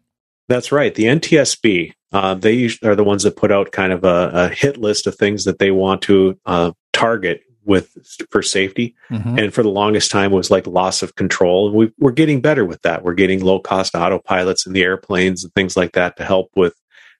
That's 0.48 0.70
right. 0.70 0.94
The 0.94 1.04
NTSB, 1.04 1.92
uh, 2.12 2.34
they 2.34 2.70
are 2.84 2.94
the 2.94 3.04
ones 3.04 3.22
that 3.22 3.36
put 3.36 3.50
out 3.50 3.72
kind 3.72 3.90
of 3.90 4.04
a, 4.04 4.30
a 4.34 4.48
hit 4.50 4.76
list 4.76 5.06
of 5.06 5.14
things 5.14 5.44
that 5.44 5.58
they 5.58 5.70
want 5.70 6.02
to 6.02 6.38
uh, 6.44 6.72
target 6.92 7.40
with 7.64 7.96
for 8.30 8.42
safety. 8.42 8.94
Mhm. 9.10 9.42
And 9.42 9.54
for 9.54 9.62
the 9.62 9.70
longest 9.70 10.10
time, 10.10 10.32
it 10.32 10.36
was 10.36 10.50
like 10.50 10.66
loss 10.66 11.02
of 11.02 11.14
control. 11.14 11.68
And 11.68 11.76
we, 11.76 11.90
we're 11.98 12.12
getting 12.12 12.42
better 12.42 12.66
with 12.66 12.82
that. 12.82 13.02
We're 13.02 13.14
getting 13.14 13.42
low 13.42 13.58
cost 13.58 13.94
autopilots 13.94 14.66
in 14.66 14.74
the 14.74 14.82
airplanes 14.82 15.42
and 15.42 15.52
things 15.54 15.74
like 15.74 15.92
that 15.92 16.18
to 16.18 16.24
help 16.24 16.50
with 16.54 16.74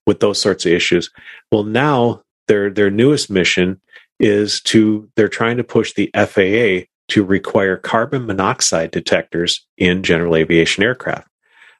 with 0.07 0.21
those 0.21 0.41
sorts 0.41 0.67
of 0.67 0.73
issues. 0.73 1.11
Well, 1.51 1.65
now 1.65 2.23
their 2.49 2.71
their 2.71 2.91
newest 2.91 3.31
mission 3.31 3.81
is 4.21 4.61
to 4.63 5.09
they're 5.17 5.29
trying 5.29 5.57
to 5.57 5.65
push 5.65 5.95
the 5.95 6.11
FAA 6.15 6.87
to 7.09 7.25
require 7.25 7.77
carbon 7.77 8.27
monoxide 8.27 8.91
detectors 8.91 9.67
in 9.77 10.03
general 10.03 10.37
aviation 10.37 10.83
aircraft. 10.83 11.29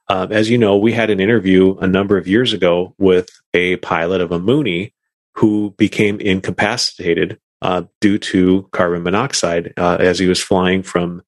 Um, 0.09 0.31
as 0.31 0.49
you 0.49 0.57
know, 0.57 0.77
we 0.77 0.93
had 0.93 1.11
an 1.11 1.21
interview 1.21 1.77
a 1.79 1.87
number 1.87 2.17
of 2.17 2.29
years 2.29 2.53
ago 2.53 2.95
with 2.99 3.29
a 3.55 3.77
pilot 3.77 4.21
of 4.21 4.31
a 4.31 4.39
Mooney 4.39 4.95
who 5.35 5.75
became 5.77 6.21
incapacitated 6.21 7.39
uh, 7.63 7.83
due 8.01 8.19
to 8.19 8.69
carbon 8.73 9.03
monoxide 9.03 9.73
uh, 9.77 9.97
as 9.99 10.19
he 10.19 10.27
was 10.27 10.41
flying 10.41 10.83
from 10.83 11.23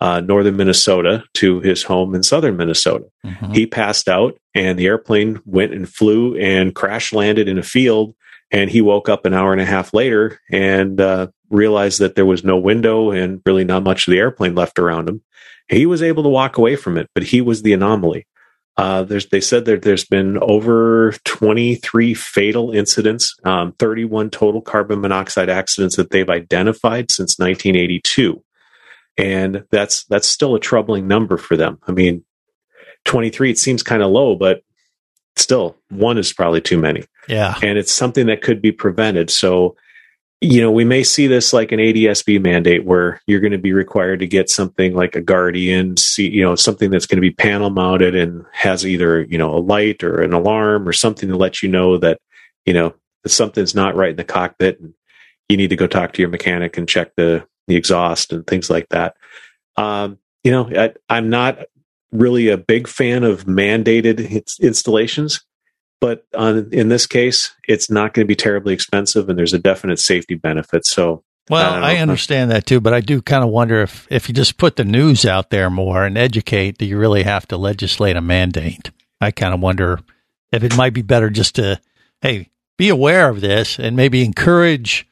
uh, 0.00 0.20
northern 0.20 0.56
Minnesota 0.56 1.24
to 1.34 1.60
his 1.60 1.82
home 1.82 2.14
in 2.14 2.22
southern 2.22 2.56
Minnesota. 2.56 3.06
He 3.52 3.66
passed 3.66 4.08
out, 4.08 4.36
and 4.54 4.78
the 4.78 4.86
airplane 4.86 5.40
went 5.44 5.72
and 5.72 5.88
flew 5.88 6.36
and 6.36 6.74
crash 6.74 7.12
landed 7.12 7.48
in 7.48 7.58
a 7.58 7.62
field. 7.62 8.14
And 8.50 8.70
he 8.70 8.80
woke 8.80 9.08
up 9.08 9.24
an 9.24 9.34
hour 9.34 9.52
and 9.52 9.60
a 9.60 9.64
half 9.64 9.94
later 9.94 10.38
and 10.50 11.00
uh, 11.00 11.28
realized 11.50 12.00
that 12.00 12.14
there 12.14 12.26
was 12.26 12.44
no 12.44 12.56
window 12.56 13.10
and 13.10 13.40
really 13.46 13.64
not 13.64 13.82
much 13.82 14.06
of 14.06 14.12
the 14.12 14.18
airplane 14.18 14.54
left 14.54 14.78
around 14.78 15.08
him. 15.08 15.22
He 15.68 15.86
was 15.86 16.02
able 16.02 16.22
to 16.22 16.28
walk 16.28 16.58
away 16.58 16.76
from 16.76 16.96
it, 16.98 17.08
but 17.14 17.24
he 17.24 17.40
was 17.40 17.62
the 17.62 17.72
anomaly. 17.72 18.26
Uh, 18.76 19.04
there's, 19.04 19.28
they 19.28 19.40
said 19.40 19.66
that 19.66 19.82
there's 19.82 20.04
been 20.04 20.36
over 20.38 21.12
23 21.24 22.12
fatal 22.12 22.72
incidents, 22.72 23.36
um, 23.44 23.72
31 23.78 24.30
total 24.30 24.60
carbon 24.60 25.00
monoxide 25.00 25.48
accidents 25.48 25.94
that 25.96 26.10
they've 26.10 26.28
identified 26.28 27.10
since 27.10 27.38
1982, 27.38 28.42
and 29.16 29.64
that's 29.70 30.04
that's 30.06 30.26
still 30.26 30.56
a 30.56 30.60
troubling 30.60 31.06
number 31.06 31.36
for 31.36 31.56
them. 31.56 31.78
I 31.86 31.92
mean, 31.92 32.24
23 33.04 33.52
it 33.52 33.58
seems 33.58 33.84
kind 33.84 34.02
of 34.02 34.10
low, 34.10 34.34
but 34.34 34.62
still 35.36 35.76
one 35.90 36.18
is 36.18 36.32
probably 36.32 36.60
too 36.60 36.78
many 36.78 37.04
Yeah. 37.28 37.54
and 37.62 37.76
it's 37.78 37.92
something 37.92 38.26
that 38.26 38.42
could 38.42 38.60
be 38.62 38.72
prevented. 38.72 39.30
So, 39.30 39.76
you 40.44 40.60
know, 40.60 40.70
we 40.70 40.84
may 40.84 41.02
see 41.02 41.26
this 41.26 41.54
like 41.54 41.72
an 41.72 41.78
ADSB 41.78 42.42
mandate 42.42 42.84
where 42.84 43.18
you're 43.26 43.40
going 43.40 43.52
to 43.52 43.58
be 43.58 43.72
required 43.72 44.20
to 44.20 44.26
get 44.26 44.50
something 44.50 44.94
like 44.94 45.16
a 45.16 45.22
Guardian, 45.22 45.94
you 46.18 46.42
know, 46.42 46.54
something 46.54 46.90
that's 46.90 47.06
going 47.06 47.16
to 47.16 47.22
be 47.22 47.30
panel 47.30 47.70
mounted 47.70 48.14
and 48.14 48.44
has 48.52 48.86
either, 48.86 49.22
you 49.22 49.38
know, 49.38 49.54
a 49.54 49.58
light 49.58 50.04
or 50.04 50.20
an 50.20 50.34
alarm 50.34 50.86
or 50.86 50.92
something 50.92 51.30
to 51.30 51.36
let 51.36 51.62
you 51.62 51.70
know 51.70 51.96
that, 51.96 52.18
you 52.66 52.74
know, 52.74 52.94
that 53.22 53.30
something's 53.30 53.74
not 53.74 53.96
right 53.96 54.10
in 54.10 54.16
the 54.16 54.24
cockpit 54.24 54.78
and 54.80 54.92
you 55.48 55.56
need 55.56 55.70
to 55.70 55.76
go 55.76 55.86
talk 55.86 56.12
to 56.12 56.20
your 56.20 56.30
mechanic 56.30 56.76
and 56.76 56.88
check 56.88 57.16
the, 57.16 57.46
the 57.66 57.76
exhaust 57.76 58.30
and 58.30 58.46
things 58.46 58.68
like 58.68 58.88
that. 58.90 59.16
Um, 59.78 60.18
you 60.42 60.50
know, 60.50 60.68
I, 60.76 60.92
I'm 61.08 61.30
not 61.30 61.60
really 62.12 62.48
a 62.48 62.58
big 62.58 62.86
fan 62.86 63.24
of 63.24 63.46
mandated 63.46 64.20
installations 64.60 65.42
but 66.00 66.26
on, 66.34 66.68
in 66.72 66.88
this 66.88 67.06
case, 67.06 67.52
it's 67.66 67.90
not 67.90 68.14
going 68.14 68.24
to 68.24 68.28
be 68.28 68.36
terribly 68.36 68.74
expensive, 68.74 69.28
and 69.28 69.38
there's 69.38 69.54
a 69.54 69.58
definite 69.58 69.98
safety 69.98 70.34
benefit. 70.34 70.86
So, 70.86 71.22
Well, 71.48 71.74
don't 71.74 71.84
I, 71.84 71.96
understand 71.98 72.50
that 72.50 72.66
too, 72.66 72.80
but 72.80 72.92
I 72.92 73.00
do 73.00 73.22
kind 73.22 73.44
of 73.44 73.50
wonder 73.50 73.82
if 73.82 74.06
if 74.10 74.28
you 74.28 74.34
just 74.34 74.56
put 74.56 74.76
the 74.76 74.84
news 74.84 75.24
out 75.24 75.50
there 75.50 75.70
more 75.70 76.04
and 76.04 76.18
educate, 76.18 76.78
do 76.78 76.84
you 76.84 76.98
really 76.98 77.22
have 77.22 77.48
to 77.48 77.56
legislate 77.56 78.16
a 78.16 78.20
mandate? 78.20 78.90
I 79.20 79.30
kind 79.30 79.54
of 79.54 79.60
wonder 79.60 80.00
if 80.52 80.62
it 80.62 80.76
might 80.76 80.92
be 80.92 81.02
better 81.02 81.30
just 81.30 81.54
to 81.56 81.80
hey, 82.20 82.48
be 82.76 82.88
aware 82.88 83.28
of 83.28 83.40
this 83.40 83.78
and 83.78 83.96
maybe 83.96 84.24
encourage 84.24 85.06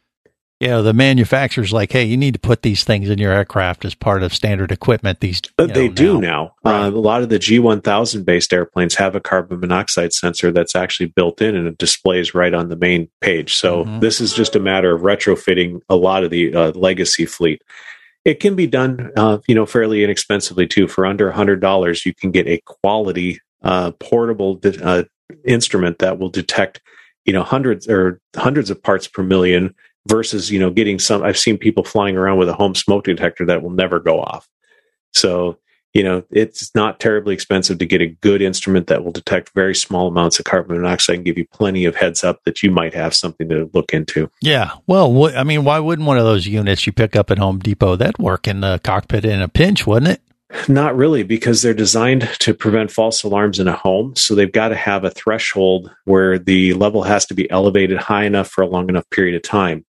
you 0.63 0.69
know 0.69 0.81
the 0.81 0.93
manufacturers 0.93 1.73
like 1.73 1.91
hey 1.91 2.05
you 2.05 2.17
need 2.17 2.35
to 2.35 2.41
put 2.41 2.63
these 2.63 2.85
things 2.85 3.11
in 3.11 3.19
your 3.19 3.33
aircraft 3.33 3.85
as 3.85 3.97
part 3.97 4.23
of 4.23 4.33
standard 4.33 4.71
equipment 4.71 5.19
these 5.19 5.41
But 5.57 5.69
you 5.69 5.75
they 5.75 5.89
do 5.89 6.21
now. 6.21 6.55
Uh, 6.65 6.89
a 6.95 6.97
lot 6.97 7.23
of 7.23 7.31
the 7.31 7.39
G1000 7.41 8.25
based 8.25 8.53
airplanes 8.53 8.95
have 8.95 9.17
a 9.17 9.21
carbon 9.21 9.59
monoxide 9.59 10.13
sensor 10.13 10.53
that's 10.53 10.77
actually 10.77 11.07
built 11.07 11.43
in 11.43 11.57
and 11.57 11.67
it 11.67 11.79
displays 11.79 12.33
right 12.33 12.55
on 12.55 12.69
the 12.69 12.77
main 12.77 13.09
page. 13.21 13.55
So 13.55 13.73
Mm-hmm. 13.83 14.01
this 14.01 14.21
is 14.21 14.33
just 14.33 14.55
a 14.55 14.61
matter 14.61 14.95
of 14.95 15.01
retrofitting 15.01 15.81
a 15.89 15.97
lot 15.97 16.23
of 16.23 16.31
the 16.31 16.55
uh, 16.55 16.71
legacy 16.73 17.27
fleet. 17.27 17.63
It 18.25 18.39
can 18.39 18.55
be 18.55 18.69
done, 18.69 19.11
uh, 19.17 19.39
you 19.49 19.55
know, 19.57 19.67
fairly 19.67 20.05
inexpensively 20.05 20.69
too. 20.69 20.87
For 20.87 21.05
under 21.07 21.31
a 21.31 21.35
hundred 21.35 21.61
dollars, 21.61 22.07
you 22.07 22.15
can 22.15 22.31
get 22.31 22.47
a 22.47 22.61
quality 22.65 23.41
uh, 23.63 23.91
portable 23.93 24.57
de- 24.57 24.85
uh, 24.85 25.05
instrument 25.45 25.99
that 25.99 26.19
will 26.21 26.29
detect 26.29 26.81
you 27.25 27.33
know 27.33 27.43
hundreds 27.43 27.89
or 27.89 28.21
hundreds 28.37 28.71
of 28.71 28.83
parts 28.83 29.09
per 29.09 29.23
million 29.23 29.75
versus 30.09 30.51
you 30.51 30.59
know 30.59 30.71
getting 30.71 30.99
some 30.99 31.23
i've 31.23 31.39
seen 31.39 31.57
people 31.57 31.85
flying 31.85 32.17
around 32.17 32.39
with 32.39 32.49
a 32.49 32.55
home 32.55 32.75
smoke 32.75 33.05
detector 33.05 33.47
that 33.47 33.63
will 33.63 33.71
never 33.71 34.01
go 34.01 34.21
off 34.21 34.49
so 35.13 35.57
you 35.95 36.03
know 36.03 36.25
it's 36.31 36.75
not 36.75 36.99
terribly 36.99 37.35
expensive 37.35 37.79
to 37.79 37.87
get 37.87 38.01
a 38.01 38.07
good 38.07 38.43
instrument 38.43 38.87
that 38.89 39.05
will 39.05 39.13
detect 39.13 39.53
very 39.55 39.75
small 39.75 40.09
amounts 40.09 40.39
of 40.39 40.45
carbon 40.45 40.77
monoxide 40.77 41.17
and 41.17 41.25
give 41.25 41.39
you 41.39 41.47
plenty 41.53 41.85
of 41.85 41.95
heads 41.95 42.25
up 42.25 42.43
that 42.45 42.63
you 42.63 42.71
might 42.71 42.95
have 42.95 43.15
something 43.15 43.49
to 43.49 43.71
look 43.75 43.93
into 43.93 44.31
Yeah. 44.41 44.73
Well, 44.87 45.13
wh- 45.13 45.37
I 45.37 45.45
mean, 45.45 45.65
why 45.65 45.79
wouldn't 45.79 46.09
one 46.09 46.19
of 46.19 46.25
those 46.25 46.47
units 46.47 46.87
you 46.87 46.93
pick 46.93 47.15
up 47.15 47.31
at 47.31 47.39
Home 47.39 47.59
Depot 47.59 47.97
that 47.97 48.19
work 48.19 48.49
in 48.49 48.61
the 48.61 48.81
cockpit 48.83 49.25
in 49.25 49.41
a 49.41 49.49
pinch, 49.49 49.87
wouldn't 49.87 50.13
it? 50.13 50.23
Not 50.69 50.97
really, 50.97 51.23
because 51.23 51.63
they're 51.63 51.73
designed 51.73 52.29
to 52.41 52.53
prevent 52.53 52.91
false 52.91 53.23
alarms 53.23 53.59
in 53.59 53.69
a 53.69 53.77
home. 53.77 54.15
So 54.17 54.35
they've 54.35 54.53
got 54.53 54.69
to 54.69 54.77
have 54.77 55.05
a 55.05 55.11
threshold 55.11 55.91
where 56.05 56.39
the 56.39 56.75
level 56.75 57.03
has 57.03 57.25
to 57.27 57.35
be 57.35 57.51
elevated 57.51 57.99
high 57.99 58.25
enough 58.25 58.49
for 58.49 58.63
a 58.63 58.67
long 58.67 58.89
enough 58.89 59.09
period 59.11 59.35
of 59.35 59.43
time. 59.43 59.85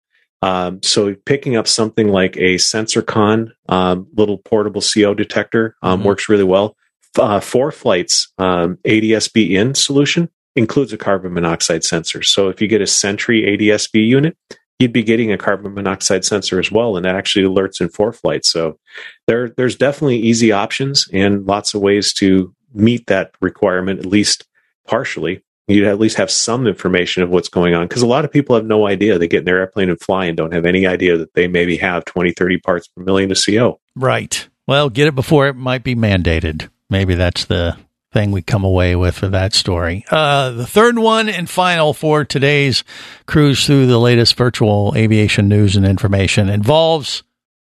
Um, 0.42 0.82
so 0.84 1.16
picking 1.26 1.56
up 1.56 1.68
something 1.68 2.10
like 2.10 2.38
a 2.38 2.56
SensorCon 2.56 3.50
um, 3.68 4.08
little 4.16 4.38
portable 4.38 4.82
CO 4.82 5.14
detector 5.14 5.76
um, 5.82 6.04
works 6.04 6.30
really 6.30 6.44
well. 6.44 6.76
Uh, 7.18 7.40
ForeFlight's 7.40 8.32
um, 8.38 8.78
ADSB 8.86 9.52
in 9.52 9.76
solution 9.76 10.30
includes 10.56 10.94
a 10.94 10.98
carbon 10.98 11.34
monoxide 11.34 11.84
sensor. 11.84 12.24
So 12.24 12.50
if 12.50 12.62
you 12.62 12.68
get 12.68 12.82
a 12.82 12.88
Sentry 12.88 13.42
ADSB 13.42 14.06
unit, 14.06 14.38
you'd 14.80 14.94
be 14.94 15.04
getting 15.04 15.32
a 15.32 15.38
carbon 15.38 15.74
monoxide 15.74 16.24
sensor 16.24 16.60
as 16.60 16.72
well, 16.72 16.96
and 16.96 17.06
that 17.06 17.16
actually 17.16 17.46
alerts 17.46 17.82
in 17.82 17.90
ForeFlight's. 17.90 18.52
So 18.52 18.80
there, 19.28 19.50
there's 19.50 19.76
definitely 19.76 20.20
easy 20.20 20.52
options 20.52 21.06
and 21.12 21.46
lots 21.46 21.74
of 21.74 21.82
ways 21.82 22.14
to 22.14 22.54
meet 22.74 23.08
that 23.08 23.32
requirement, 23.42 24.00
at 24.00 24.06
least 24.06 24.48
partially. 24.88 25.44
You'd 25.70 25.88
at 25.88 26.00
least 26.00 26.18
have 26.18 26.32
some 26.32 26.68
information 26.68 27.24
of 27.24 27.30
what's 27.30 27.50
going 27.50 27.76
on 27.76 27.88
because 27.88 28.02
a 28.02 28.08
lot 28.08 28.26
of 28.26 28.32
people 28.32 28.56
have 28.56 28.66
no 28.66 28.88
idea. 28.88 29.18
They 29.18 29.28
get 29.28 29.40
in 29.40 29.46
their 29.46 29.60
airplane 29.60 29.90
and 29.90 30.00
fly 30.00 30.26
and 30.26 30.36
don't 30.36 30.54
have 30.54 30.66
any 30.66 30.88
idea 30.88 31.18
that 31.18 31.34
they 31.34 31.48
maybe 31.48 31.78
have 31.78 32.06
20, 32.06 32.32
30 32.32 32.58
parts 32.60 32.88
per 32.88 33.04
million 33.04 33.32
of 33.32 33.38
CO. 33.44 33.80
Right. 33.96 34.48
Well, 34.68 34.90
get 34.90 35.08
it 35.08 35.16
before 35.16 35.48
it 35.48 35.56
might 35.56 35.84
be 35.84 35.96
mandated. 35.96 36.70
Maybe 36.90 37.16
that's 37.16 37.46
the 37.46 37.78
thing 38.12 38.32
we 38.32 38.42
come 38.42 38.64
away 38.64 38.96
with 38.96 39.16
for 39.16 39.28
that 39.28 39.54
story. 39.54 40.04
Uh, 40.10 40.52
the 40.52 40.66
third 40.66 40.98
one 40.98 41.30
and 41.30 41.50
final 41.50 41.94
for 41.94 42.26
today's 42.26 42.84
cruise 43.28 43.66
through 43.66 43.86
the 43.86 44.00
latest 44.00 44.36
virtual 44.36 44.94
aviation 44.96 45.48
news 45.48 45.76
and 45.76 45.86
information 45.86 46.50
involves 46.50 47.24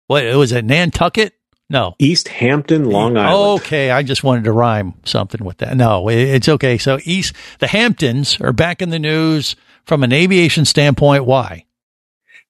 what 0.07 0.25
was 0.35 0.51
it, 0.51 0.65
Nantucket? 0.65 1.35
No. 1.71 1.95
East 2.01 2.27
Hampton, 2.27 2.85
Long 2.85 3.17
Island. 3.17 3.63
Okay, 3.63 3.93
I 3.93 4.03
just 4.03 4.25
wanted 4.25 4.45
to 4.45 4.53
rhyme 4.53 4.95
something 5.05 5.45
with 5.45 5.59
that. 5.59 5.77
No, 5.77 6.09
it's 6.11 6.49
okay. 6.49 6.77
So 6.79 6.99
East, 7.05 7.35
the 7.61 7.69
Hamptons 7.69 8.41
are 8.41 8.53
back 8.53 8.83
in 8.83 8.91
the 8.91 8.99
news 8.99 9.55
from 9.87 10.03
an 10.03 10.13
aviation 10.13 10.65
standpoint. 10.65 11.25
Why? 11.25 11.65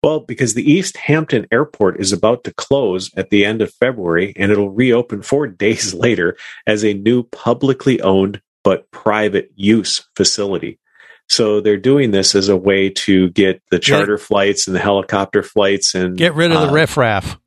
Well, 0.03 0.21
because 0.21 0.55
the 0.55 0.69
East 0.69 0.97
Hampton 0.97 1.47
Airport 1.53 2.01
is 2.01 2.13
about 2.13 2.45
to 2.45 2.55
close 2.55 3.11
at 3.15 3.29
the 3.29 3.45
end 3.45 3.61
of 3.61 3.75
February 3.75 4.33
and 4.37 4.51
it'll 4.51 4.71
reopen 4.71 5.21
four 5.21 5.47
days 5.47 5.93
later 5.93 6.39
as 6.67 6.83
a 6.83 6.95
new 6.95 7.23
publicly 7.25 8.01
owned 8.01 8.41
but 8.63 8.91
private 8.91 9.51
use 9.55 10.07
facility. 10.17 10.79
So 11.29 11.61
they're 11.61 11.77
doing 11.77 12.11
this 12.11 12.35
as 12.35 12.49
a 12.49 12.57
way 12.57 12.91
to 12.91 13.31
get 13.31 13.63
the 13.71 13.79
charter 13.79 14.19
flights 14.19 14.67
and 14.67 14.75
the 14.75 14.81
helicopter 14.81 15.43
flights 15.43 15.95
and 15.95 16.17
Get 16.17 16.35
rid 16.35 16.51
of 16.51 16.61
the 16.61 16.69
uh, 16.69 16.73
riffraff. 16.73 17.40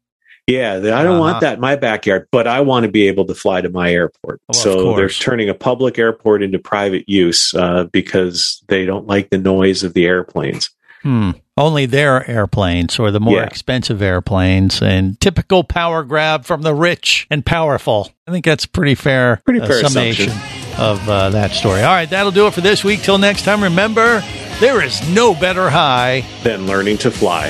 Yeah, 0.47 0.73
I 0.73 0.79
don't 0.81 0.93
Uh-huh. 1.07 1.19
want 1.19 1.41
that 1.41 1.53
in 1.55 1.59
my 1.61 1.75
backyard, 1.77 2.27
but 2.31 2.47
I 2.47 2.59
want 2.61 2.85
to 2.85 2.91
be 2.91 3.07
able 3.07 3.25
to 3.25 3.33
fly 3.33 3.61
to 3.61 3.69
my 3.69 3.91
airport. 3.93 4.41
Well, 4.49 4.53
so 4.61 4.95
they're 4.95 5.07
turning 5.07 5.47
a 5.49 5.53
public 5.53 5.97
airport 5.97 6.43
into 6.43 6.59
private 6.59 7.07
use 7.07 7.53
uh, 7.53 7.85
because 7.93 8.61
they 8.67 8.85
don't 8.85 9.07
like 9.07 9.29
the 9.29 9.37
noise 9.37 9.83
of 9.83 9.93
the 9.93 10.05
airplanes. 10.05 10.69
Hmm. 11.01 11.31
Only 11.55 11.85
their 11.85 12.29
airplanes 12.29 12.97
or 12.99 13.11
the 13.11 13.19
more 13.19 13.37
Yeah. 13.37 13.43
expensive 13.45 14.01
airplanes 14.01 14.81
and 14.81 15.19
typical 15.21 15.63
power 15.63 16.03
grab 16.03 16.45
from 16.45 16.61
the 16.63 16.73
rich 16.73 17.27
and 17.29 17.45
powerful. 17.45 18.09
I 18.27 18.31
think 18.31 18.43
that's 18.43 18.65
pretty 18.65 18.95
fair, 18.95 19.41
Pretty 19.45 19.61
uh, 19.61 19.67
fair 19.67 19.83
summation 19.83 20.31
of 20.77 21.07
uh, 21.07 21.29
that 21.29 21.51
story. 21.51 21.83
All 21.83 21.93
right, 21.93 22.09
that'll 22.09 22.31
do 22.31 22.47
it 22.47 22.53
for 22.53 22.61
this 22.61 22.83
week. 22.83 23.01
Till 23.01 23.17
next 23.17 23.43
time, 23.43 23.61
remember, 23.63 24.23
there 24.59 24.81
is 24.83 25.07
no 25.09 25.33
better 25.35 25.69
high 25.69 26.23
than 26.43 26.67
learning 26.67 26.97
to 26.99 27.11
fly. 27.11 27.49